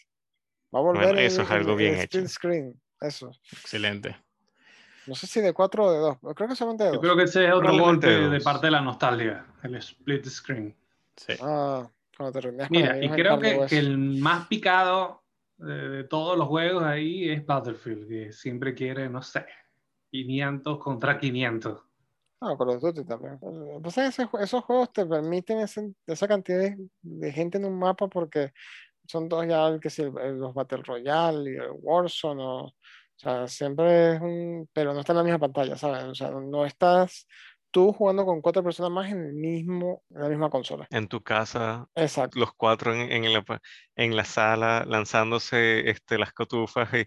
Va 0.72 0.78
a 0.78 0.82
volver 0.82 1.06
Bueno, 1.06 1.18
el- 1.20 1.26
eso 1.26 1.42
es 1.42 1.50
el- 1.50 1.56
algo 1.56 1.72
el 1.72 1.78
bien 1.78 1.94
split 1.94 2.20
hecho. 2.22 2.28
screen. 2.28 2.80
Eso. 3.00 3.32
Excelente. 3.50 4.16
No 5.07 5.14
sé 5.14 5.26
si 5.26 5.40
de 5.40 5.53
cuatro 5.53 5.86
o 5.86 5.92
de 5.92 5.98
dos. 5.98 6.18
pero 6.20 6.34
Creo 6.34 6.48
que 6.48 6.57
solamente 6.57 6.84
de 6.84 6.90
Yo 6.90 6.94
dos. 6.94 7.03
creo 7.03 7.16
que 7.16 7.22
ese 7.24 7.46
es 7.46 7.53
otro 7.55 7.76
golpe 7.78 8.07
de 8.07 8.28
dos. 8.28 8.44
parte 8.44 8.66
de 8.66 8.70
la 8.72 8.80
nostalgia, 8.80 9.46
el 9.62 9.74
split 9.76 10.26
screen. 10.26 10.76
Sí. 11.16 11.34
Ah, 11.40 11.88
cuando 12.16 12.40
te 12.40 12.53
Mira, 12.70 13.03
y 13.03 13.09
creo 13.11 13.38
que, 13.38 13.66
que 13.66 13.78
el 13.78 13.96
más 13.98 14.46
picado 14.46 15.22
de, 15.57 15.88
de 15.88 16.05
todos 16.05 16.36
los 16.36 16.48
juegos 16.48 16.82
ahí 16.82 17.30
es 17.30 17.44
Battlefield, 17.44 18.09
que 18.09 18.32
siempre 18.32 18.74
quiere, 18.74 19.09
no 19.09 19.22
sé, 19.22 19.46
500 20.11 20.78
contra 20.78 21.18
500. 21.18 21.82
Ah, 22.42 22.55
Call 22.59 22.70
of 22.70 22.80
Duty 22.80 23.05
también. 23.05 23.38
Pues 23.82 23.98
ese 23.98 24.26
esos 24.40 24.64
juegos 24.64 24.92
te 24.92 25.05
permiten 25.05 25.61
ese- 25.61 25.92
esa 26.07 26.26
cantidad 26.26 26.59
de, 26.59 26.78
de 27.03 27.32
gente 27.32 27.59
en 27.59 27.66
un 27.66 27.78
mapa 27.78 28.09
porque 28.09 28.53
son 29.07 29.28
todos 29.28 29.46
ya 29.46 29.78
que 29.78 29.90
si 29.90 30.03
los 30.05 30.55
Battle 30.55 30.82
Royale 30.82 31.51
y 31.53 31.55
el 31.57 31.70
Warzone 31.80 32.42
o, 32.42 32.72
o 33.20 33.22
sea, 33.22 33.46
siempre 33.48 34.14
es 34.14 34.20
un, 34.20 34.68
pero 34.72 34.94
no 34.94 35.00
está 35.00 35.12
en 35.12 35.18
la 35.18 35.24
misma 35.24 35.38
pantalla, 35.38 35.76
¿sabes? 35.76 36.04
O 36.04 36.14
sea, 36.14 36.30
no, 36.30 36.64
estás 36.64 37.26
tú 37.70 37.92
jugando 37.92 38.24
con 38.24 38.40
cuatro 38.40 38.64
personas 38.64 38.90
más 38.90 39.10
en 39.12 39.20
el 39.26 39.32
mismo, 39.34 40.02
en 40.10 40.22
la 40.22 40.28
misma 40.30 40.48
consola. 40.48 40.86
En 40.90 41.06
tu 41.06 41.22
casa, 41.22 41.86
Exacto. 41.94 42.38
los 42.38 42.54
cuatro 42.54 42.94
en, 42.94 43.12
en 43.12 43.30
la, 43.32 43.44
en 43.96 44.16
la 44.16 44.24
sala 44.24 44.84
lanzándose 44.86 45.90
este, 45.90 46.16
las 46.16 46.32
cotufas 46.32 46.88
y 46.94 47.06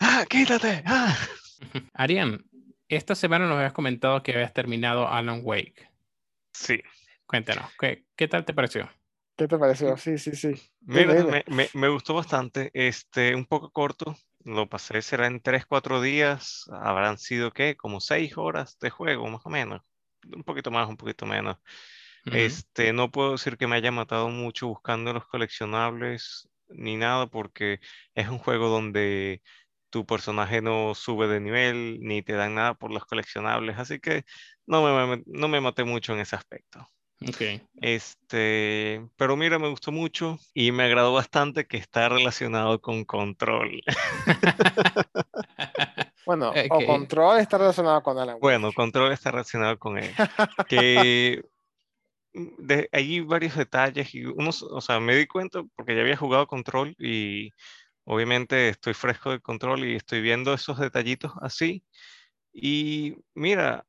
¡Ah, 0.00 0.24
quítate! 0.28 0.82
¡Ah! 0.86 1.14
Arián, 1.94 2.44
esta 2.88 3.14
semana 3.14 3.46
nos 3.46 3.56
habías 3.58 3.72
comentado 3.74 4.22
que 4.22 4.32
habías 4.32 4.52
terminado 4.54 5.06
Alan 5.06 5.40
Wake. 5.44 5.88
Sí. 6.52 6.80
Cuéntanos, 7.26 7.70
¿qué, 7.78 8.04
qué 8.16 8.26
tal 8.26 8.44
te 8.44 8.54
pareció? 8.54 8.90
¿Qué 9.36 9.46
te 9.48 9.56
pareció? 9.58 9.96
Sí, 9.96 10.18
sí, 10.18 10.32
sí. 10.34 10.52
Mira, 10.80 11.24
me, 11.24 11.44
me- 11.46 11.68
me 11.74 11.88
gustó 11.88 12.14
bastante. 12.14 12.70
Este, 12.74 13.34
un 13.34 13.46
poco 13.46 13.70
corto. 13.70 14.16
Lo 14.44 14.68
pasé, 14.68 15.02
será 15.02 15.26
en 15.26 15.40
3, 15.40 15.66
4 15.66 16.00
días. 16.00 16.64
Habrán 16.72 17.18
sido, 17.18 17.52
¿qué? 17.52 17.76
Como 17.76 18.00
6 18.00 18.36
horas 18.36 18.76
de 18.80 18.90
juego, 18.90 19.28
más 19.28 19.42
o 19.44 19.50
menos. 19.50 19.82
Un 20.32 20.42
poquito 20.44 20.70
más, 20.70 20.88
un 20.88 20.96
poquito 20.96 21.26
menos. 21.26 21.58
Ujú. 22.26 22.36
Este, 22.36 22.92
no 22.92 23.10
puedo 23.10 23.32
decir 23.32 23.56
que 23.58 23.66
me 23.68 23.76
haya 23.76 23.92
matado 23.92 24.28
mucho 24.30 24.68
buscando 24.68 25.12
los 25.12 25.26
coleccionables 25.26 26.48
ni 26.68 26.96
nada, 26.96 27.26
porque 27.28 27.80
es 28.14 28.28
un 28.28 28.38
juego 28.38 28.68
donde 28.68 29.42
tu 29.90 30.06
personaje 30.06 30.62
no 30.62 30.94
sube 30.94 31.28
de 31.28 31.40
nivel 31.40 32.00
ni 32.00 32.22
te 32.22 32.32
dan 32.34 32.54
nada 32.54 32.74
por 32.74 32.90
los 32.92 33.04
coleccionables, 33.06 33.78
así 33.78 34.00
que 34.00 34.24
no 34.66 34.82
me- 35.08 35.22
no 35.26 35.48
me 35.48 35.60
maté 35.60 35.84
mucho 35.84 36.14
en 36.14 36.20
ese 36.20 36.36
aspecto. 36.36 36.88
Ok. 37.28 37.62
Este, 37.80 39.06
pero 39.16 39.36
mira, 39.36 39.58
me 39.58 39.68
gustó 39.68 39.92
mucho 39.92 40.38
y 40.54 40.72
me 40.72 40.84
agradó 40.84 41.12
bastante 41.12 41.66
que 41.66 41.76
está 41.76 42.08
relacionado 42.08 42.80
con 42.80 43.04
control. 43.04 43.82
Bueno, 46.24 46.52
Eh, 46.54 46.68
o 46.70 46.86
Control 46.86 47.40
está 47.40 47.58
relacionado 47.58 48.02
con 48.02 48.16
Alan 48.16 48.34
Wake. 48.34 48.40
Bueno, 48.40 48.72
control 48.72 49.12
está 49.12 49.30
relacionado 49.30 49.78
con 49.78 49.98
él. 49.98 50.12
Que 50.68 51.42
mm, 52.32 52.48
de, 52.58 52.88
hay 52.92 53.20
varios 53.20 53.56
detalles 53.56 54.14
y 54.14 54.24
unos, 54.24 54.62
o 54.62 54.80
sea, 54.80 55.00
me 55.00 55.16
di 55.16 55.26
cuenta 55.26 55.62
porque 55.74 55.94
ya 55.94 56.02
había 56.02 56.16
jugado 56.16 56.46
control 56.46 56.94
y 56.98 57.50
obviamente 58.04 58.68
estoy 58.68 58.94
fresco 58.94 59.30
de 59.30 59.40
control 59.40 59.84
y 59.84 59.96
estoy 59.96 60.20
viendo 60.20 60.54
esos 60.54 60.78
detallitos 60.78 61.32
así. 61.40 61.84
Y 62.52 63.16
mira, 63.34 63.84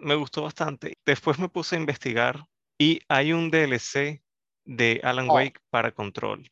me 0.00 0.14
gustó 0.14 0.42
bastante. 0.42 0.98
Después 1.04 1.38
me 1.38 1.48
puse 1.48 1.76
a 1.76 1.80
investigar 1.80 2.44
y 2.82 3.00
hay 3.08 3.32
un 3.32 3.50
DLC 3.50 4.22
de 4.64 5.00
Alan 5.04 5.28
Oh. 5.30 5.34
Wake 5.34 5.60
para 5.70 5.90
control. 5.92 6.50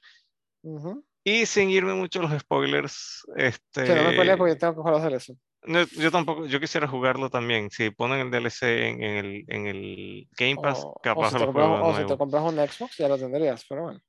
Ujú. 0.63 1.05
Y 1.25 1.47
sin 1.47 1.71
irme 1.71 1.95
mucho 1.95 2.21
a 2.21 2.23
los 2.29 2.41
spoilers, 2.41 3.23
este, 3.37 3.87
Sí, 3.87 3.93
no 3.95 4.05
me 4.05 4.17
pelees 4.17 4.37
porque 4.39 4.57
tengo 4.57 4.75
que 4.75 4.81
jugar 4.81 4.95
los 4.95 5.03
DLC. 5.03 5.37
no, 5.65 5.83
yo 6.03 6.11
tampoco, 6.11 6.47
yo 6.47 6.59
quisiera 6.61 6.87
jugarlo 6.89 7.29
también. 7.31 7.71
Si 7.71 7.91
ponen 7.91 8.21
el 8.21 8.31
DLC 8.31 8.63
en, 8.89 9.03
en 9.03 9.17
el, 9.25 9.45
en 9.49 9.67
el 9.67 10.29
Game 10.39 10.57
Pass, 10.63 10.83
O, 10.85 10.89
o 10.91 11.01
capaz 11.03 11.31
si 11.31 11.35
te 11.35 11.41
lo 11.41 11.47
compras, 11.47 11.67
juego 11.69 11.85
o 11.87 11.91
si 11.91 11.97
te 11.97 12.03
nuevo. 12.05 12.19
compras 12.19 12.43
un 12.43 12.57
Xbox, 12.69 12.97
ya 12.99 13.09
lo 13.09 13.19
tendrías, 13.19 13.65
pero 13.69 13.83
bueno. 13.83 14.01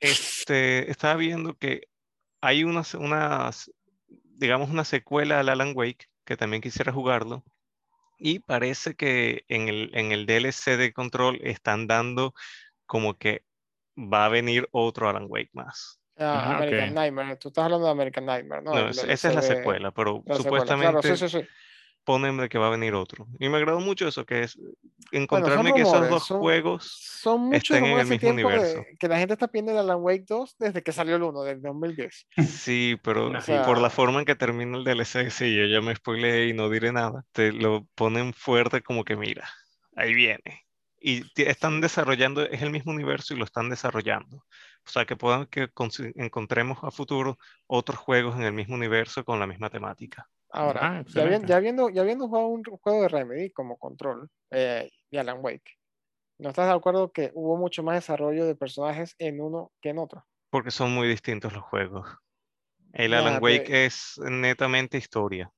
Este, 0.00 0.90
estaba 0.90 1.14
viendo 1.16 1.54
que 1.56 1.82
hay 2.40 2.64
unas, 2.64 2.94
unas, 2.94 3.70
digamos, 4.08 4.70
una 4.70 4.84
secuela 4.84 5.40
al 5.40 5.48
Alan 5.48 5.72
Wake 5.74 6.06
que 6.24 6.36
también 6.36 6.62
quisiera 6.62 6.92
jugarlo. 6.92 7.44
Y 8.24 8.38
parece 8.38 8.94
que 8.94 9.44
en 9.48 9.68
el, 9.68 9.90
en 9.94 10.12
el 10.12 10.26
DLC 10.26 10.76
de 10.76 10.92
Control 10.92 11.40
están 11.42 11.88
dando 11.88 12.34
como 12.86 13.18
que 13.18 13.44
va 13.96 14.26
a 14.26 14.28
venir 14.28 14.68
otro 14.70 15.08
Alan 15.08 15.26
Wake 15.28 15.50
más. 15.52 16.00
Ah, 16.16 16.52
Ah, 16.52 16.56
American. 16.58 16.94
Nightmare. 16.94 17.36
Tú 17.36 17.48
estás 17.48 17.64
hablando 17.64 17.86
de 17.86 17.90
American 17.90 18.24
Nightmare, 18.24 18.62
¿no? 18.62 18.74
No, 18.74 18.88
esa 18.90 19.10
es 19.10 19.34
la 19.34 19.42
secuela, 19.42 19.90
pero 19.90 20.22
la 20.24 20.36
secuela. 20.36 20.64
Claro, 20.64 21.02
supuestamente 21.02 21.16
sí, 21.16 21.28
sí, 21.28 21.40
sí. 21.40 21.48
Ponen 22.04 22.36
de 22.36 22.48
que 22.48 22.58
va 22.58 22.66
a 22.68 22.70
venir 22.70 22.94
otro. 22.94 23.26
Y 23.38 23.48
me 23.48 23.58
agradó 23.58 23.80
mucho 23.80 24.08
eso, 24.08 24.24
que 24.26 24.42
es 24.42 24.56
Bueno, 24.56 24.74
encontrarme 25.12 25.70
son 25.70 25.76
que 25.76 25.82
esos 25.82 25.92
rumores, 25.92 26.10
dos 26.10 26.26
son- 26.26 26.40
juegos 26.40 26.98
Son 27.22 27.40
muchos 27.42 27.62
estén 27.76 27.84
en 27.84 27.98
el 27.98 28.06
mismo 28.06 28.30
universo. 28.30 28.82
que, 28.90 28.96
que 28.98 29.08
la 29.08 29.18
gente 29.18 29.34
está 29.34 29.48
pidiendo 29.48 29.72
el 29.72 29.78
Alan 29.78 29.98
Wake 30.00 30.24
2 30.28 30.56
desde 30.58 30.82
que 30.82 30.92
salió 30.92 31.16
el 31.16 31.22
1, 31.22 31.42
del 31.42 31.62
2010. 31.62 32.26
Sí, 32.48 32.96
pero 33.02 33.28
O 33.28 33.40
sí, 33.40 33.52
por 33.64 33.78
la 33.78 33.88
sea- 33.88 33.96
forma 33.96 34.18
en 34.20 34.24
que 34.24 34.34
termina 34.34 34.76
el 34.78 34.84
DLC, 34.84 35.30
sí, 35.30 35.54
yo 35.54 35.66
ya 35.66 35.80
me 35.80 35.94
spoileé 35.94 36.48
y 36.48 36.52
no 36.54 36.68
diré 36.68 36.92
nada. 36.92 37.24
Te 37.32 37.52
lo 37.52 37.86
ponen 37.94 38.32
fuerte 38.34 38.82
como 38.82 39.04
que 39.04 39.16
mira, 39.16 39.48
ahí 39.96 40.14
viene. 40.14 40.64
Y 41.04 41.24
están 41.42 41.80
desarrollando, 41.80 42.42
es 42.42 42.62
el 42.62 42.70
mismo 42.70 42.92
universo 42.92 43.34
y 43.34 43.36
lo 43.36 43.44
están 43.44 43.68
desarrollando. 43.68 44.36
O 44.84 44.90
sea, 44.90 45.04
que 45.04 45.16
puedan 45.16 45.46
que 45.46 45.68
encontremos 46.14 46.78
a 46.82 46.90
futuro 46.90 47.38
otros 47.66 47.98
juegos 47.98 48.36
en 48.36 48.42
el 48.42 48.52
mismo 48.52 48.74
universo 48.76 49.24
con 49.24 49.38
la 49.40 49.46
misma 49.46 49.68
temática. 49.70 50.28
Ahora, 50.52 50.82
Ah, 50.82 51.04
ya, 51.06 51.22
habien- 51.24 51.42
excelente. 51.42 51.46
ya, 51.46 51.56
habiendo, 51.56 51.90
ya 51.90 52.02
habiendo 52.02 52.28
jugado 52.28 52.46
un 52.48 52.62
juego 52.64 53.02
de 53.02 53.08
Remedy 53.08 53.50
como 53.52 53.78
Control 53.78 54.28
eh, 54.50 54.90
y 55.10 55.16
Alan 55.18 55.38
Wake, 55.42 55.64
¿no 56.38 56.50
estás 56.50 56.68
de 56.68 56.74
acuerdo 56.74 57.12
que 57.12 57.30
hubo 57.34 57.56
mucho 57.58 57.82
más 57.84 57.96
desarrollo 57.96 58.46
de 58.46 58.56
personajes 58.56 59.14
en 59.18 59.40
uno 59.40 59.72
que 59.82 59.90
en 59.90 59.98
otro? 59.98 60.24
Porque 60.50 60.70
son 60.70 60.94
muy 60.94 61.08
distintos 61.08 61.52
los 61.52 61.62
juegos. 61.64 62.06
El 62.92 63.14
Alan 63.14 63.38
Wake 63.42 63.86
es 63.86 64.18
netamente 64.22 64.98
historia. 64.98 65.52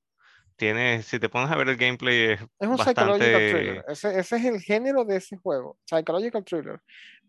Tiene, 0.57 1.03
si 1.03 1.20
te 1.20 1.28
pones 1.30 1.51
a 1.51 1.57
ver 1.57 1.68
el 1.68 1.76
gameplay, 1.78 2.32
es 2.32 2.40
Es 2.59 2.68
un 2.68 2.78
psychological 2.78 3.45
bastante. 3.45 3.47
thriller. 3.47 3.84
Ese, 3.88 4.18
ese 4.18 4.36
es 4.36 4.45
el 4.45 4.61
género 4.61 5.05
de 5.05 5.16
ese 5.16 5.36
juego, 5.36 5.78
psychological 5.86 6.45
thriller. 6.45 6.80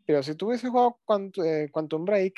Pero 0.05 0.23
si 0.23 0.35
tú 0.35 0.47
hubieses 0.47 0.69
jugado 0.69 0.99
Quant- 1.05 1.43
eh, 1.45 1.69
Quantum 1.71 2.05
Break, 2.05 2.35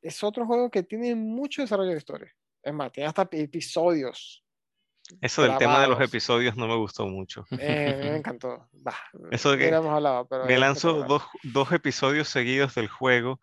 es 0.00 0.22
otro 0.22 0.46
juego 0.46 0.70
que 0.70 0.82
tiene 0.82 1.14
mucho 1.14 1.62
desarrollo 1.62 1.90
de 1.90 1.96
historia. 1.98 2.32
Es 2.62 2.72
más, 2.72 2.92
tiene 2.92 3.08
hasta 3.08 3.28
episodios. 3.32 4.44
Eso 5.20 5.42
del 5.42 5.58
tema 5.58 5.74
de 5.80 5.88
los 5.88 5.96
grabados. 5.96 6.08
episodios 6.08 6.56
no 6.56 6.68
me 6.68 6.76
gustó 6.76 7.06
mucho. 7.06 7.44
Eh, 7.50 8.00
me 8.02 8.16
encantó. 8.18 8.68
Bah, 8.72 8.96
Eso 9.30 9.52
de 9.52 9.58
que 9.58 9.74
hablado, 9.74 10.26
pero 10.28 10.44
me 10.46 10.56
lanzo 10.58 11.02
dos, 11.04 11.22
dos 11.42 11.72
episodios 11.72 12.28
seguidos 12.28 12.74
del 12.74 12.88
juego 12.88 13.40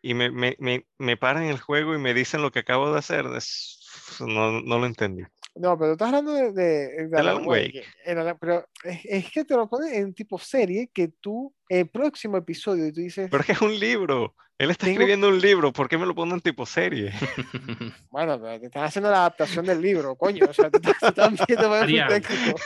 y 0.00 0.14
me, 0.14 0.30
me, 0.30 0.56
me, 0.58 0.86
me 0.98 1.16
paran 1.16 1.44
el 1.44 1.60
juego 1.60 1.94
y 1.94 1.98
me 1.98 2.14
dicen 2.14 2.42
lo 2.42 2.50
que 2.50 2.60
acabo 2.60 2.92
de 2.92 2.98
hacer. 2.98 3.26
Es- 3.36 3.78
no, 4.20 4.60
no 4.62 4.78
lo 4.78 4.86
entendí. 4.86 5.22
No, 5.54 5.78
pero 5.78 5.90
tú 5.90 6.04
estás 6.04 6.08
hablando 6.08 6.32
de, 6.32 6.52
de, 6.52 7.08
de 7.08 7.18
Alan 7.18 7.36
Alan 7.36 7.46
Wake, 7.46 7.84
Alan- 8.06 8.38
pero 8.40 8.66
es, 8.84 9.00
es 9.04 9.30
que 9.30 9.44
te 9.44 9.54
lo 9.54 9.68
ponen 9.68 9.92
en 9.94 10.14
tipo 10.14 10.38
serie 10.38 10.88
que 10.92 11.08
tú, 11.08 11.54
el 11.68 11.88
próximo 11.88 12.38
episodio, 12.38 12.86
y 12.86 12.92
tú 12.92 13.00
dices, 13.00 13.28
Pero 13.30 13.40
es 13.42 13.46
que 13.46 13.52
es 13.52 13.60
un 13.60 13.78
libro. 13.78 14.34
Él 14.58 14.70
está 14.70 14.86
Tengo- 14.86 14.94
escribiendo 14.94 15.28
un 15.28 15.40
libro. 15.40 15.72
¿Por 15.72 15.88
qué 15.88 15.98
me 15.98 16.06
lo 16.06 16.14
ponen 16.14 16.40
tipo 16.40 16.64
serie? 16.64 17.12
bueno, 18.10 18.40
pero 18.40 18.60
te 18.60 18.66
están 18.66 18.84
haciendo 18.84 19.10
la 19.10 19.18
adaptación 19.18 19.66
del 19.66 19.80
libro, 19.82 20.14
coño, 20.16 20.46
o 20.48 20.52
sea, 20.54 20.70
también 20.70 21.44
te 21.46 21.56
pones 21.56 21.68
muy 21.68 21.98
Arián. 21.98 22.08
técnico. 22.08 22.58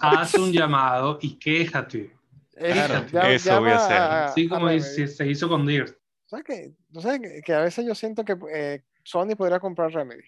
Haz 0.00 0.34
un 0.34 0.50
llamado 0.52 1.18
y 1.20 1.38
quéjate. 1.38 2.10
Eh, 2.56 2.72
Claro, 3.08 3.28
eso 3.28 3.60
voy 3.60 3.70
a 3.70 3.76
hacer. 3.76 3.96
a- 3.96 4.24
Así 4.26 4.46
a 4.46 4.48
como 4.48 4.66
Remedy. 4.66 4.82
se, 4.82 5.06
se 5.08 5.26
hizo 5.28 5.48
con 5.48 5.66
Dirt. 5.66 5.96
¿Sabes 6.26 6.44
qué? 6.46 6.72
¿Tú 6.92 7.00
sabes 7.00 7.20
que, 7.20 7.40
que 7.42 7.52
a 7.54 7.60
veces 7.60 7.84
yo 7.86 7.94
siento 7.94 8.24
que 8.24 8.36
eh, 8.54 8.82
Sony 9.04 9.36
podría 9.36 9.60
comprar 9.60 9.90
Remedy? 9.92 10.22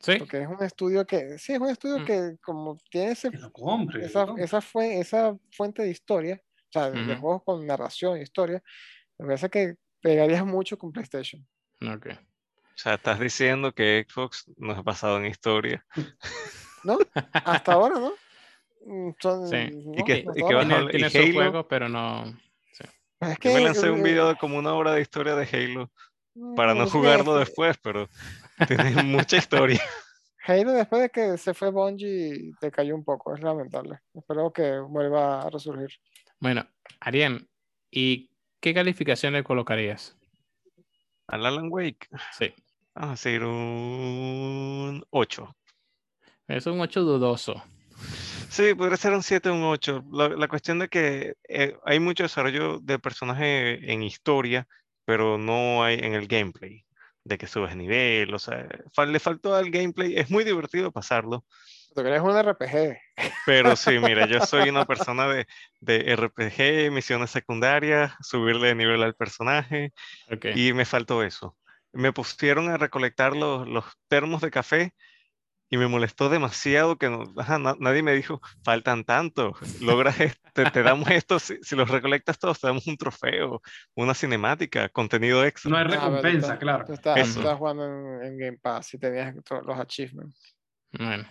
Sí, 0.00 0.16
Porque 0.18 0.42
es 0.42 0.48
un 0.48 0.62
estudio 0.62 1.06
que, 1.06 1.38
sí, 1.38 1.52
es 1.54 1.60
un 1.60 1.68
estudio 1.70 2.00
Mm. 2.00 2.04
que 2.04 2.36
como 2.42 2.76
tiene 2.90 3.12
ese- 3.12 3.30
Que 3.30 3.38
lo 3.38 3.52
compre. 3.52 4.04
esa, 4.04 4.26
¿no? 4.26 4.36
esa, 4.38 4.60
fue, 4.60 4.98
esa 5.00 5.36
fuente 5.52 5.82
de 5.82 5.90
historia, 5.90 6.40
o 6.68 6.72
sea, 6.72 6.90
de 6.90 7.16
juegos 7.16 7.42
con 7.44 7.66
narración, 7.66 8.20
historia, 8.20 8.62
me 9.18 9.26
parece 9.26 9.48
que 9.50 9.76
pegaría 10.00 10.44
mucho 10.44 10.76
con 10.78 10.92
PlayStation. 10.92 11.46
ok. 11.82 12.06
O 12.08 12.78
sea, 12.78 12.94
estás 12.94 13.18
diciendo 13.18 13.72
que 13.72 14.04
Xbox 14.06 14.44
no 14.58 14.74
es 14.74 14.84
basado 14.84 15.16
en 15.16 15.26
historia. 15.26 15.84
¿No? 16.84 16.98
Hasta 17.32 17.72
ahora, 17.72 17.98
¿no? 17.98 18.12
Mm, 18.84 19.12
son- 19.18 19.48
Sí. 19.48 19.56
no, 19.72 19.92
Y 19.98 20.04
que- 20.04 20.24
no 20.24 20.32
y 20.32 20.42
que 20.90 21.08
Tiene, 21.10 21.32
juegos, 21.32 21.66
pero 21.70 21.88
no. 21.88 22.26
sí. 22.74 22.84
Es 23.20 23.28
Yo 23.30 23.36
que, 23.40 23.54
me 23.54 23.60
lancé 23.62 23.90
un 23.90 24.02
video 24.02 24.28
de 24.28 24.36
como 24.36 24.58
una 24.58 24.74
hora 24.74 24.92
de 24.92 25.00
historia 25.00 25.34
de 25.34 25.44
Halo 25.50 25.90
para 26.54 26.74
mm, 26.74 26.78
no 26.78 26.84
es 26.84 26.92
que 26.92 26.98
jugarlo 26.98 27.36
después, 27.38 27.78
pero 27.82 28.08
tiene 28.66 29.02
mucha 29.02 29.36
historia. 29.36 29.80
Halo 30.46 30.72
después 30.72 31.02
de 31.02 31.10
que 31.10 31.38
se 31.38 31.54
fue 31.54 31.70
Bungie 31.70 32.52
te 32.60 32.70
cayó 32.70 32.94
un 32.94 33.04
poco, 33.04 33.34
es 33.34 33.42
lamentable. 33.42 33.98
Espero 34.14 34.52
que 34.52 34.78
vuelva 34.78 35.42
a 35.42 35.50
resurgir. 35.50 35.88
Bueno, 36.38 36.64
Arián, 37.00 37.48
¿y 37.90 38.30
qué 38.60 38.72
calificación 38.72 39.32
le 39.32 39.42
colocarías? 39.42 40.16
Al 41.26 41.44
Alan 41.44 41.68
Wake, 41.70 42.08
Sí, 42.32 42.54
vamos 42.94 43.08
a 43.08 43.28
decir 43.28 43.42
un 43.42 45.04
8. 45.10 45.56
es 46.46 46.66
un 46.66 46.80
8 46.80 47.00
dudoso. 47.02 47.62
Sí, 48.48 48.74
podría 48.74 48.96
ser 48.96 49.12
un 49.12 49.24
7 49.24 49.48
o 49.48 49.54
un 49.54 49.64
8. 49.64 50.04
La, 50.12 50.28
la 50.28 50.46
cuestión 50.46 50.78
de 50.78 50.88
que 50.88 51.34
eh, 51.48 51.76
hay 51.84 51.98
mucho 51.98 52.22
desarrollo 52.22 52.78
de 52.78 53.00
personaje 53.00 53.92
en 53.92 54.04
historia, 54.04 54.68
pero 55.04 55.38
no 55.38 55.82
hay 55.82 55.98
en 55.98 56.14
el 56.14 56.28
gameplay, 56.28 56.85
de 57.26 57.38
que 57.38 57.46
subes 57.48 57.74
nivel, 57.74 58.32
o 58.32 58.38
sea, 58.38 58.66
le 59.06 59.20
faltó 59.20 59.54
al 59.54 59.70
gameplay. 59.70 60.16
Es 60.16 60.30
muy 60.30 60.44
divertido 60.44 60.92
pasarlo, 60.92 61.44
Tú 61.96 62.02
quieres 62.02 62.20
un 62.20 62.38
RPG. 62.38 62.98
pero 63.46 63.74
sí, 63.74 63.98
mira, 63.98 64.26
yo 64.26 64.40
soy 64.44 64.68
una 64.68 64.84
persona 64.84 65.26
de, 65.28 65.46
de 65.80 66.14
RPG, 66.14 66.92
misiones 66.92 67.30
secundarias, 67.30 68.12
subirle 68.20 68.68
de 68.68 68.74
nivel 68.74 69.02
al 69.02 69.14
personaje, 69.14 69.92
y 70.54 70.74
me 70.74 70.84
faltó 70.84 71.22
eso. 71.22 71.56
Me 71.92 72.12
pusieron 72.12 72.68
a 72.68 72.76
recolectar 72.76 73.34
los, 73.34 73.66
los 73.66 73.86
termos 74.08 74.42
de 74.42 74.50
café 74.50 74.92
y 75.68 75.76
me 75.78 75.88
molestó 75.88 76.28
demasiado 76.28 76.96
que 76.96 77.10
no- 77.10 77.32
ajá, 77.36 77.58
na- 77.58 77.76
nadie 77.80 78.02
me 78.02 78.12
dijo, 78.14 78.40
faltan 78.62 79.04
tanto, 79.04 79.54
logras, 79.80 80.16
es- 80.34 80.40
te, 80.54 80.70
te 80.70 80.82
damos 80.82 81.10
esto, 81.10 81.38
si, 81.38 81.58
si 81.62 81.74
los 81.76 81.88
recolectas 81.90 82.38
todos, 82.38 82.60
te 82.60 82.66
damos 82.68 82.86
un 82.86 82.96
trofeo, 82.96 83.60
una 83.94 84.14
cinemática, 84.14 84.88
contenido 84.88 85.44
extra. 85.44 85.70
No 85.70 85.76
hay 85.76 85.84
Ah, 85.84 85.88
recompensa, 85.88 86.58
claro. 86.58 86.84
Tú 86.86 86.92
estás, 86.92 87.14
tú 87.16 87.20
Eso. 87.20 87.40
estás 87.40 87.58
jugando 87.58 87.84
en, 87.84 88.24
en 88.24 88.38
Game 88.38 88.58
Pass 88.58 88.94
y 88.94 88.98
tenías 88.98 89.34
todos 89.44 89.66
los 89.66 89.78
achievements. 89.78 90.56
Bueno, 90.92 91.26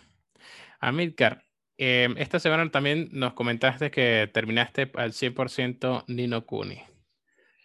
Amilcar, 0.79 1.43
eh, 1.77 2.13
esta 2.17 2.39
semana 2.39 2.69
también 2.69 3.09
nos 3.11 3.33
comentaste 3.33 3.89
que 3.89 4.29
terminaste 4.33 4.91
al 4.95 5.13
100% 5.13 6.03
Nino 6.07 6.45
Kuni. 6.45 6.81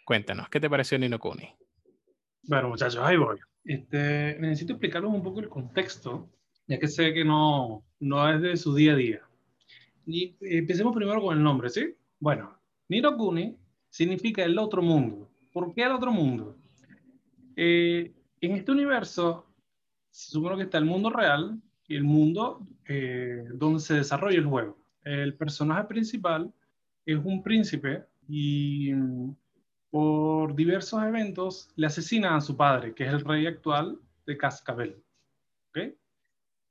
Cuéntanos, 0.04 0.48
¿qué 0.48 0.60
te 0.60 0.70
pareció 0.70 0.98
Nino 0.98 1.18
Kuni? 1.18 1.54
Bueno, 2.44 2.68
muchachos, 2.68 3.00
ahí 3.04 3.16
voy. 3.16 3.38
Este, 3.64 4.36
necesito 4.40 4.72
explicarles 4.72 5.10
un 5.12 5.22
poco 5.22 5.40
el 5.40 5.48
contexto, 5.48 6.30
ya 6.70 6.78
que 6.78 6.86
sé 6.86 7.12
que 7.12 7.24
no, 7.24 7.84
no 7.98 8.32
es 8.32 8.40
de 8.40 8.56
su 8.56 8.72
día 8.72 8.92
a 8.92 8.96
día. 8.96 9.20
Y 10.06 10.36
empecemos 10.40 10.94
primero 10.94 11.20
con 11.20 11.36
el 11.36 11.42
nombre, 11.42 11.68
¿sí? 11.68 11.96
Bueno, 12.20 12.56
Nino 12.88 13.16
Kuni 13.16 13.56
significa 13.88 14.44
el 14.44 14.56
otro 14.56 14.80
mundo. 14.80 15.28
¿Por 15.52 15.74
qué 15.74 15.82
el 15.82 15.90
otro 15.90 16.12
mundo? 16.12 16.56
Eh, 17.56 18.14
en 18.40 18.52
este 18.52 18.70
universo 18.70 19.52
se 20.10 20.30
supone 20.30 20.58
que 20.58 20.62
está 20.62 20.78
el 20.78 20.84
mundo 20.84 21.10
real 21.10 21.60
y 21.88 21.96
el 21.96 22.04
mundo 22.04 22.64
eh, 22.86 23.46
donde 23.54 23.80
se 23.80 23.94
desarrolla 23.94 24.38
el 24.38 24.46
juego. 24.46 24.78
El 25.02 25.34
personaje 25.34 25.88
principal 25.88 26.54
es 27.04 27.18
un 27.18 27.42
príncipe 27.42 28.04
y 28.28 28.92
por 29.90 30.54
diversos 30.54 31.02
eventos 31.02 31.68
le 31.74 31.88
asesinan 31.88 32.34
a 32.34 32.40
su 32.40 32.56
padre, 32.56 32.94
que 32.94 33.06
es 33.06 33.12
el 33.12 33.24
rey 33.24 33.48
actual 33.48 33.98
de 34.24 34.36
Cascabel. 34.38 35.02
¿ok? 35.70 35.99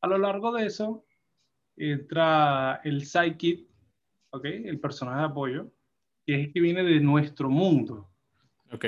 A 0.01 0.07
lo 0.07 0.17
largo 0.17 0.51
de 0.51 0.65
eso 0.65 1.05
entra 1.77 2.81
el 2.83 3.05
sidekick, 3.05 3.67
¿ok? 4.31 4.45
el 4.45 4.79
personaje 4.79 5.19
de 5.19 5.25
apoyo, 5.25 5.71
que 6.25 6.35
es 6.35 6.47
el 6.47 6.53
que 6.53 6.59
viene 6.61 6.83
de 6.83 6.99
nuestro 6.99 7.49
mundo. 7.49 8.09
Ok, 8.71 8.85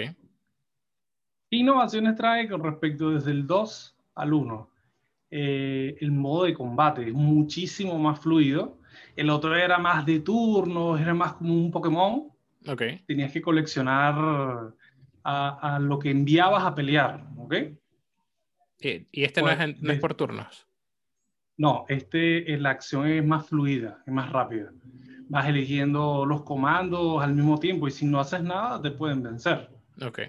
¿Qué 1.50 1.58
innovaciones 1.58 2.16
trae 2.16 2.48
con 2.48 2.64
respecto 2.64 3.10
desde 3.12 3.32
el 3.32 3.46
2 3.46 3.96
al 4.16 4.34
1? 4.34 4.70
Eh, 5.32 5.98
el 6.00 6.12
modo 6.12 6.44
de 6.46 6.54
combate 6.54 7.08
es 7.08 7.14
muchísimo 7.14 7.98
más 8.00 8.20
fluido. 8.20 8.78
El 9.16 9.30
otro 9.30 9.56
era 9.56 9.78
más 9.78 10.06
de 10.06 10.20
turnos, 10.20 11.00
era 11.00 11.14
más 11.14 11.34
como 11.34 11.54
un 11.54 11.72
Pokémon. 11.72 12.30
ok, 12.68 12.82
Tenías 13.06 13.32
que 13.32 13.42
coleccionar 13.42 14.74
a, 15.24 15.76
a 15.76 15.80
lo 15.80 16.00
que 16.00 16.12
enviabas 16.12 16.64
a 16.64 16.74
pelear, 16.76 17.26
¿ok? 17.38 17.54
Y, 18.80 19.08
y 19.12 19.24
este 19.24 19.42
Pues, 19.42 19.58
no, 19.58 19.64
es, 19.64 19.70
en- 19.70 19.82
no 19.86 19.92
es 19.92 20.00
por 20.00 20.14
turnos. 20.14 20.68
No, 21.58 21.86
este, 21.90 22.54
eh, 22.54 22.58
la 22.58 22.72
acción 22.72 23.08
es 23.08 23.26
más 23.26 23.48
fluida, 23.48 24.02
es 24.06 24.14
más 24.14 24.32
rápida. 24.32 24.72
Vas 25.30 25.48
eligiendo 25.48 26.26
los 26.26 26.44
comandos 26.44 27.22
al 27.24 27.34
mismo 27.34 27.60
tiempo 27.60 27.88
y 27.88 27.92
si 27.92 28.06
no 28.06 28.20
haces 28.20 28.44
nada 28.44 28.82
te 28.82 28.92
pueden 28.92 29.22
vencer. 29.24 29.70
Ok, 30.04 30.20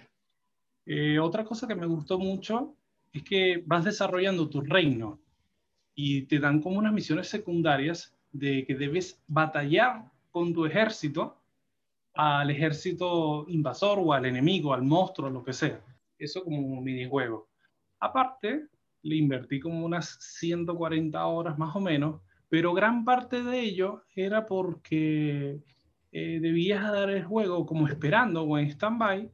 Eh, 0.85 1.19
otra 1.19 1.45
cosa 1.45 1.67
que 1.67 1.75
me 1.75 1.87
gustó 1.87 2.19
mucho 2.19 2.75
es 3.13 3.23
que 3.23 3.63
vas 3.67 3.85
desarrollando 3.85 4.49
tu 4.49 4.61
reino 4.61 5.21
y 5.95 6.23
te 6.23 6.39
dan 6.39 6.61
como 6.61 6.79
unas 6.79 6.93
misiones 6.93 7.29
secundarias 7.29 8.15
de 8.33 8.65
que 8.67 8.75
debes 8.75 9.23
batallar 9.29 10.11
con 10.31 10.53
tu 10.53 10.65
ejército 10.67 11.37
al 12.15 12.51
ejército 12.51 13.45
invasor 13.49 13.99
o 14.01 14.13
al 14.13 14.27
enemigo, 14.27 14.75
al 14.75 14.83
monstruo, 14.83 15.31
lo 15.31 15.43
que 15.43 15.53
sea. 15.53 15.81
Eso 16.19 16.45
como 16.45 16.59
un 16.59 16.85
minijuego. 16.85 17.49
Aparte, 18.01 18.67
le 19.03 19.17
invertí 19.17 19.61
como 19.61 19.85
unas 19.85 20.19
140 20.21 21.25
horas 21.27 21.59
más 21.59 21.75
o 21.75 21.81
menos, 21.81 22.21
pero 22.49 22.75
gran 22.75 23.05
parte 23.05 23.43
de 23.43 23.61
ello 23.61 24.03
era 24.15 24.47
porque 24.47 25.61
eh, 26.13 26.39
debías 26.41 26.83
dar 26.91 27.11
el 27.11 27.25
juego 27.25 27.67
como 27.67 27.89
esperando 27.89 28.43
o 28.43 28.59
en 28.59 28.67
stand-by 28.67 29.31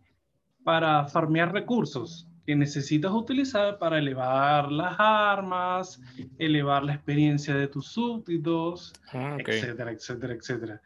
para 0.65 1.07
farmear 1.09 1.53
recursos 1.53 2.29
que 2.47 2.57
necesitas 2.57 3.13
utilizar 3.13 3.79
para 3.79 3.99
elevar 3.99 4.73
las 4.73 4.95
armas, 4.99 6.01
elevar 6.39 6.83
la 6.83 6.95
experiencia 6.95 7.55
de 7.55 7.69
tus 7.69 7.89
súbditos, 7.89 8.95
ah, 9.13 9.37
ok. 9.39 9.49
etcétera, 9.49 9.93
etcétera, 9.93 10.33
etcétera. 10.33 10.83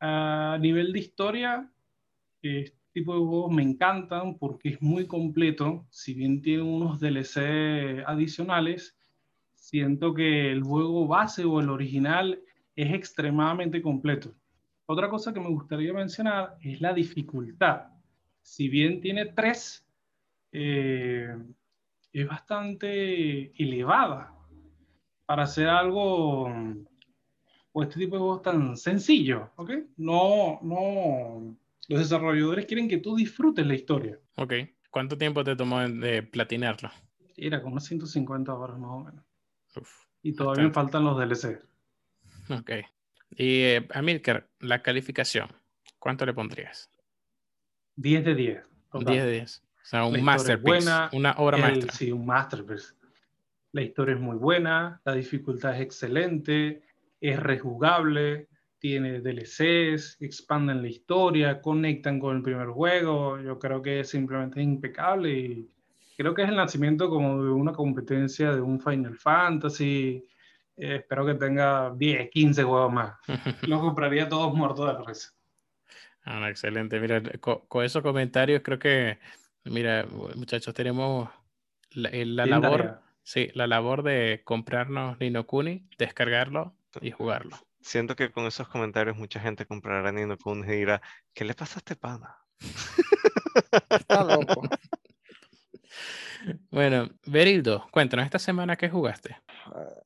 A 0.00 0.58
nivel 0.60 0.92
de 0.92 0.98
historia, 0.98 1.70
este 2.42 2.74
tipo 2.92 3.14
de 3.14 3.20
juegos 3.20 3.52
me 3.52 3.62
encantan 3.62 4.38
porque 4.38 4.70
es 4.70 4.82
muy 4.82 5.06
completo. 5.06 5.86
Si 5.90 6.14
bien 6.14 6.42
tiene 6.42 6.62
unos 6.62 7.00
DLC 7.00 8.04
adicionales, 8.06 8.96
siento 9.54 10.14
que 10.14 10.50
el 10.52 10.62
juego 10.62 11.06
base 11.06 11.44
o 11.44 11.60
el 11.60 11.70
original 11.70 12.40
es 12.76 12.92
extremadamente 12.92 13.82
completo. 13.82 14.34
Otra 14.86 15.08
cosa 15.08 15.32
que 15.32 15.40
me 15.40 15.48
gustaría 15.48 15.92
mencionar 15.92 16.56
es 16.60 16.80
la 16.80 16.92
dificultad. 16.92 17.86
Si 18.42 18.68
bien 18.68 19.00
tiene 19.00 19.26
tres, 19.26 19.86
eh, 20.50 21.34
es 22.12 22.28
bastante 22.28 23.52
elevada 23.62 24.34
para 25.24 25.44
hacer 25.44 25.68
algo 25.68 26.50
o 27.72 27.82
este 27.82 27.98
tipo 28.00 28.16
de 28.16 28.20
juegos 28.20 28.42
tan 28.42 28.76
sencillo, 28.76 29.50
¿ok? 29.56 29.70
No, 29.96 30.60
no. 30.62 31.56
Los 31.88 32.00
desarrolladores 32.00 32.66
quieren 32.66 32.88
que 32.88 32.98
tú 32.98 33.16
disfrutes 33.16 33.66
la 33.66 33.74
historia. 33.74 34.18
Ok. 34.36 34.52
¿Cuánto 34.90 35.16
tiempo 35.16 35.42
te 35.42 35.56
tomó 35.56 35.80
de 35.80 36.22
platinarlo? 36.22 36.90
Era 37.36 37.60
como 37.62 37.72
unas 37.72 37.84
150 37.86 38.54
horas 38.54 38.78
más 38.78 38.90
o 38.90 38.98
menos. 39.00 39.24
Uf, 39.76 39.90
Y 40.22 40.34
todavía 40.34 40.64
me 40.64 40.72
faltan 40.72 41.04
los 41.04 41.16
DLC. 41.18 41.58
ok. 42.50 42.70
Y 43.30 43.60
eh, 43.62 43.88
Amilcar, 43.94 44.48
la 44.60 44.82
calificación, 44.82 45.48
¿cuánto 45.98 46.26
le 46.26 46.34
pondrías? 46.34 46.90
10 47.96 48.24
de 48.24 48.34
10. 48.34 48.62
total. 48.90 49.14
10 49.14 49.24
de 49.24 49.30
10. 49.32 49.62
O 49.64 49.84
sea, 49.84 50.04
un 50.04 50.22
masterpiece, 50.22 50.60
buena, 50.84 51.10
una 51.12 51.32
obra 51.38 51.56
El- 51.56 51.62
maestra. 51.62 51.92
Sí, 51.92 52.12
un 52.12 52.26
masterpiece. 52.26 52.94
La 53.72 53.80
historia 53.82 54.14
es 54.14 54.20
muy 54.20 54.36
buena, 54.36 55.00
la 55.04 55.14
dificultad 55.14 55.74
es 55.74 55.80
excelente, 55.80 56.82
es 57.20 57.40
rejugable, 57.40 58.48
tiene 58.82 59.20
DLCs, 59.20 60.16
expanden 60.20 60.82
la 60.82 60.88
historia, 60.88 61.60
conectan 61.60 62.18
con 62.18 62.36
el 62.36 62.42
primer 62.42 62.66
juego. 62.66 63.40
Yo 63.40 63.56
creo 63.56 63.80
que 63.80 64.02
simplemente 64.02 64.60
es 64.60 64.66
impecable 64.66 65.30
y 65.30 65.70
creo 66.16 66.34
que 66.34 66.42
es 66.42 66.48
el 66.48 66.56
nacimiento 66.56 67.08
como 67.08 67.44
de 67.44 67.50
una 67.52 67.72
competencia 67.72 68.52
de 68.52 68.60
un 68.60 68.80
Final 68.80 69.16
Fantasy. 69.16 70.26
Eh, 70.76 70.96
espero 70.96 71.24
que 71.24 71.34
tenga 71.34 71.94
10, 71.94 72.28
15 72.30 72.64
juegos 72.64 72.92
más. 72.92 73.14
Los 73.62 73.78
compraría 73.80 74.28
todos 74.28 74.52
muertos 74.52 74.84
de 74.88 74.92
la 74.94 75.04
risa. 75.06 75.30
Ah, 76.24 76.50
excelente. 76.50 76.98
Mira, 76.98 77.22
co- 77.38 77.64
con, 77.68 77.84
esos 77.84 78.02
comentarios 78.02 78.62
creo 78.64 78.80
que, 78.80 79.20
mira, 79.62 80.04
muchachos, 80.34 80.74
tenemos 80.74 81.30
la, 81.92 82.08
eh, 82.08 82.26
la 82.26 82.46
labor, 82.46 82.78
tarea. 82.80 83.00
sí, 83.22 83.48
la 83.54 83.68
labor 83.68 84.02
de 84.02 84.40
comprarnos 84.42 85.20
Nino 85.20 85.46
Kuni, 85.46 85.86
descargarlo 85.98 86.74
y 87.00 87.12
jugarlo. 87.12 87.56
Siento 87.82 88.14
que 88.16 88.30
con 88.30 88.46
esos 88.46 88.68
comentarios 88.68 89.16
mucha 89.16 89.40
gente 89.40 89.66
comprará 89.66 90.12
Nino 90.12 90.38
Kuni 90.38 90.66
y 90.72 90.76
dirá, 90.76 91.02
¿qué 91.34 91.44
le 91.44 91.54
pasa 91.54 91.76
a 91.76 91.78
este 91.80 91.96
pana? 91.96 92.38
Está 93.90 94.22
loco. 94.24 94.62
Bueno, 96.70 97.08
Berildo, 97.26 97.86
cuéntanos, 97.92 98.24
¿esta 98.24 98.38
semana 98.38 98.76
qué 98.76 98.88
jugaste? 98.88 99.36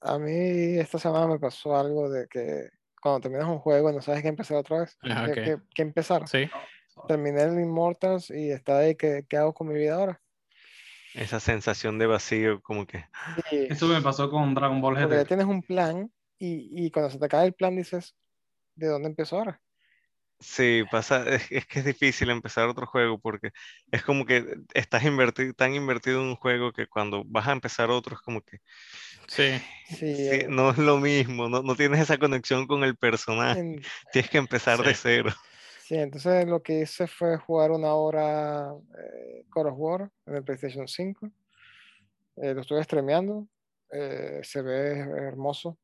A 0.01 0.19
mí 0.19 0.77
esta 0.79 0.99
semana 0.99 1.27
me 1.29 1.39
pasó 1.39 1.77
algo 1.77 2.11
de 2.11 2.27
que 2.29 2.69
cuando 3.01 3.21
terminas 3.21 3.47
un 3.47 3.59
juego 3.61 3.91
y 3.91 3.95
no 3.95 4.03
sabes 4.03 4.23
qué 4.23 4.29
empezar 4.29 4.57
otra 4.59 4.81
vez, 4.81 4.99
Ah, 5.03 5.25
qué, 5.27 5.31
ok. 5.31 5.35
qué- 5.45 5.57
qué 5.75 5.83
empezar. 5.83 6.27
Sí. 6.29 6.51
Terminé 7.07 7.43
el 7.43 7.61
Immortals 7.61 8.31
y 8.31 8.51
está 8.51 8.79
ahí, 8.79 8.97
¿qué, 8.97 9.25
qué 9.29 9.37
hago 9.37 9.55
con 9.55 9.69
mi 9.69 9.75
vida 9.75 9.95
ahora? 9.95 10.21
Esa 11.15 11.39
sensación 11.41 11.99
de 11.99 12.07
vacío, 12.07 12.61
como 12.63 12.85
que 12.87 13.07
Y- 13.53 13.73
Eso 13.73 13.87
me 13.87 14.03
pasó 14.03 14.29
con 14.29 14.55
Dragon 14.55 14.81
Ball 14.81 14.95
porque 14.99 15.15
ya 15.15 15.21
GT. 15.23 15.29
tienes 15.29 15.47
un 15.47 15.63
plan 15.63 16.13
y, 16.39 16.87
y 16.87 16.91
cuando 16.91 17.11
se 17.11 17.19
te 17.19 17.25
acaba 17.27 17.45
el 17.45 17.55
plan 17.55 17.77
dices, 17.77 18.15
¿de 18.75 18.89
dónde 18.89 19.09
empiezo 19.09 19.37
ahora? 19.39 19.61
Sí, 20.39 20.85
pasa, 20.91 21.27
es, 21.29 21.51
es 21.51 21.67
que 21.67 21.79
es 21.79 21.85
difícil 21.87 22.29
empezar 22.31 22.69
otro 22.69 22.87
juego 22.87 23.19
porque 23.19 23.53
es 23.91 24.03
como 24.03 24.27
que 24.27 24.45
estás 24.75 25.03
invertido, 25.05 25.55
tan 25.55 25.75
invertido 25.75 26.21
en 26.21 26.29
un 26.29 26.37
juego 26.37 26.73
que 26.73 26.87
cuando 26.87 27.25
vas 27.25 27.49
a 27.49 27.53
empezar 27.53 27.91
otro 27.91 28.15
es 28.17 28.21
como 28.21 28.43
que 28.43 28.59
Sí. 29.29 29.45
Sí, 29.89 30.15
sí, 30.15 30.29
eh, 30.33 30.47
no 30.49 30.71
es 30.71 30.79
lo 30.79 30.99
mismo, 30.99 31.49
no, 31.49 31.63
no 31.63 31.75
tienes 31.77 32.01
esa 32.01 32.19
conexión 32.19 32.67
con 32.67 32.85
el 32.85 32.97
personaje, 32.97 33.61
en- 33.61 33.81
tienes 34.13 34.31
que 34.31 34.39
empezar 34.39 34.83
de 34.85 34.95
cero. 34.95 35.31
sí, 35.81 35.95
entonces 35.95 36.47
lo 36.47 36.63
que 36.63 36.81
hice 36.81 37.07
fue 37.07 37.39
jugar 37.39 37.71
una 37.71 37.95
hora 37.95 38.75
eh, 38.99 39.45
God 39.49 39.67
of 39.69 39.75
War 39.77 40.11
en 40.27 40.37
el 40.37 40.45
PlayStation 40.45 40.87
5. 40.89 41.31
Eh, 42.37 42.53
lo 42.53 42.61
estuve 42.61 42.83
streameando, 42.85 43.49
eh, 43.91 44.41
se 44.43 44.61
ve 44.63 44.99
hermoso 44.99 45.79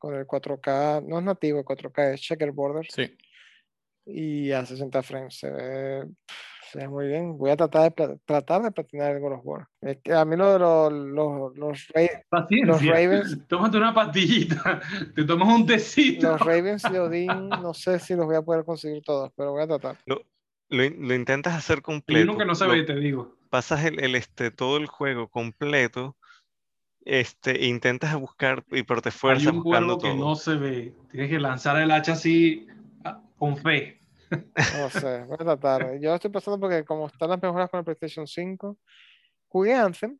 con 0.00 0.14
el 0.14 0.26
4K, 0.26 1.04
no 1.06 1.18
es 1.18 1.24
nativo 1.24 1.62
4K, 1.64 2.14
es 2.14 2.20
checkerboard 2.22 2.86
Sí. 2.88 3.14
y 4.06 4.50
a 4.50 4.64
60 4.66 5.02
frames. 5.02 5.38
Se 5.38 5.50
ve, 5.50 6.08
se 6.72 6.78
ve 6.78 6.88
muy 6.88 7.06
bien. 7.06 7.36
Voy 7.36 7.50
a 7.50 7.56
tratar 7.56 7.94
de, 7.94 8.18
tratar 8.24 8.62
de 8.62 8.70
platinar 8.72 9.12
el 9.14 9.20
God 9.20 9.32
of 9.34 9.40
War. 9.44 9.68
Es 9.80 9.98
que 10.02 10.12
a 10.14 10.24
mí 10.24 10.36
lo 10.36 10.52
de 10.52 10.58
los, 10.58 10.92
los, 10.92 11.56
los, 11.56 11.88
Ra- 11.94 12.22
Paciencia. 12.28 12.92
Ravens- 12.94 13.46
Tómate 13.48 13.76
una 13.76 13.92
pastillita. 13.94 14.80
Te 15.14 15.24
tomas 15.24 15.48
un 15.54 15.66
tecito. 15.66 16.30
los 16.32 16.40
Ravens 16.46 16.82
de 16.82 16.98
Odin, 16.98 17.48
no 17.50 17.74
sé 17.74 17.98
si 17.98 18.14
los 18.14 18.24
voy 18.26 18.36
a 18.36 18.42
poder 18.42 18.64
conseguir 18.64 19.02
todos, 19.02 19.30
pero 19.36 19.52
voy 19.52 19.62
a 19.62 19.66
tratar. 19.68 19.98
Lo, 20.06 20.22
lo 20.70 20.88
lo 20.88 21.14
intentas 21.14 21.54
hacer 21.54 21.76
Hay 21.76 21.82
completo, 21.82 22.30
uno 22.32 22.38
que 22.38 22.46
no 22.46 22.54
se 22.54 22.64
lo- 22.64 22.72
ve, 22.72 22.84
te 22.84 22.94
digo. 22.96 23.36
pasas 23.50 23.84
el, 23.84 24.00
el, 24.02 24.14
este, 24.14 24.50
todo 24.50 24.78
el 24.78 24.86
juego 24.86 25.28
completo, 25.28 26.16
este, 27.04 27.66
intentas 27.66 28.14
buscar, 28.18 28.64
y 28.70 28.82
pero 28.82 29.00
te 29.00 29.08
Hay 29.08 29.14
esfuerzas 29.14 29.52
un 29.52 29.62
buscando 29.62 29.98
cuervo 29.98 30.02
que 30.02 30.18
todo. 30.18 30.28
no 30.28 30.36
se 30.36 30.54
ve. 30.56 30.94
Tienes 31.10 31.30
que 31.30 31.38
lanzar 31.40 31.80
el 31.80 31.90
hacha 31.90 32.12
así 32.12 32.66
ah, 33.04 33.22
con 33.36 33.56
fe. 33.56 34.00
No 34.30 34.90
sé, 34.90 35.24
voy 35.28 35.36
a 35.40 35.44
tratar. 35.44 35.98
Yo 36.00 36.14
estoy 36.14 36.30
pasando 36.30 36.60
porque 36.60 36.84
como 36.84 37.06
están 37.06 37.30
las 37.30 37.42
mejoras 37.42 37.70
con 37.70 37.78
el 37.78 37.84
PlayStation 37.84 38.26
5, 38.26 38.76
jugué 39.48 39.74
Anthem 39.74 40.18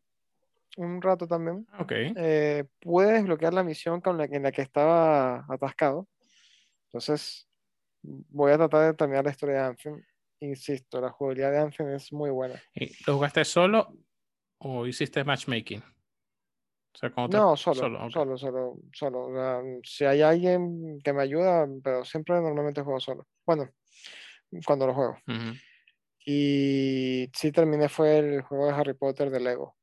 un 0.76 1.02
rato 1.02 1.26
también. 1.26 1.66
Ok. 1.78 1.92
Eh, 1.92 2.64
pude 2.80 3.12
desbloquear 3.12 3.52
la 3.52 3.64
misión 3.64 4.00
con 4.00 4.16
la 4.18 4.28
que, 4.28 4.36
en 4.36 4.44
la 4.44 4.52
que 4.52 4.62
estaba 4.62 5.44
atascado. 5.48 6.08
Entonces, 6.86 7.48
voy 8.02 8.52
a 8.52 8.58
tratar 8.58 8.86
de 8.86 8.94
terminar 8.94 9.24
la 9.24 9.30
historia 9.30 9.56
de 9.56 9.62
Anthem. 9.62 10.02
Insisto, 10.40 11.00
la 11.00 11.10
jugabilidad 11.10 11.50
de 11.52 11.58
Anthem 11.58 11.88
es 11.90 12.12
muy 12.12 12.30
buena. 12.30 12.60
¿Y 12.74 12.90
¿Lo 13.06 13.14
jugaste 13.14 13.44
solo 13.44 13.94
o 14.58 14.86
hiciste 14.86 15.22
matchmaking? 15.24 15.82
O 16.92 16.98
sea, 16.98 17.10
con 17.12 17.30
No, 17.30 17.56
solo, 17.56 17.80
solo, 17.80 18.04
ok. 18.06 18.12
solo, 18.12 18.38
solo, 18.38 18.76
solo. 18.92 19.26
O 19.26 19.32
sea, 19.34 19.62
si 19.84 20.04
hay 20.04 20.22
alguien 20.22 20.98
que 21.02 21.12
me 21.12 21.22
ayuda, 21.22 21.66
pero 21.82 22.04
siempre 22.04 22.34
normalmente 22.40 22.82
juego 22.82 23.00
solo. 23.00 23.26
Bueno, 23.46 23.70
cuando 24.66 24.86
lo 24.86 24.94
juego. 24.94 25.18
Ujú. 25.28 25.54
Y 26.24 27.30
sí 27.34 27.52
terminé 27.52 27.88
fue 27.88 28.18
el 28.18 28.42
juego 28.42 28.66
de 28.66 28.72
Harry 28.72 28.94
Potter 28.94 29.30
de 29.30 29.40
Lego, 29.40 29.76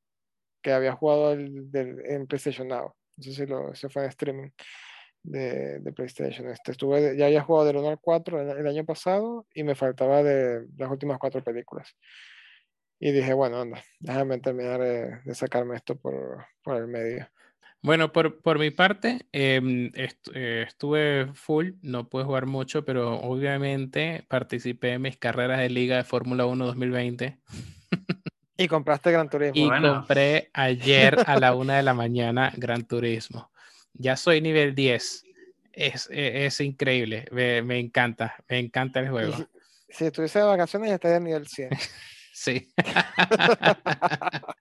que 0.62 0.72
había 0.72 0.92
jugado 0.94 1.32
el 1.32 1.70
del- 1.70 2.00
en 2.06 2.26
PlayStation 2.26 2.68
Now. 2.68 2.94
No 3.16 3.22
sé 3.24 3.32
si 3.32 3.46
lo, 3.46 3.72
ese 3.72 3.88
fue 3.88 4.04
en 4.04 4.08
streaming 4.10 4.50
de, 5.22 5.80
de 5.80 5.92
PlayStation. 5.92 6.48
Este, 6.50 6.72
estuve, 6.72 7.16
ya 7.16 7.26
había 7.26 7.42
jugado 7.42 7.66
del 7.66 7.76
1 7.78 7.88
al 7.90 8.00
4 8.00 8.40
el, 8.40 8.50
el 8.58 8.66
año 8.68 8.84
pasado 8.84 9.46
y 9.54 9.64
me 9.64 9.74
faltaba 9.74 10.22
de 10.22 10.66
las 10.78 10.90
últimas 10.90 11.18
cuatro 11.18 11.42
películas. 11.44 11.96
Y 13.00 13.12
dije, 13.12 13.32
bueno, 13.32 13.60
anda, 13.60 13.82
déjame 14.00 14.38
terminar 14.38 14.80
eh, 14.82 15.20
de 15.24 15.34
sacarme 15.34 15.76
esto 15.76 15.96
por, 15.96 16.46
por 16.62 16.76
el 16.76 16.88
medio. 16.88 17.28
Bueno, 17.80 18.12
por, 18.12 18.40
por 18.42 18.58
mi 18.58 18.70
parte, 18.72 19.26
em, 19.30 19.92
est- 19.94 20.28
eh, 20.34 20.64
estuve 20.66 21.28
full, 21.34 21.70
no 21.82 22.08
pude 22.08 22.24
jugar 22.24 22.46
mucho, 22.46 22.84
pero 22.84 23.20
obviamente 23.20 24.24
participé 24.28 24.94
en 24.94 25.02
mis 25.02 25.16
carreras 25.16 25.60
de 25.60 25.70
liga 25.70 25.96
de 25.96 26.02
Fórmula 26.04 26.44
1 26.46 26.66
2020 26.66 27.38
Y 28.56 28.66
compraste 28.66 29.12
Gran 29.12 29.30
Turismo. 29.30 29.54
y 29.62 29.66
Buena. 29.68 29.98
compré 30.00 30.50
ayer 30.52 31.20
a 31.24 31.36
la 31.38 31.54
una 31.54 31.76
de 31.76 31.84
la 31.84 31.94
mañana 31.94 32.52
Gran 32.56 32.84
Turismo. 32.84 33.52
Ya 33.92 34.16
soy 34.16 34.40
nivel 34.40 34.74
10. 34.74 35.24
Es, 35.72 36.08
e- 36.10 36.46
es 36.46 36.60
increíble, 36.60 37.26
me, 37.30 37.62
me 37.62 37.78
encanta, 37.78 38.34
me 38.48 38.58
encanta 38.58 38.98
el 38.98 39.06
Y 39.06 39.10
juego. 39.10 39.36
si, 39.36 39.46
si 39.90 40.04
estuviese 40.06 40.40
de 40.40 40.46
vacaciones 40.46 40.88
ya 40.88 40.94
estaría 40.96 41.18
en 41.18 41.24
nivel 41.24 41.46
100. 41.46 41.70
Sí. 42.38 42.68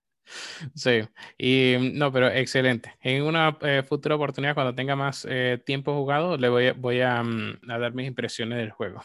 Sí, 0.75 0.99
y 1.37 1.75
mm, 1.79 1.97
no, 1.97 2.11
pero 2.11 2.27
excelente. 2.27 2.93
En 2.99 3.23
una 3.23 3.57
eh, 3.61 3.81
futura 3.87 4.15
oportunidad, 4.15 4.55
cuando 4.55 4.75
tenga 4.75 4.93
más 4.93 5.25
eh, 5.29 5.57
tiempo 5.65 5.93
jugado, 5.95 6.35
le 6.35 6.49
voy 6.49 6.67
a, 6.67 6.73
voy 6.73 6.99
a, 6.99 7.23
mm, 7.23 7.59
a 7.69 7.77
dar 7.79 7.93
mis 7.93 8.07
impresiones 8.07 8.57
del 8.57 8.71
juego. 8.71 9.01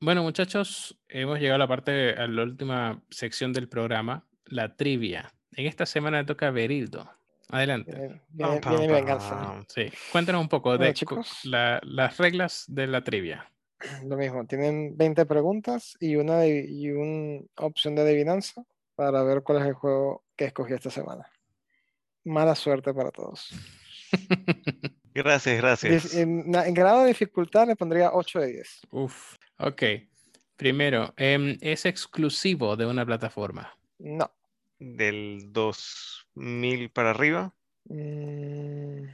Bueno, 0.00 0.24
muchachos, 0.24 0.98
hemos 1.08 1.38
llegado 1.38 1.54
a 1.54 1.58
la 1.58 1.68
parte, 1.68 2.14
a 2.14 2.26
la 2.26 2.42
última 2.42 3.00
sección 3.10 3.52
del 3.52 3.68
programa, 3.68 4.26
la 4.46 4.74
trivia. 4.74 5.32
En 5.52 5.66
esta 5.66 5.86
semana 5.86 6.18
le 6.18 6.24
toca 6.24 6.48
a 6.48 6.50
Berildo. 6.50 7.08
Adelante. 7.50 7.92
Viene, 8.30 8.60
viene- 8.68 8.88
venganza. 8.92 9.64
Sí, 9.68 9.86
cuéntanos 10.10 10.40
un 10.42 10.48
poco 10.48 10.70
Bueno, 10.70 10.84
de 10.84 10.94
chicos. 10.94 11.44
la- 11.44 11.78
las 11.84 12.16
reglas 12.18 12.64
de 12.66 12.88
la 12.88 13.04
trivia. 13.04 13.52
Lo 14.04 14.16
mismo, 14.16 14.44
tienen 14.46 14.96
20 14.96 15.24
preguntas 15.26 15.96
y 16.00 16.16
una 16.16 16.38
de- 16.40 16.66
y 16.68 16.90
una 16.90 17.42
opción 17.56 17.94
de 17.94 18.02
adivinanza 18.02 18.64
para 18.96 19.22
ver 19.22 19.42
cuál 19.42 19.58
es 19.62 19.66
el 19.68 19.74
juego 19.74 20.24
que 20.36 20.46
escogí 20.46 20.74
esta 20.74 20.90
semana. 20.90 21.30
Mala 22.24 22.54
suerte 22.54 22.92
para 22.92 23.10
todos. 23.10 23.50
Gracias, 25.14 25.56
gracias. 25.60 26.14
En 26.14 26.50
grado 26.74 27.02
de 27.02 27.08
dificultad 27.08 27.66
le 27.66 27.74
pondría 27.76 28.12
8 28.12 28.38
de 28.40 28.52
10. 28.52 28.80
Uf, 28.90 29.34
ok. 29.58 29.82
Primero, 30.56 31.12
em, 31.16 31.56
¿es 31.60 31.86
exclusivo 31.86 32.76
de 32.76 32.86
una 32.86 33.04
plataforma? 33.04 33.76
No. 33.98 34.30
Del 34.78 35.52
2000 35.52 36.90
para 36.90 37.10
arriba, 37.10 37.52
Mm, 37.90 39.06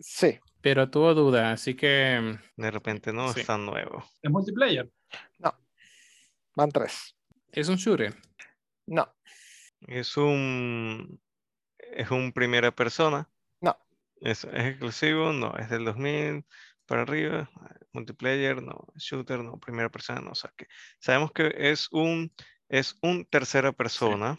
sí, 0.00 0.38
Pero 0.68 0.90
tuvo 0.90 1.14
duda, 1.14 1.52
así 1.52 1.74
que 1.74 2.38
de 2.56 2.70
repente 2.70 3.10
no 3.10 3.32
Sí. 3.32 3.40
es 3.40 3.46
tan 3.46 3.64
nuevo. 3.64 4.04
¿Es 4.20 4.30
multiplayer? 4.30 4.90
van 6.54 6.70
3. 6.70 7.16
es 7.52 7.68
un 7.70 7.76
shooter. 7.76 8.14
No, 8.86 9.10
Es 9.86 10.18
un, 10.18 11.18
es 11.78 12.10
un 12.10 12.32
primera 12.32 12.70
persona. 12.70 13.30
No. 13.62 13.78
Es, 14.20 14.44
es 14.44 14.66
exclusivo, 14.66 15.32
no. 15.32 15.56
Es 15.56 15.70
del 15.70 15.86
2000 15.86 16.44
para 16.84 17.02
arriba. 17.02 17.48
Multiplayer, 17.94 18.60
no. 18.62 18.88
Shooter, 18.96 19.38
no. 19.42 19.58
Primera 19.58 19.88
persona, 19.88 20.20
no. 20.20 20.32
O 20.32 20.34
sea 20.34 20.52
que 20.54 20.66
sabemos 21.00 21.32
que 21.32 21.50
es 21.56 21.88
un, 21.92 22.30
es 22.68 22.98
un 23.00 23.24
tercera 23.24 23.72
persona. 23.72 24.36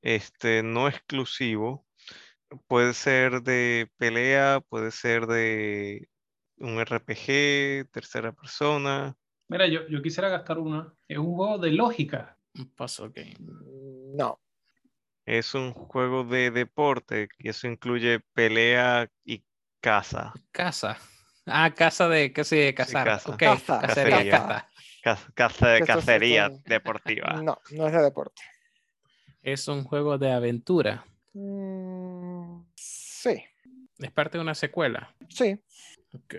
Este, 0.00 0.62
no 0.62 0.88
exclusivo. 0.88 1.86
Puede 2.66 2.94
ser 2.94 3.42
de 3.42 3.88
pelea, 3.96 4.60
puede 4.68 4.90
ser 4.90 5.26
de 5.26 6.08
un 6.56 6.80
RPG, 6.84 7.88
tercera 7.90 8.32
persona. 8.32 9.16
Mira, 9.48 9.66
yo, 9.68 9.86
yo 9.88 10.02
quisiera 10.02 10.28
gastar 10.28 10.58
una. 10.58 10.92
Es 11.08 11.18
un 11.18 11.34
juego 11.34 11.58
de 11.58 11.70
lógica. 11.72 12.36
Un 12.56 12.68
puzzle 12.74 13.10
game. 13.14 13.36
mm, 13.38 14.16
no, 14.16 14.40
Es 15.26 15.54
un 15.54 15.72
juego 15.72 16.24
de 16.24 16.50
deporte 16.50 17.28
y 17.38 17.48
eso 17.50 17.68
incluye 17.68 18.20
pelea 18.32 19.08
y 19.24 19.44
caza. 19.80 20.32
Casa. 20.50 20.98
Ah, 21.46 21.72
casa 21.74 22.08
de, 22.08 22.32
casi 22.32 22.56
de 22.56 22.74
cazar. 22.74 23.06
casa. 23.06 23.30
Ok, 23.30 23.38
Caza, 23.38 23.80
cacería, 23.80 24.30
caza. 24.30 24.68
caza. 25.02 25.32
Caza- 25.34 25.76
sí 25.78 25.84
cacería 25.84 26.46
está- 26.46 26.62
deportiva. 26.68 27.40
no, 27.42 27.58
no 27.70 27.86
es 27.86 27.92
de 27.92 28.02
deporte. 28.02 28.42
Es 29.42 29.68
un 29.68 29.84
juego 29.84 30.18
de 30.18 30.32
aventura. 30.32 31.04
Mm, 31.32 31.89
sí, 33.20 33.42
Es 33.98 34.10
parte 34.10 34.38
de 34.38 34.42
una 34.42 34.54
secuela. 34.54 35.14
sí, 35.28 35.58
Ok. 36.14 36.36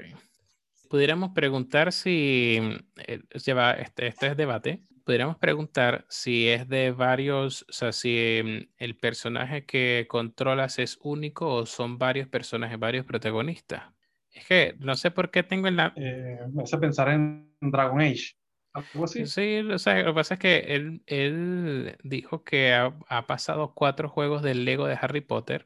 Pudiéramos 0.90 1.32
preguntar 1.32 1.94
si, 1.94 2.60
eh, 3.08 3.22
lleva, 3.46 3.72
este, 3.74 4.08
este 4.08 4.28
es 4.28 4.36
debate, 4.36 4.84
pudiéramos 5.06 5.38
preguntar 5.38 6.06
si 6.10 6.50
es 6.50 6.68
de 6.68 6.92
varios, 6.92 7.66
o 7.70 7.72
sea, 7.72 7.94
si 7.94 8.42
mm, 8.44 8.74
el 8.78 8.98
personaje 8.98 9.66
que 9.66 10.06
controlas 10.10 10.80
es 10.80 10.98
único 11.02 11.48
o 11.54 11.66
son 11.66 11.98
varios 11.98 12.28
personajes, 12.28 12.78
varios 12.78 13.06
protagonistas. 13.06 13.84
Es 14.32 14.46
que 14.46 14.76
no 14.80 14.96
sé 14.96 15.12
por 15.12 15.32
qué 15.32 15.44
tengo 15.44 15.70
en 15.70 15.78
la... 15.78 15.94
Eh, 15.96 16.40
me 16.52 16.64
hace 16.64 16.78
pensar 16.78 17.08
en 17.10 17.56
Dragon 17.62 18.02
Age. 18.02 18.36
Algo 18.74 19.06
así. 19.06 19.26
Sí, 19.28 19.60
o 19.60 19.80
sea, 19.80 20.02
lo 20.02 20.12
que 20.12 20.16
pasa 20.16 20.34
es 20.34 20.40
que 20.42 20.60
él, 20.76 21.04
él 21.06 21.98
dijo 22.04 22.44
que 22.44 22.74
ha, 22.74 22.94
ha 23.08 23.28
pasado 23.28 23.74
cuatro 23.74 24.10
juegos 24.10 24.42
del 24.42 24.66
Lego 24.66 24.88
de 24.88 24.98
Harry 25.02 25.22
Potter. 25.22 25.66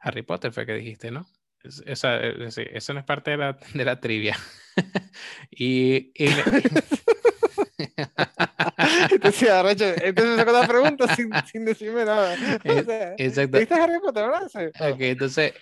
Harry 0.00 0.22
Potter 0.22 0.52
fue 0.52 0.64
que 0.66 0.74
dijiste, 0.74 1.10
¿no? 1.10 1.26
es- 1.64 1.82
esa, 1.86 2.18
eh, 2.20 2.50
sí, 2.50 2.62
eso 2.70 2.92
no 2.94 3.00
es 3.00 3.04
parte 3.06 3.32
de 3.32 3.36
la, 3.36 3.58
de 3.74 3.84
la 3.84 4.00
trivia. 4.00 4.36
y, 5.50 6.12
y 6.14 6.28
me- 6.28 6.44
Entonces, 9.10 9.50
arrecho, 9.50 9.84
entonces 10.02 10.36
sacó 10.36 10.52
la 10.52 10.66
pregunta 10.66 11.14
sin, 11.14 11.30
sin 11.50 11.64
decirme 11.64 12.04
nada. 12.04 12.34
O 12.34 12.84
sea, 12.84 13.14
exacto. 13.16 13.58
¿Viste 13.58 13.74
Harry 13.74 13.98
Potter, 14.00 14.24
verdad? 14.28 14.92
Ok, 14.92 15.00
entonces, 15.00 15.52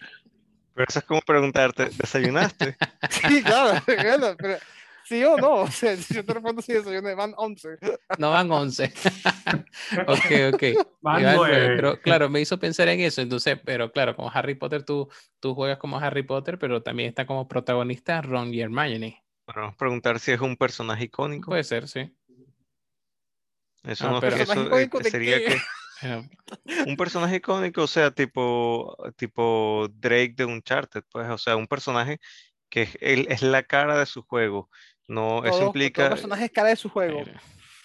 Pero 0.74 0.86
eso 0.88 0.98
es 0.98 1.04
como 1.04 1.20
preguntarte, 1.22 1.88
¿desayunaste? 1.96 2.76
Sí, 3.10 3.42
claro, 3.42 3.82
bueno, 3.86 4.36
pero 4.38 4.58
sí 5.06 5.24
o 5.24 5.36
no. 5.36 5.54
O 5.62 5.70
sea, 5.70 5.96
si 5.96 6.14
yo 6.14 6.24
te 6.24 6.34
respondo 6.34 6.62
sí, 6.62 6.72
desayuné, 6.72 7.14
van 7.14 7.34
11. 7.36 7.78
no 8.18 8.30
van 8.30 8.50
11. 8.50 8.84
ok, 10.06 10.54
ok. 10.54 10.62
Van 11.00 11.20
Iban 11.20 11.36
nueve, 11.36 11.56
nueve. 11.58 11.76
Pero 11.76 12.00
claro, 12.00 12.28
me 12.28 12.40
hizo 12.40 12.58
pensar 12.58 12.88
en 12.88 13.00
eso. 13.00 13.20
Entonces, 13.20 13.58
pero 13.64 13.92
claro, 13.92 14.14
como 14.16 14.30
Harry 14.32 14.54
Potter, 14.54 14.84
tú, 14.84 15.08
tú 15.40 15.54
juegas 15.54 15.78
como 15.78 15.98
Harry 15.98 16.22
Potter, 16.22 16.58
pero 16.58 16.82
también 16.82 17.08
está 17.08 17.26
como 17.26 17.48
protagonista 17.48 18.20
Ron 18.22 18.52
y 18.52 18.60
Hermione. 18.60 19.22
Bueno, 19.46 19.62
vamos 19.62 19.74
a 19.74 19.78
preguntar 19.78 20.18
si 20.18 20.32
es 20.32 20.40
un 20.40 20.56
personaje 20.56 21.04
icónico. 21.04 21.50
Puede 21.50 21.64
ser, 21.64 21.88
sí. 21.88 22.12
Eso 23.84 24.08
Ah, 24.08 24.10
no, 24.10 24.20
pero- 24.20 24.36
eso, 24.36 24.46
¿Personaje 24.46 24.84
eh, 24.84 25.10
sería 25.10 25.38
que 25.38 25.56
un 26.86 26.96
personaje 26.96 27.36
icónico, 27.36 27.82
o 27.82 27.86
sea, 27.86 28.10
tipo, 28.10 28.96
tipo 29.16 29.88
Drake 29.94 30.34
de 30.36 30.44
Uncharted, 30.44 31.04
pues, 31.10 31.28
o 31.30 31.38
sea, 31.38 31.56
un 31.56 31.66
personaje 31.66 32.18
que 32.68 32.82
es, 32.82 32.98
él, 33.00 33.26
es 33.30 33.42
la 33.42 33.62
cara 33.62 33.98
de 33.98 34.06
su 34.06 34.22
juego. 34.22 34.70
No, 35.08 35.44
eso 35.44 35.50
Todo, 35.50 35.66
implica, 35.66 36.02
todo 36.02 36.10
personaje 36.10 36.44
es 36.46 36.50
cara 36.52 36.68
de 36.70 36.76
su 36.76 36.88
juego. 36.88 37.22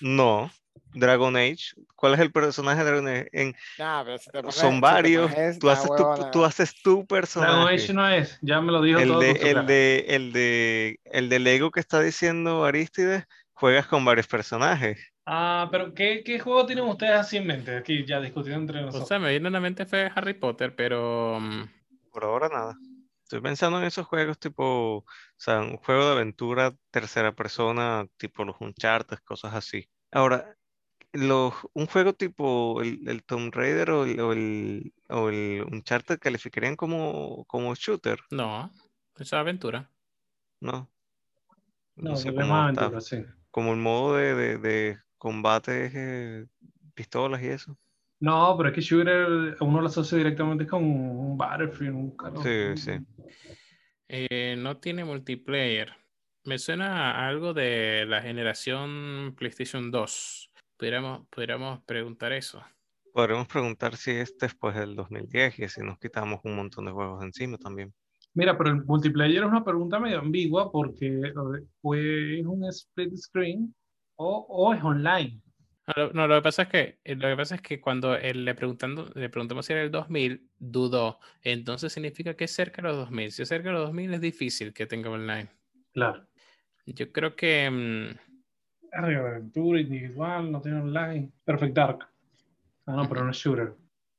no, 0.01 0.49
Dragon 0.93 1.35
Age. 1.37 1.73
¿Cuál 1.95 2.13
es 2.15 2.19
el 2.19 2.31
personaje 2.31 2.79
de 2.79 2.85
Dragon 2.85 3.07
Age? 3.07 3.29
En, 3.31 3.55
Nah, 3.77 4.03
pero 4.03 4.17
si 4.17 4.29
te 4.31 4.39
pones- 4.41 4.53
si 4.55 4.59
son 4.61 4.75
te 4.75 4.81
varios. 4.81 5.31
pones 5.31 5.59
Tú 5.59 5.67
la 5.67 5.73
haces 5.73 5.89
tu, 5.95 6.03
tú 6.31 6.45
haces 6.45 6.81
tu 6.81 6.91
Dragon 6.91 7.07
personaje. 7.07 7.75
Age 7.75 7.93
no 7.93 8.07
es, 8.09 8.39
ya 8.41 8.61
me 8.61 8.71
lo 8.71 8.81
dijo 8.81 8.99
El 8.99 9.07
todo 9.09 9.19
de, 9.19 9.31
el 9.31 9.37
cara. 9.53 9.63
de, 9.63 10.05
el 10.09 10.33
de, 10.33 10.99
el 11.05 11.29
de 11.29 11.39
Lego 11.39 11.71
que 11.71 11.79
está 11.79 12.01
diciendo 12.01 12.65
Aristides, 12.65 13.25
juegas 13.53 13.87
con 13.87 14.03
varios 14.05 14.27
personajes. 14.27 14.99
Ah, 15.25 15.67
pero 15.71 15.93
¿qué, 15.93 16.23
qué 16.25 16.39
juego 16.39 16.65
tienen 16.65 16.85
ustedes 16.85 17.13
así 17.13 17.37
en 17.37 17.47
mente? 17.47 17.75
Aquí 17.77 18.05
ya 18.05 18.19
discutiendo 18.19 18.59
entre 18.61 18.79
o 18.79 18.85
nosotros. 18.85 19.07
sea, 19.07 19.19
me 19.19 19.29
viene 19.29 19.47
a 19.47 19.51
la 19.51 19.59
mente 19.59 19.85
fue 19.85 20.11
Harry 20.13 20.33
Potter, 20.33 20.75
pero 20.75 21.39
mm, 21.39 21.63
Por 22.11 22.23
ahora 22.25 22.49
nada. 22.49 22.75
Estoy 23.31 23.43
pensando 23.43 23.79
en 23.79 23.85
esos 23.85 24.05
juegos 24.07 24.37
tipo, 24.39 24.97
o 24.97 25.05
sea, 25.37 25.61
un 25.61 25.77
juego 25.77 26.03
de 26.05 26.11
aventura 26.11 26.75
tercera 26.91 27.33
persona, 27.33 28.05
tipo 28.17 28.43
los 28.43 28.57
Uncharted, 28.59 29.19
cosas 29.19 29.53
así. 29.53 29.87
Ahora, 30.11 30.57
los, 31.13 31.53
un 31.71 31.87
juego 31.87 32.11
tipo 32.11 32.81
el, 32.81 33.07
el 33.07 33.23
Tomb 33.23 33.53
Raider 33.55 33.91
o 33.91 34.03
el, 34.03 34.19
o 34.19 34.33
el, 34.33 34.93
o 35.07 35.29
el 35.29 35.65
Uncharted 35.71 36.19
calificarían 36.19 36.75
como, 36.75 37.45
como 37.45 37.73
shooter, 37.73 38.19
no, 38.31 38.69
eso 39.15 39.23
es 39.23 39.31
aventura. 39.31 39.89
¿no? 40.59 40.91
No, 41.95 42.17
sé 42.17 42.33
porque 42.33 42.41
es 42.41 42.47
cómo 42.49 42.57
aventura, 42.57 42.99
sí. 42.99 43.23
Como 43.49 43.71
el 43.71 43.79
modo 43.79 44.17
de, 44.17 44.35
de, 44.35 44.57
de 44.57 44.99
combate 45.17 45.85
es 45.85 45.93
eh, 45.95 46.47
pistolas 46.95 47.41
y 47.41 47.47
eso. 47.47 47.77
No, 48.21 48.55
pero 48.55 48.69
es 48.69 48.75
que 48.75 48.81
Shooter 48.81 49.57
uno 49.59 49.81
lo 49.81 49.87
asocia 49.87 50.15
directamente 50.15 50.67
con 50.67 50.83
un 50.83 51.35
Battlefield, 51.35 51.95
un 51.95 52.15
Call 52.15 52.37
of 52.37 52.43
Sí, 52.43 52.77
sí. 52.77 52.91
Eh, 54.07 54.55
no 54.57 54.77
tiene 54.77 55.03
multiplayer. 55.03 55.91
Me 56.45 56.59
suena 56.59 57.13
a 57.13 57.27
algo 57.27 57.53
de 57.55 58.05
la 58.07 58.21
generación 58.21 59.33
PlayStation 59.35 59.89
2. 59.89 60.51
Pudiéramos, 60.77 61.27
pudiéramos 61.29 61.81
preguntar 61.83 62.31
eso. 62.31 62.63
Podremos 63.11 63.47
preguntar 63.47 63.97
si 63.97 64.11
es 64.11 64.37
después 64.37 64.75
del 64.75 64.95
2010 64.95 65.57
y 65.59 65.63
así 65.63 65.81
nos 65.81 65.97
quitamos 65.97 66.41
un 66.43 66.55
montón 66.55 66.85
de 66.85 66.91
juegos 66.91 67.23
encima 67.23 67.57
también. 67.57 67.91
Mira, 68.35 68.55
pero 68.55 68.69
el 68.69 68.85
multiplayer 68.85 69.41
es 69.43 69.49
una 69.49 69.63
pregunta 69.63 69.99
medio 69.99 70.19
ambigua 70.19 70.71
porque 70.71 71.33
o 71.81 71.95
es 71.95 72.45
un 72.45 72.65
split 72.65 73.15
screen 73.15 73.73
o, 74.15 74.45
o 74.47 74.73
es 74.75 74.83
online. 74.83 75.41
No, 75.95 76.03
lo, 76.03 76.13
no, 76.13 76.27
lo 76.27 76.35
que 76.35 76.41
pasa 76.41 76.61
es 76.63 76.67
que, 76.69 76.99
eh, 77.03 77.15
lo 77.15 77.27
que 77.27 77.35
pasa 77.35 77.55
es 77.55 77.61
que 77.61 77.81
cuando 77.81 78.15
él 78.15 78.45
le, 78.45 78.55
preguntando, 78.55 79.09
le 79.15 79.29
preguntamos 79.29 79.65
si 79.65 79.73
era 79.73 79.81
el 79.81 79.91
2000, 79.91 80.49
dudó. 80.59 81.19
Entonces 81.43 81.91
significa 81.91 82.35
que 82.35 82.45
es 82.45 82.51
cerca 82.51 82.81
de 82.81 82.89
los 82.89 82.97
2000. 82.97 83.31
Si 83.31 83.41
es 83.41 83.47
cerca 83.49 83.69
de 83.69 83.73
los 83.73 83.85
2000 83.87 84.13
es 84.13 84.21
difícil 84.21 84.73
que 84.73 84.85
tenga 84.85 85.09
online. 85.09 85.49
Claro. 85.93 86.25
Yo 86.85 87.11
creo 87.11 87.35
que... 87.35 87.69
mm, 87.69 88.31
de 89.05 89.15
aventura, 89.15 89.79
individual, 89.79 90.51
no 90.51 90.61
tiene 90.61 90.81
online. 90.81 91.31
Perfect 91.45 91.73
Dark. 91.73 92.07
Ah, 92.85 92.95
no, 92.95 93.07
pero 93.07 93.23
no 93.23 93.31
es 93.31 93.37
shooter. 93.37 93.73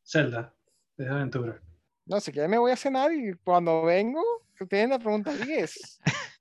Zelda, 0.05 0.55
es 0.97 1.07
de 1.07 1.13
aventura. 1.13 1.61
No, 2.07 2.21
si 2.21 2.33
quieres 2.33 2.51
me 2.51 2.59
voy 2.59 2.73
a 2.73 2.77
cenar 2.77 3.13
y 3.13 3.35
cuando 3.45 3.83
vengo, 3.85 4.23
tienen 4.69 4.91
la 4.91 4.99
pregunta 4.99 5.35
10. 5.35 6.01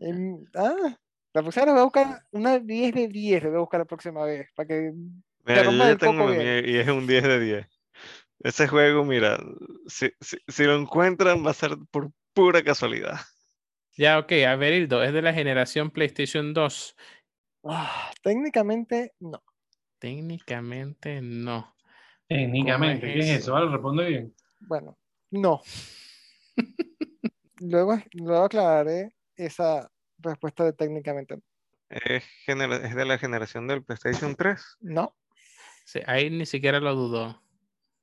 Em, 0.00 0.44
ah, 0.54 0.98
la 1.32 1.42
próxima 1.42 1.66
vez 1.66 1.74
voy 1.74 1.80
a 1.80 1.84
buscar 1.84 2.26
una 2.32 2.58
10 2.58 2.94
de 2.94 3.08
10, 3.08 3.42
le 3.42 3.48
voy 3.50 3.58
a 3.58 3.60
buscar 3.60 3.80
la 3.80 3.86
próxima 3.86 4.24
vez, 4.24 4.48
para 4.54 4.66
que 4.66 4.92
Mira, 5.44 5.64
yo 5.64 5.72
ya 5.72 5.96
tengo 5.96 6.28
la 6.28 6.36
mía 6.36 6.60
y 6.60 6.76
es 6.76 6.88
un 6.88 7.06
10 7.06 7.22
de 7.22 7.40
10. 7.40 7.66
Ese 8.40 8.68
juego, 8.68 9.04
mira, 9.04 9.38
si, 9.86 10.10
si, 10.20 10.38
si 10.48 10.64
lo 10.64 10.76
encuentran 10.76 11.44
va 11.44 11.50
a 11.50 11.54
ser 11.54 11.76
por 11.90 12.10
pura 12.32 12.62
casualidad. 12.62 13.18
Ya, 13.96 14.18
ok, 14.18 14.32
a 14.48 14.56
ver, 14.56 14.72
Hildo, 14.72 15.02
es 15.02 15.12
de 15.12 15.22
la 15.22 15.32
generación 15.32 15.90
PlayStation 15.90 16.54
2. 16.54 16.96
ah, 17.64 18.10
técnicamente 18.22 19.12
no. 19.20 19.42
Técnicamente 19.98 21.20
no. 21.20 21.74
Técnicamente, 22.26 23.08
es 23.08 23.12
¿qué 23.12 23.18
es 23.18 23.26
eso? 23.26 23.38
eso? 23.38 23.52
Vale, 23.52 23.70
responde 23.70 24.06
bien. 24.06 24.34
Bueno, 24.60 24.98
no. 25.30 25.60
Luego, 27.60 27.98
luego 28.14 28.44
aclararé 28.44 29.14
esa 29.36 29.90
respuesta 30.22 30.64
de 30.64 30.72
técnicamente 30.72 31.36
no. 31.36 31.42
Es, 31.88 32.22
de 32.46 33.04
la 33.04 33.18
generación 33.18 33.66
del 33.66 33.82
PlayStation 33.82 34.36
3. 34.36 34.76
no. 34.80 35.16
Sí, 35.84 36.00
ahí 36.06 36.30
ni 36.30 36.46
siquiera 36.46 36.78
lo 36.78 36.94
dudó. 36.94 37.42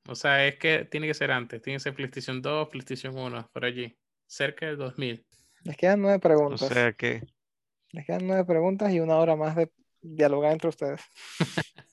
O 0.09 0.15
sea, 0.15 0.45
es 0.45 0.57
que 0.57 0.84
tiene 0.84 1.07
que 1.07 1.13
ser 1.13 1.32
antes. 1.32 1.61
Tiene 1.61 1.78
que 1.78 1.84
ser 1.84 1.93
PlayStation 1.93 2.41
2, 2.41 2.68
PlayStation 2.70 3.18
1, 3.18 3.49
por 3.53 3.63
allí. 3.63 3.97
Cerca 4.26 4.65
del 4.65 4.78
2000. 4.78 5.26
Les 5.63 5.78
quedan 5.78 6.01
nueve 6.01 6.18
O 6.18 6.20
preguntas. 6.20 6.68
sea 6.68 6.91
que 6.93 7.26
Les 7.91 8.05
quedan 8.05 8.28
nueve 8.28 8.43
preguntas 8.43 8.91
y 8.91 8.99
una 8.99 9.15
hora 9.18 9.36
más 9.38 9.55
de 9.55 9.72
dialogar 10.01 10.51
entre 10.51 10.70
ustedes. 10.70 11.01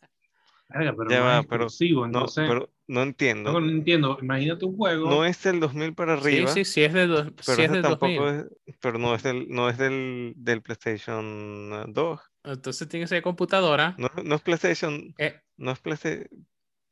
Verga, 0.68 0.94
pero 0.96 1.10
Ya 1.10 1.18
no 1.20 1.24
va, 1.26 1.40
es 1.40 1.46
pero 1.46 1.64
exclusivo, 1.64 2.00
no, 2.02 2.18
entonces. 2.20 2.44
pero 2.48 2.70
no 2.86 3.02
entiendo. 3.02 3.52
no, 3.52 3.60
no 3.60 3.70
entiendo. 3.70 4.18
Imagínate 4.20 4.64
un 4.64 4.76
juego. 4.76 5.08
No 5.08 5.24
es 5.24 5.42
del 5.42 5.60
2000 5.60 5.94
para 5.94 6.16
Sí, 6.16 6.22
arriba, 6.26 6.48
sí, 6.48 6.64
sí, 6.64 6.82
es 6.82 6.92
del, 6.92 7.08
dos- 7.08 7.24
pero 7.32 7.42
sí 7.44 7.50
es 7.52 7.58
ese 7.60 7.72
del 7.74 7.82
tampoco 7.82 8.06
2000. 8.24 8.46
es, 8.66 8.76
pero 8.80 8.98
no 8.98 9.14
es 9.14 9.22
del, 9.22 9.48
no 9.48 9.68
es 9.68 9.78
del, 9.78 10.32
del 10.36 10.62
PlayStation 10.62 11.92
2. 11.92 12.20
Entonces 12.44 12.88
tiene 12.88 13.04
que 13.04 13.08
ser 13.08 13.22
computadora. 13.22 13.94
No, 13.98 14.10
no 14.24 14.34
es 14.34 14.42
PlayStation, 14.42 15.14
Eh, 15.18 15.40
no 15.56 15.70
es 15.70 15.80
PlayStation, 15.80 16.26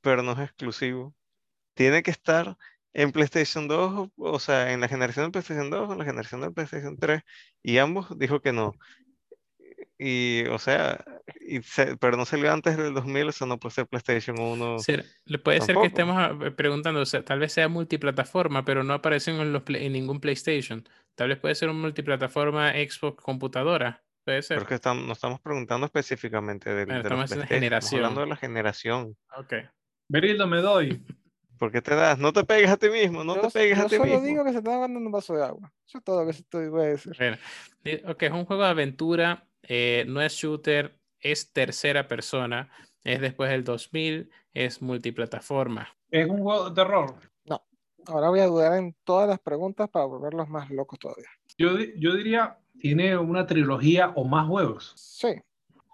pero 0.00 0.22
no 0.22 0.32
es 0.32 0.38
exclusivo. 0.40 1.14
Tiene 1.74 2.02
que 2.02 2.10
estar 2.10 2.56
en 2.92 3.10
PlayStation 3.12 3.68
2, 3.68 4.10
o- 4.16 4.38
sea, 4.38 4.72
en 4.72 4.80
la 4.80 4.88
generación 4.88 5.24
del 5.24 5.32
PlayStation 5.32 5.70
2 5.70 5.88
o 5.88 5.92
en 5.92 5.98
la 5.98 6.04
generación 6.04 6.42
del 6.42 6.52
PlayStation 6.52 6.96
3, 6.98 7.22
y 7.62 7.78
ambos 7.78 8.06
dijo 8.18 8.40
que 8.40 8.52
no. 8.52 8.74
Y, 10.05 10.44
o 10.48 10.59
sea, 10.59 11.05
y 11.40 11.62
se- 11.62 11.96
pero 11.96 12.16
no 12.16 12.24
salió 12.24 12.53
antes 12.53 12.76
del 12.76 12.92
2000, 12.92 13.28
o 13.28 13.32
sea, 13.32 13.46
no 13.46 13.59
puede 13.59 13.74
ser 13.74 13.86
PlayStation 13.86 14.36
1. 14.40 14.78
ser- 14.80 15.05
le 15.26 15.38
puede 15.38 15.59
ser 15.61 15.68
que 15.68 15.72
Tampoco. 15.74 15.86
estemos 15.86 16.16
ah, 16.18 16.50
preguntando, 16.57 17.00
o 17.00 17.07
sea, 17.07 17.24
tal 17.24 17.38
vez 17.38 17.53
sea 17.53 17.68
multiplataforma, 17.68 18.64
pero 18.64 18.82
no 18.82 18.94
aparecen 18.94 19.36
en, 19.36 19.53
los 19.53 19.62
en 19.68 19.92
ningún 19.92 20.18
PlayStation. 20.18 20.82
Tal 21.14 21.28
vez 21.28 21.38
puede 21.38 21.55
ser 21.55 21.68
un 21.68 21.80
multiplataforma 21.80 22.72
Xbox 22.72 23.22
computadora. 23.22 24.03
Puede 24.24 24.42
ser. 24.42 24.57
Pero 24.59 24.68
que 24.68 24.74
estamos, 24.74 25.05
no 25.07 25.12
estamos 25.12 25.40
preguntando 25.40 25.86
específicamente 25.86 26.70
del, 26.70 26.86
Bueno, 26.86 27.03
de 27.03 27.09
estamos 27.09 27.24
haciendo 27.24 27.46
PlayStation, 27.46 27.74
estamos 27.74 27.92
hablando 27.92 28.20
generación. 28.20 28.24
de 28.24 28.30
la 28.30 28.36
generación. 28.36 29.16
Ok. 29.36 29.55
Berildo, 30.09 30.46
me 30.48 30.59
doy. 30.62 31.00
¿Por 31.59 31.70
qué 31.70 31.80
te 31.80 31.94
das? 31.94 32.18
No 32.18 32.32
te 32.32 32.42
pegues 32.44 32.70
a 32.70 32.76
ti 32.76 32.88
mismo, 32.88 33.22
no 33.22 33.36
yo 33.36 33.42
te 33.42 33.50
pegues 33.50 33.78
yo 33.78 33.84
a 33.84 33.88
ti 33.88 33.96
solo 33.96 34.07
mismo. 34.11 34.26
digo 34.26 34.44
que 34.44 34.50
se 34.50 34.59
está 34.59 34.84
en 34.84 34.96
un 34.96 35.12
vaso 35.12 35.34
de 35.36 35.44
agua. 35.44 35.72
Eso 35.86 35.98
es 35.98 36.05
todo 36.05 36.20
lo 36.20 36.24
que 36.26 36.32
estoy, 36.36 36.68
voy 36.68 36.82
a 36.82 36.86
decir. 36.88 37.14
Bueno, 37.16 37.36
ok, 38.11 38.22
es 38.22 38.30
un 38.32 38.44
juego 38.46 38.62
de 38.64 38.68
aventura, 38.70 39.46
eh, 39.62 40.04
no 40.08 40.20
es 40.20 40.34
shooter, 40.34 40.98
es 41.20 41.52
tercera 41.52 42.08
persona, 42.08 42.70
es 43.04 43.20
después 43.20 43.50
del 43.50 43.64
2000, 43.64 44.30
es 44.54 44.82
multiplataforma. 44.82 45.88
Es 46.10 46.28
un 46.28 46.42
juego 46.42 46.70
de 46.70 46.74
terror. 46.74 47.14
Ahora 48.06 48.30
voy 48.30 48.40
a 48.40 48.46
dudar 48.46 48.78
en 48.78 48.96
todas 49.04 49.28
las 49.28 49.38
preguntas 49.38 49.88
para 49.88 50.06
volverlos 50.06 50.48
más 50.48 50.68
locos 50.70 50.98
todavía. 50.98 51.28
Yo, 51.56 51.78
yo 51.96 52.16
diría, 52.16 52.58
tiene 52.80 53.16
una 53.16 53.46
trilogía 53.46 54.12
o 54.16 54.24
más 54.24 54.48
juegos. 54.48 54.92
Sí, 54.96 55.40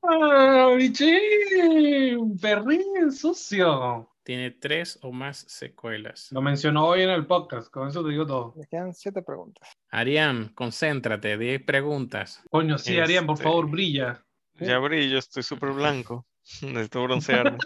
¡Ah, 0.02 0.72
bichín! 0.76 2.38
¡Perrín 2.40 3.12
sucio! 3.12 4.08
Tiene 4.28 4.50
tres 4.50 4.98
o 5.00 5.10
más 5.10 5.38
secuelas. 5.48 6.28
Lo 6.32 6.42
mencionó 6.42 6.84
hoy 6.86 7.00
en 7.00 7.08
el 7.08 7.24
podcast, 7.24 7.70
con 7.70 7.88
eso 7.88 8.04
te 8.04 8.10
digo 8.10 8.26
todo. 8.26 8.52
les 8.58 8.68
quedan 8.68 8.92
siete 8.92 9.22
preguntas. 9.22 9.70
Arián, 9.90 10.50
concéntrate, 10.54 11.38
10 11.38 11.62
preguntas. 11.64 12.42
Coño, 12.50 12.76
sí, 12.76 12.98
Arián, 12.98 13.24
por 13.24 13.36
Este- 13.36 13.44
favor, 13.44 13.70
brilla. 13.70 14.22
Ya 14.60 14.78
brillo, 14.80 15.16
estoy 15.18 15.42
súper 15.42 15.70
blanco. 15.70 16.26
Necesito 16.62 17.02
broncearme. 17.04 17.56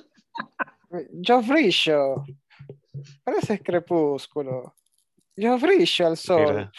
Yo 1.14 1.42
brillo. 1.42 2.22
Pareces 3.24 3.60
crepúsculo. 3.60 4.76
Yo 5.36 5.58
brillo 5.58 6.06
al 6.06 6.16
sol. 6.16 6.46
Mira, 6.46 6.72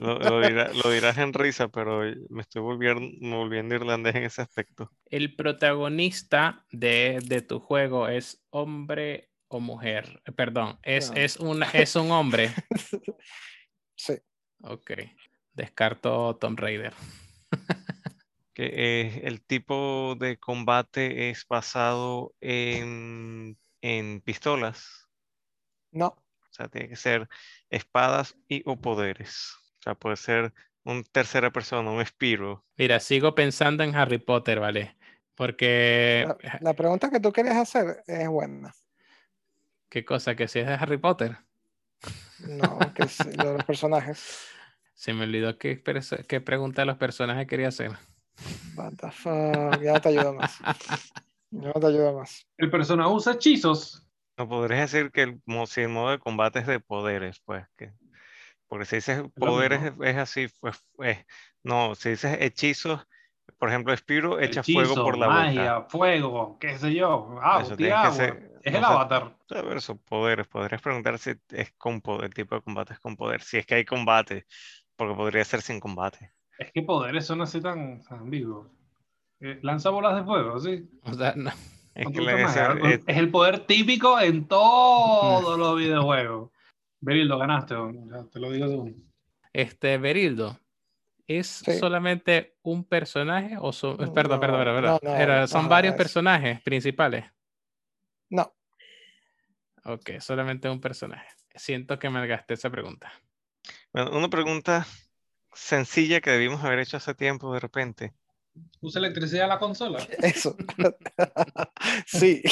lo, 0.00 0.18
lo 0.18 0.40
dirá- 0.40 0.70
lo 0.72 0.90
dirás 0.90 1.16
en 1.18 1.32
risa, 1.32 1.68
pero 1.68 2.00
me 2.28 2.42
estoy 2.42 2.60
volviendo, 2.62 3.36
volviendo 3.36 3.74
irlandés 3.74 4.14
en 4.14 4.24
ese 4.24 4.42
aspecto. 4.42 4.90
¿El 5.06 5.34
protagonista 5.36 6.64
de, 6.70 7.18
de 7.24 7.40
tu 7.42 7.60
juego 7.60 8.08
es 8.08 8.44
hombre 8.50 9.30
o 9.48 9.60
mujer? 9.60 10.22
Eh, 10.26 10.32
Perdón, 10.32 10.78
es, 10.82 11.10
No. 11.10 11.16
es, 11.16 11.36
un, 11.38 11.62
es 11.72 11.96
un 11.96 12.10
hombre. 12.10 12.50
sí. 13.96 14.14
Ok. 14.62 14.92
Descarto 15.54 16.36
Tomb 16.36 16.58
Raider. 16.58 16.94
Que 18.54 18.66
eh, 18.66 19.22
el 19.24 19.40
tipo 19.42 20.14
de 20.20 20.36
combate 20.36 21.30
es 21.30 21.46
basado 21.48 22.34
en, 22.38 23.56
en 23.80 24.20
pistolas. 24.20 25.08
No. 25.90 26.22
O 26.52 26.54
sea, 26.54 26.68
tiene 26.68 26.88
que 26.88 26.96
ser 26.96 27.28
espadas 27.70 28.36
y 28.46 28.62
o 28.66 28.80
poderes. 28.80 29.56
O 29.80 29.82
sea, 29.82 29.94
puede 29.94 30.16
ser 30.16 30.52
un 30.84 31.02
tercera 31.02 31.50
persona, 31.50 31.90
un 31.90 32.04
Spiro. 32.04 32.64
Mira, 32.76 33.00
sigo 33.00 33.34
pensando 33.34 33.82
en 33.82 33.96
Harry 33.96 34.18
Potter, 34.18 34.60
¿vale? 34.60 34.96
Porque... 35.34 36.26
La, 36.42 36.58
la 36.60 36.74
pregunta 36.74 37.10
que 37.10 37.20
tú 37.20 37.32
querías 37.32 37.56
hacer 37.56 38.04
es 38.06 38.28
buena. 38.28 38.72
¿Qué 39.88 40.04
cosa? 40.04 40.36
¿Que 40.36 40.46
si 40.46 40.58
es 40.58 40.66
de 40.66 40.74
Harry 40.74 40.98
Potter? 40.98 41.38
No, 42.40 42.78
que 42.94 43.04
de 43.36 43.52
los 43.52 43.64
personajes. 43.64 44.48
Se 44.94 45.12
me 45.14 45.24
olvidó 45.24 45.58
qué, 45.58 45.82
qué 46.28 46.40
pregunta 46.40 46.82
de 46.82 46.86
los 46.86 46.96
personajes 46.96 47.46
quería 47.46 47.68
hacer. 47.68 47.92
What 48.76 48.94
the 49.00 49.10
fuck, 49.10 49.80
Ya 49.82 49.92
no 49.92 50.00
te 50.00 50.08
ayuda 50.08 50.32
más. 50.32 50.58
Ya 51.54 51.68
no 51.68 51.78
te 51.78 51.86
ayuda 51.86 52.12
más. 52.12 52.46
El 52.56 52.70
personaje 52.70 53.10
usa 53.10 53.34
hechizos. 53.34 54.08
No 54.42 54.48
podrías 54.48 54.90
decir 54.90 55.12
que 55.12 55.22
el, 55.22 55.40
si 55.68 55.82
el 55.82 55.88
modo 55.88 56.10
de 56.10 56.18
combate 56.18 56.58
es 56.58 56.66
de 56.66 56.80
poderes, 56.80 57.40
pues. 57.44 57.64
Que, 57.76 57.92
porque 58.66 58.86
si 58.86 58.96
dices 58.96 59.22
poderes 59.38 59.92
es, 60.02 60.16
así, 60.16 60.48
pues, 60.58 60.84
no, 61.62 61.94
si 61.94 62.10
dices 62.10 62.38
hechizos, 62.40 63.06
por 63.56 63.68
ejemplo, 63.68 63.96
Spiro 63.96 64.40
echa 64.40 64.64
fuego 64.64 64.96
por 64.96 65.16
la 65.16 65.28
magia, 65.28 65.74
boca. 65.78 65.90
fuego, 65.90 66.58
qué 66.58 66.76
sé 66.76 66.92
yo. 66.92 67.38
Ah, 67.40 67.58
agua. 67.58 68.10
ser- 68.10 68.50
Es 68.64 68.72
no 68.72 68.78
el 68.78 68.84
avatar. 68.84 69.36
A 69.50 69.62
ver, 69.62 69.80
son 69.80 69.98
poderes. 69.98 70.48
Podrías 70.48 70.82
preguntar 70.82 71.16
si 71.20 71.34
es 71.50 71.72
con 71.78 72.00
poder, 72.00 72.24
el 72.24 72.34
tipo 72.34 72.56
de 72.56 72.62
combate 72.62 72.94
es 72.94 72.98
con 72.98 73.16
poder. 73.16 73.42
Si 73.42 73.58
es 73.58 73.66
que 73.66 73.76
hay 73.76 73.84
combate, 73.84 74.46
porque 74.96 75.14
podría 75.14 75.44
ser 75.44 75.62
sin 75.62 75.78
combate. 75.78 76.32
Es 76.58 76.72
que 76.72 76.82
poderes 76.82 77.26
son 77.26 77.42
así 77.42 77.60
tan, 77.60 78.02
tan 78.02 78.18
ambiguos. 78.18 78.66
Eh, 79.38 79.60
lanza 79.62 79.90
bolas 79.90 80.16
de 80.16 80.24
fuego, 80.24 80.58
¿sí? 80.58 80.90
O 81.04 81.14
sea, 81.14 81.34
no. 81.36 81.52
Es 81.94 82.04
Con 82.04 82.12
que 82.14 82.18
tu 82.20 82.24
le 82.24 82.42
magia. 82.44 82.74
decía, 82.74 83.00
Es 83.06 83.16
el 83.18 83.30
poder 83.30 83.66
típico 83.66 84.18
en 84.20 84.46
todos 84.48 85.58
los 85.58 85.76
videojuegos. 85.76 86.50
Berildo, 87.00 87.38
ganaste, 87.38 87.74
te 88.32 88.38
lo 88.40 88.50
digo 88.50 88.66
tú. 88.66 88.94
Este, 89.52 89.98
Berildo, 89.98 90.58
¿es 91.26 91.46
Sí. 91.48 91.72
solamente 91.78 92.56
un 92.62 92.84
personaje 92.84 93.56
o 93.60 93.72
son... 93.72 93.96
No, 93.98 94.12
perdón, 94.14 94.40
perdón, 94.40 94.58
perdón, 94.60 94.74
perdón. 94.82 94.98
no, 95.02 95.10
no, 95.10 95.16
Era- 95.16 95.46
son 95.46 95.64
no, 95.64 95.68
varios 95.68 95.92
es- 95.92 95.98
personajes 95.98 96.60
principales. 96.62 97.24
No. 98.30 98.54
Ok, 99.84 100.10
solamente 100.20 100.70
un 100.70 100.80
personaje. 100.80 101.26
Siento 101.54 101.98
que 101.98 102.08
me 102.08 102.26
gasté 102.26 102.54
esa 102.54 102.70
pregunta. 102.70 103.12
bueno, 103.92 104.16
una 104.16 104.28
pregunta 104.28 104.86
sencilla 105.52 106.20
que 106.22 106.30
debimos 106.30 106.64
haber 106.64 106.78
hecho 106.78 106.96
hace 106.96 107.14
tiempo 107.14 107.52
de 107.52 107.60
repente. 107.60 108.14
¿Usa 108.80 108.98
electricidad 108.98 109.44
a 109.44 109.48
la 109.48 109.58
consola? 109.58 109.98
Eso. 110.22 110.56
sí. 112.06 112.42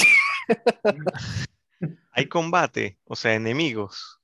¿Hay 2.12 2.26
combate? 2.26 2.98
O 3.04 3.16
sea, 3.16 3.34
enemigos. 3.34 4.20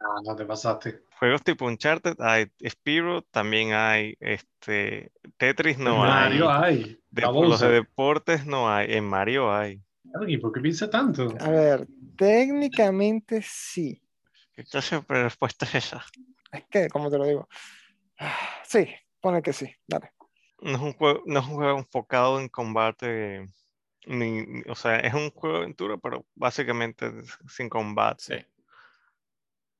Ah, 0.00 0.20
no 0.24 0.36
te 0.36 0.44
pasaste. 0.44 1.02
Juegos 1.18 1.42
tipo 1.42 1.66
Uncharted, 1.66 2.14
hay 2.20 2.46
Spyro, 2.66 3.22
también 3.22 3.72
hay 3.72 4.16
este 4.20 5.10
Tetris, 5.36 5.78
no 5.78 6.04
hay. 6.04 6.10
Mario 6.10 6.50
hay. 6.50 7.00
De- 7.10 7.22
La 7.22 7.32
los 7.32 7.60
de 7.60 7.70
deportes 7.72 8.46
no 8.46 8.72
hay. 8.72 8.92
En 8.94 9.04
Mario 9.04 9.52
hay. 9.52 9.82
¿Y 10.26 10.38
por 10.38 10.52
qué 10.52 10.60
piensa 10.60 10.88
tanto? 10.88 11.34
A 11.40 11.50
ver, 11.50 11.88
técnicamente 12.16 13.42
sí. 13.42 14.00
¿Qué 14.54 14.64
clase 14.64 15.00
de 15.08 15.22
respuesta 15.24 15.66
es 15.66 15.74
esa? 15.74 16.04
Es 16.52 16.64
que, 16.70 16.88
como 16.88 17.10
te 17.10 17.18
lo 17.18 17.26
digo. 17.26 17.48
Sí, 18.64 18.86
pone 19.20 19.40
que 19.42 19.52
sí. 19.52 19.72
Dale. 19.86 20.12
No 20.60 20.72
es 20.72 20.80
un 20.80 20.92
juego, 20.92 21.22
no 21.26 21.40
es 21.40 21.46
un 21.46 21.54
juego 21.54 21.78
enfocado 21.78 22.40
en 22.40 22.48
combate. 22.48 23.48
Ni, 24.06 24.62
o 24.68 24.74
sea, 24.74 24.96
es 25.00 25.12
un 25.14 25.30
juego 25.30 25.56
de 25.58 25.62
aventura, 25.64 25.96
pero 25.98 26.24
básicamente 26.34 27.10
sin 27.48 27.68
combate. 27.68 28.22
Sí. 28.40 28.46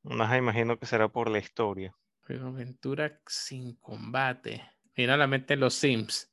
Más 0.03 0.37
imagino 0.37 0.79
que 0.79 0.87
será 0.87 1.09
por 1.09 1.29
la 1.31 1.39
historia. 1.39 1.95
Juego 2.27 2.49
aventura 2.49 3.21
sin 3.27 3.77
combate. 3.77 4.63
Mira 4.97 5.17
la 5.17 5.27
mente 5.27 5.57
los 5.57 5.75
Sims. 5.75 6.31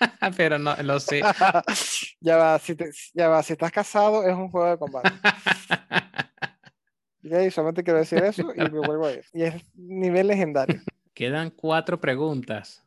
Pero 0.36 0.58
no, 0.58 0.74
los 0.82 1.04
Sims. 1.04 1.26
ya 2.20 2.36
va, 2.36 2.58
si 2.58 2.74
te- 2.74 2.90
ya 3.14 3.28
va, 3.28 3.42
si 3.42 3.52
estás 3.52 3.70
casado 3.70 4.26
es 4.26 4.34
un 4.34 4.50
juego 4.50 4.70
de 4.70 4.78
combate. 4.78 5.08
Ok, 7.22 7.50
solamente 7.50 7.84
quiero 7.84 7.98
decir 7.98 8.18
eso 8.22 8.50
y 8.54 8.60
me 8.60 8.80
vuelvo 8.80 9.06
a 9.06 9.12
ir. 9.12 9.24
Y 9.34 9.42
es 9.42 9.62
nivel 9.74 10.28
legendario. 10.28 10.80
Quedan 11.12 11.50
cuatro 11.50 12.00
preguntas. 12.00 12.82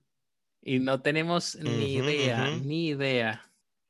Y 0.65 0.79
no 0.79 1.01
tenemos 1.01 1.55
ni 1.57 1.95
idea, 1.95 2.49
ni 2.63 2.87
idea. 2.87 3.43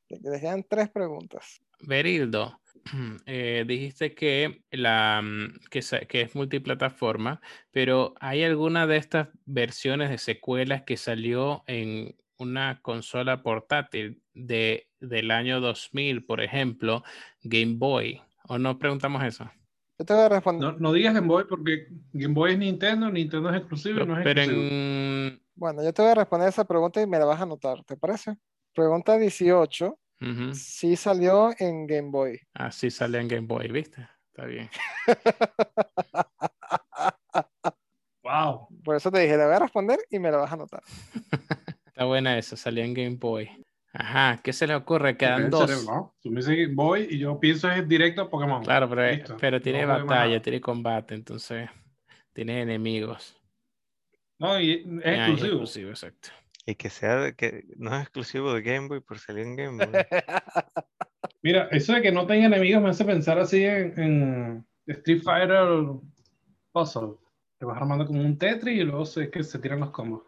Te 0.08 0.20
quedan 0.20 0.64
tres 0.68 0.90
preguntas. 0.90 1.62
Berildo, 1.80 2.60
eh, 3.26 3.64
dijiste 3.68 4.14
que, 4.16 4.64
la, 4.72 5.22
mm, 5.24 5.60
que, 5.70 6.22
es 6.22 6.36
multiplataforma, 6.36 7.42
pero 7.72 8.14
¿hay 8.20 8.44
alguna 8.44 8.88
de 8.88 8.98
estas 8.98 9.30
versiones 9.46 10.10
de 10.10 10.18
secuelas 10.18 10.84
que 10.84 10.98
salió 10.98 11.64
en 11.68 12.16
una 12.38 12.80
consola 12.82 13.44
portátil 13.44 14.22
de, 14.34 14.88
del 15.00 15.32
año 15.32 15.62
2000, 15.62 16.26
por 16.26 16.42
ejemplo, 16.42 17.04
Game 17.44 17.76
Boy? 17.78 18.22
¿O 18.48 18.58
no 18.58 18.80
preguntamos 18.80 19.24
eso? 19.24 19.50
Yo 20.00 20.06
te 20.06 20.14
voy 20.14 20.24
a 20.24 20.30
responder. 20.30 20.74
No, 20.74 20.80
no 20.80 20.94
digas 20.94 21.14
Game 21.14 21.28
Boy 21.28 21.46
porque 21.48 21.88
Game 22.14 22.34
Boy 22.34 22.54
es 22.54 22.58
Nintendo, 22.58 23.12
Nintendo 23.12 23.52
es 23.52 23.58
exclusivo 23.58 24.02
y 24.02 24.08
no 24.08 24.18
es 24.18 24.24
Pero 24.24 24.42
exclusivo. 24.42 24.76
en... 24.76 25.43
Bueno, 25.56 25.84
yo 25.84 25.93
te 25.93 26.01
voy 26.01 26.12
a 26.12 26.16
responder 26.16 26.49
esa 26.49 26.66
pregunta 26.66 27.01
y 27.01 27.08
me 27.08 27.20
la 27.20 27.26
vas 27.26 27.39
a 27.39 27.43
anotar, 27.43 27.84
¿te 27.84 27.95
parece? 27.95 28.36
Pregunta 28.74 29.18
18. 29.18 29.99
ujú. 30.20 30.54
Sí 30.54 30.95
salió 30.95 31.51
en 31.60 31.86
Game 31.86 32.10
Boy. 32.10 32.39
Así 32.54 32.89
sale 32.89 33.20
en 33.20 33.28
Game 33.28 33.47
Boy, 33.47 33.72
¿viste? 33.72 34.08
Está 34.32 34.45
bien. 34.45 34.70
Wow. 38.24 38.70
Por 38.86 38.95
eso 38.95 39.12
te 39.12 39.20
dije, 39.20 39.36
le 39.36 39.45
voy 39.45 39.54
a 39.54 39.60
responder 39.60 39.99
y 40.10 40.18
me 40.18 40.32
la 40.32 40.38
vas 40.38 40.49
a 40.49 40.54
anotar. 40.54 40.82
Está 41.86 42.06
buena 42.06 42.38
esa, 42.38 42.56
salió 42.56 42.82
en 42.82 42.93
Game 42.93 43.18
Boy. 43.20 43.49
Ajá, 43.91 44.39
¿qué 44.41 44.54
se 44.54 44.66
le 44.66 44.76
ocurre? 44.76 45.18
Quedan 45.18 45.49
dos. 45.49 45.70
cerebro, 45.70 45.93
¿no? 45.93 46.16
Tú 46.22 46.32
me 46.32 46.38
dices 46.38 46.56
Game 46.56 46.74
Boy 46.74 47.08
y 47.12 47.20
yo 47.20 47.38
pienso 47.38 47.70
es 47.70 47.88
directo 47.88 48.22
a 48.22 48.30
Pokémon. 48.30 48.64
Claro, 48.64 48.89
pero, 48.89 49.38
pero 49.38 49.62
tiene 49.62 49.86
no 49.86 49.89
batalla, 49.89 50.41
tiene 50.41 50.62
combate, 50.62 51.16
entonces 51.16 51.70
tiene 52.32 52.62
enemigos. 52.62 53.38
No, 54.44 54.60
y 54.60 54.72
es 54.74 54.86
Ah, 54.86 55.11
es 55.11 55.18
exclusivo. 55.20 55.48
exclusivo, 55.48 55.90
exacto. 55.90 56.30
Y 56.65 56.76
que 56.76 56.90
sea 56.90 57.15
de- 57.18 57.36
que 57.36 57.64
no 57.78 57.95
es 57.95 58.02
exclusivo 58.03 58.53
de 58.53 58.61
Game 58.61 58.88
Boy, 58.90 59.02
pero 59.07 59.20
salió 59.20 59.44
en 59.44 59.56
Game 59.56 59.86
Boy. 59.86 59.88
Mira, 61.41 61.68
eso 61.72 61.94
de 61.94 62.02
que 62.02 62.11
no 62.11 62.26
tenga 62.28 62.45
enemigos 62.48 62.82
me 62.84 62.90
hace 62.90 63.06
pensar 63.06 63.38
así 63.40 63.64
en, 63.64 63.98
en 63.99 64.68
Street 64.88 65.22
Fighter 65.24 65.57
Puzzle. 66.72 67.15
Te 67.60 67.65
vas 67.65 67.78
armando 67.78 68.06
como 68.06 68.22
un 68.22 68.38
Tetris 68.38 68.80
y 68.80 68.84
luego 68.84 69.03
es 69.03 69.30
que 69.32 69.44
se 69.44 69.60
tiran 69.60 69.80
los 69.82 69.91
combos. 69.91 70.24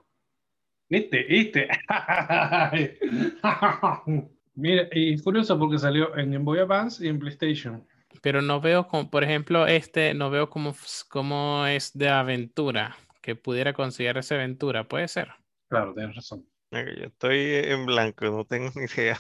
¿Viste? 0.90 1.24
¿Viste? 1.24 1.68
Mira, 4.56 4.88
y 4.92 5.18
curioso 5.20 5.58
porque 5.60 5.78
salió 5.80 6.16
en 6.18 6.32
Game 6.32 6.46
Boy 6.46 6.60
Advance 6.60 7.06
y 7.06 7.10
en 7.10 7.20
PlayStation. 7.20 7.86
Pero 8.22 8.42
no 8.42 8.62
veo, 8.62 8.88
como, 8.88 9.10
por 9.10 9.24
ejemplo, 9.24 9.68
este, 9.68 10.14
no 10.14 10.30
veo 10.30 10.50
cómo, 10.50 10.74
cómo 11.10 11.66
es 11.66 11.98
de 11.98 12.08
aventura, 12.10 12.96
que 13.26 13.36
pudiera 13.36 13.74
considerarse 13.74 14.36
aventura, 14.36 14.88
puede 14.88 15.08
ser. 15.08 15.30
Claro, 15.68 15.96
tienes 15.96 16.16
razón. 16.16 16.48
Yo 16.72 16.80
estoy 17.08 17.40
en 17.56 17.88
blanco, 17.88 18.24
no 18.26 18.46
tengo 18.46 18.72
ni 18.76 18.84
idea. 18.86 19.20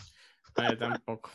Yo 0.69 0.77
tampoco. 0.77 1.31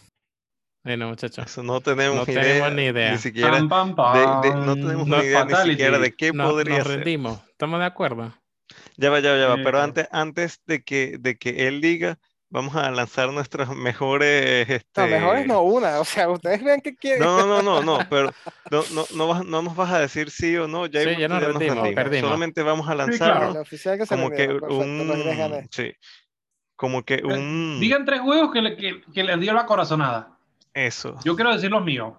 Bueno, 0.85 1.09
muchachos, 1.09 1.47
Eso 1.47 1.65
no 1.65 1.81
tenemos, 1.81 2.29
No 2.29 2.33
idea, 2.33 2.43
tenemos 2.45 2.73
ni 2.73 2.85
idea. 2.85 3.11
Ni 3.13 3.19
siquiera 3.19 3.61
Pam, 3.69 3.97
pam, 3.97 4.41
de- 4.41 4.49
de- 4.51 4.55
no 4.55 4.75
tenemos 4.77 5.09
No, 5.09 5.19
ni 5.19 5.25
idea 5.25 5.45
ni 5.45 5.51
Fatality. 5.51 5.73
siquiera 5.73 5.99
de 5.99 6.15
qué 6.15 6.33
no- 6.33 6.49
podría 6.49 6.79
nos 6.79 6.87
ser. 6.87 6.97
rendimos. 6.99 7.41
¿Estamos 7.49 7.81
de 7.81 7.87
acuerdo? 7.87 8.35
Ya 8.97 9.11
va, 9.11 9.19
ya 9.19 9.33
va, 9.33 9.39
ya 9.39 9.49
va. 9.49 9.57
Pero 9.57 9.79
Eh, 9.79 9.83
antes, 9.83 10.09
antes 10.13 10.61
de 10.67 10.85
que, 10.85 11.17
de 11.19 11.37
que 11.39 11.67
él 11.67 11.81
diga, 11.81 12.21
vamos 12.51 12.75
a 12.77 12.91
lanzar 12.91 13.33
nuestras 13.33 13.69
mejores. 13.75 14.69
No, 14.69 14.75
Este... 14.75 15.07
mejores 15.07 15.47
no 15.47 15.63
una. 15.63 16.01
O 16.01 16.05
sea, 16.05 16.29
ustedes 16.29 16.63
vean 16.63 16.81
que 16.81 16.95
quieren. 16.97 17.21
No, 17.21 17.47
no, 17.47 17.63
no, 17.63 17.83
no, 17.83 17.99
pero 18.11 18.33
no, 18.71 18.83
no, 18.93 19.05
no, 19.15 19.29
vas- 19.29 19.45
no 19.45 19.63
nos 19.63 19.75
vas 19.77 19.93
a 19.93 20.01
decir 20.01 20.31
sí 20.31 20.57
o 20.57 20.69
no, 20.69 20.87
ya, 20.87 21.03
Sí, 21.03 21.17
ya 21.19 21.29
nos 21.29 21.43
rendimos, 21.43 21.89
perdimos. 21.95 22.29
Solamente 22.29 22.63
vamos 22.63 22.89
a 22.89 22.95
claro. 23.07 23.61
oficial 23.61 23.97
que 23.99 24.07
se 24.07 24.15
como 24.15 24.31
que 24.31 24.47
perfecto, 24.49 24.67
un, 24.77 25.69
sí, 25.71 25.93
como 26.77 27.03
que 27.05 27.23
un, 27.25 27.79
Digan 27.81 28.05
tres 28.05 28.21
juegos 28.21 28.53
que, 28.53 28.63
le- 28.63 28.77
que, 28.77 29.01
que 29.13 29.23
les 29.23 29.39
dio 29.41 29.53
la 29.53 29.67
corazonada. 29.67 30.37
eso. 30.75 31.17
Yo 31.25 31.35
quiero 31.37 31.53
decir 31.53 31.71
los 31.71 31.85
míos. 31.85 32.15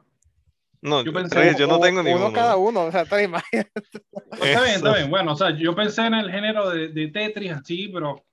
No, 0.83 1.03
Yo 1.03 1.13
pensé- 1.13 1.35
Reyes, 1.35 1.57
yo 1.57 1.67
no 1.67 1.79
tengo 1.79 1.99
uno 2.01 2.09
ninguno. 2.09 2.33
cada 2.33 2.55
uno, 2.55 2.85
o 2.85 2.91
sea, 2.91 3.05
te 3.05 3.21
imaginas. 3.23 3.67
Está 4.31 4.61
bien, 4.63 4.75
está 4.77 4.95
bien. 4.95 5.09
Bueno, 5.11 5.33
o 5.33 5.35
sea, 5.35 5.51
yo 5.55 5.75
pensé 5.75 6.01
en 6.07 6.15
el 6.15 6.31
género 6.31 6.69
de, 6.71 6.87
de 6.87 7.07
Tetris 7.09 7.51
así, 7.51 7.87
pero 7.89 8.23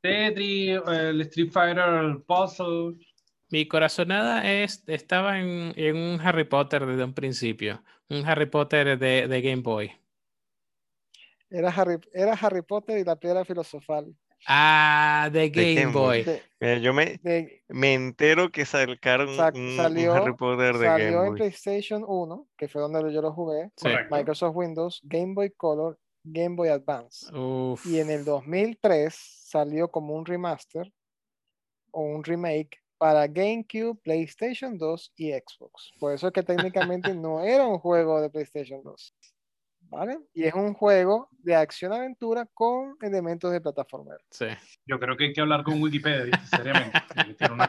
Tetris, 0.00 0.80
el 0.86 1.20
Street 1.22 1.50
Fighter, 1.50 1.84
el 2.04 2.22
Puzzle. 2.22 2.96
Mi 3.50 3.66
corazonada 3.66 4.50
es, 4.50 4.84
estaba 4.86 5.40
en, 5.40 5.72
en 5.76 5.96
un 5.96 6.20
Harry 6.20 6.44
Potter 6.44 6.84
desde 6.86 7.04
un 7.04 7.14
principio. 7.14 7.82
Un 8.10 8.26
Harry 8.26 8.46
Potter 8.46 8.98
de, 8.98 9.26
de 9.26 9.40
Game 9.42 9.62
Boy. 9.62 9.90
Era 11.50 11.70
Harry, 11.70 11.96
era 12.12 12.32
Harry 12.34 12.62
Potter 12.62 12.98
y 12.98 13.04
la 13.04 13.16
piedra 13.16 13.44
filosofal. 13.44 14.14
Ah, 14.46 15.30
de 15.32 15.48
Game, 15.50 15.74
Game 15.74 15.92
Boy. 15.92 16.22
Boy. 16.22 16.24
De- 16.24 16.42
Mira, 16.60 16.78
yo 16.78 16.92
me, 16.94 17.18
de- 17.22 17.62
me 17.68 17.94
entero 17.94 18.50
que 18.52 18.64
sacaron 18.64 19.34
Sa- 19.34 19.50
un, 19.54 19.60
un 19.70 19.76
salió- 19.76 20.12
Harry 20.12 20.34
Potter 20.36 20.76
de 20.76 20.84
Game 20.86 21.02
salió 21.04 21.20
en 21.22 21.28
Boy. 21.30 21.36
PlayStation 21.38 22.04
1, 22.06 22.46
que 22.56 22.68
fue 22.68 22.82
donde 22.82 23.12
yo 23.12 23.22
lo 23.22 23.32
jugué, 23.32 23.70
Sí. 23.76 23.88
Microsoft 24.10 24.54
Windows, 24.54 25.00
Game 25.04 25.34
Boy 25.34 25.50
Color, 25.56 25.98
Game 26.24 26.56
Boy 26.56 26.68
Advance. 26.68 27.26
Uf. 27.34 27.84
Y 27.86 28.00
en 28.00 28.10
el 28.10 28.24
2003 28.24 29.14
salió 29.14 29.90
como 29.90 30.14
un 30.14 30.26
remaster 30.26 30.92
o 31.90 32.02
un 32.02 32.22
remake 32.22 32.78
para 32.98 33.26
GameCube, 33.28 33.98
PlayStation 34.02 34.76
2 34.76 35.12
y 35.16 35.32
Xbox. 35.32 35.92
Por 35.98 36.12
eso 36.12 36.26
es 36.26 36.32
que 36.32 36.42
técnicamente 36.42 37.14
no 37.14 37.42
era 37.42 37.66
un 37.66 37.78
juego 37.78 38.20
de 38.20 38.28
PlayStation 38.28 38.82
2. 38.82 39.14
¿Vale? 39.90 40.18
Y 40.34 40.44
es 40.44 40.52
un 40.52 40.74
juego 40.74 41.30
de 41.38 41.54
acción-aventura 41.54 42.46
con 42.52 42.96
elementos 43.00 43.50
de 43.50 43.62
plataforma. 43.62 44.16
Sí. 44.30 44.44
Yo 44.84 45.00
creo 45.00 45.16
que 45.16 45.26
hay 45.26 45.32
que 45.32 45.40
hablar 45.40 45.62
con 45.62 45.80
Wikipedia, 45.80 46.38
seriamente. 46.44 46.98
una. 47.50 47.68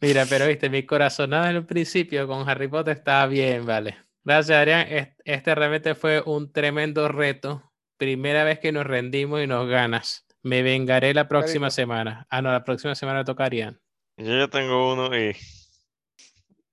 Mira, 0.00 0.24
pero 0.26 0.46
viste, 0.46 0.70
mi 0.70 0.86
corazonada 0.86 1.50
en 1.50 1.56
el 1.56 1.66
principio 1.66 2.26
con 2.26 2.48
Harry 2.48 2.68
Potter 2.68 2.96
estaba 2.96 3.26
bien, 3.26 3.66
vale. 3.66 4.03
Gracias, 4.24 4.56
Adrián. 4.58 4.86
Es- 4.88 5.08
Este 5.24 5.54
realmente 5.54 5.94
fue 5.94 6.22
un 6.22 6.52
tremendo 6.52 7.08
reto. 7.08 7.62
Primera 7.96 8.44
vez 8.44 8.58
que 8.58 8.72
nos 8.72 8.86
rendimos 8.86 9.42
y 9.42 9.46
nos 9.46 9.68
ganas. 9.68 10.26
Me 10.42 10.62
vengaré 10.62 11.14
la 11.14 11.28
próxima 11.28 11.70
semana. 11.70 12.26
Ah, 12.28 12.42
no, 12.42 12.50
la 12.52 12.64
próxima 12.64 12.94
semana 12.94 13.24
tocarían. 13.24 13.80
Yo 14.16 14.36
ya 14.38 14.48
tengo 14.48 14.92
uno 14.92 15.16
y 15.16 15.34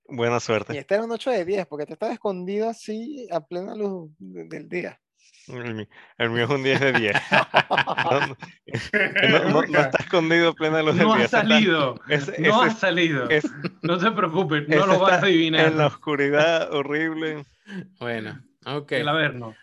buena 0.06 0.36
Y 0.36 0.40
suerte. 0.40 0.78
este 0.78 0.94
era 0.94 1.04
un 1.04 1.10
8 1.10 1.30
de 1.30 1.44
10, 1.44 1.66
porque 1.66 1.86
te 1.86 1.94
estaba 1.94 2.12
escondido 2.12 2.68
así 2.68 3.26
a 3.30 3.40
plena 3.40 3.74
luz 3.74 4.10
de- 4.18 4.44
del 4.44 4.68
día. 4.68 5.00
El, 5.48 6.30
mío 6.30 6.44
es 6.44 6.50
un 6.50 6.62
10 6.62 6.80
de 6.80 6.92
10. 6.92 7.16
No, 8.02 8.20
no, 8.20 9.44
no- 9.44 9.50
no- 9.50 9.62
no 9.66 9.78
está 9.80 9.98
escondido 9.98 10.50
a 10.50 10.54
plena 10.54 10.82
luz 10.82 10.96
del 10.96 11.06
No 11.06 11.16
día. 11.16 11.24
ha 11.24 11.28
salido. 11.28 12.00
ese- 12.08 12.40
No 12.40 12.62
ha 12.62 12.70
salido. 12.70 13.28
es- 13.30 13.50
No 13.82 13.98
te 13.98 14.10
preocupes, 14.10 14.64
ese 14.68 14.76
no 14.76 14.86
lo 14.86 14.98
vas 15.00 15.14
a 15.14 15.26
adivinar. 15.26 15.66
En 15.66 15.78
la 15.78 15.86
oscuridad 15.86 16.72
horrible. 16.72 17.44
Bueno, 17.98 18.40
ok. 18.66 18.92
El 18.92 19.08
Averno. 19.08 19.54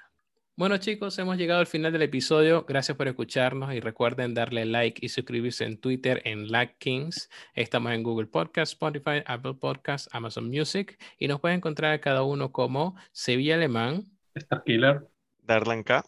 Bueno 0.55 0.77
chicos, 0.77 1.17
hemos 1.19 1.37
llegado 1.37 1.61
al 1.61 1.67
final 1.67 1.93
del 1.93 2.01
episodio. 2.01 2.65
Gracias 2.67 2.97
por 2.97 3.07
escucharnos 3.07 3.73
y 3.73 3.79
recuerden 3.79 4.33
darle 4.33 4.65
like 4.65 4.99
y 5.05 5.07
suscribirse 5.07 5.63
en 5.63 5.79
Twitter 5.79 6.21
en 6.25 6.51
Lag 6.51 6.77
Kings. 6.79 7.29
Estamos 7.53 7.93
en 7.93 8.03
Google 8.03 8.27
Podcast, 8.27 8.73
Spotify, 8.73 9.23
Apple 9.25 9.53
Podcast, 9.53 10.07
Amazon 10.13 10.49
Music 10.49 11.01
y 11.17 11.29
nos 11.29 11.39
pueden 11.39 11.57
encontrar 11.57 11.93
a 11.93 12.01
cada 12.01 12.23
uno 12.23 12.51
como 12.51 12.97
Sevilla 13.13 13.55
Alemán 13.55 14.03
Starkiller. 14.37 15.07
Darlan 15.49 15.83
K. 15.83 16.05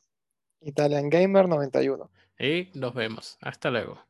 Italian 0.62 1.10
Gamer 1.10 1.48
91. 1.50 2.12
y 2.38 2.70
nos 2.76 2.94
vemos. 2.94 3.40
Hasta 3.42 3.72
luego. 3.72 4.06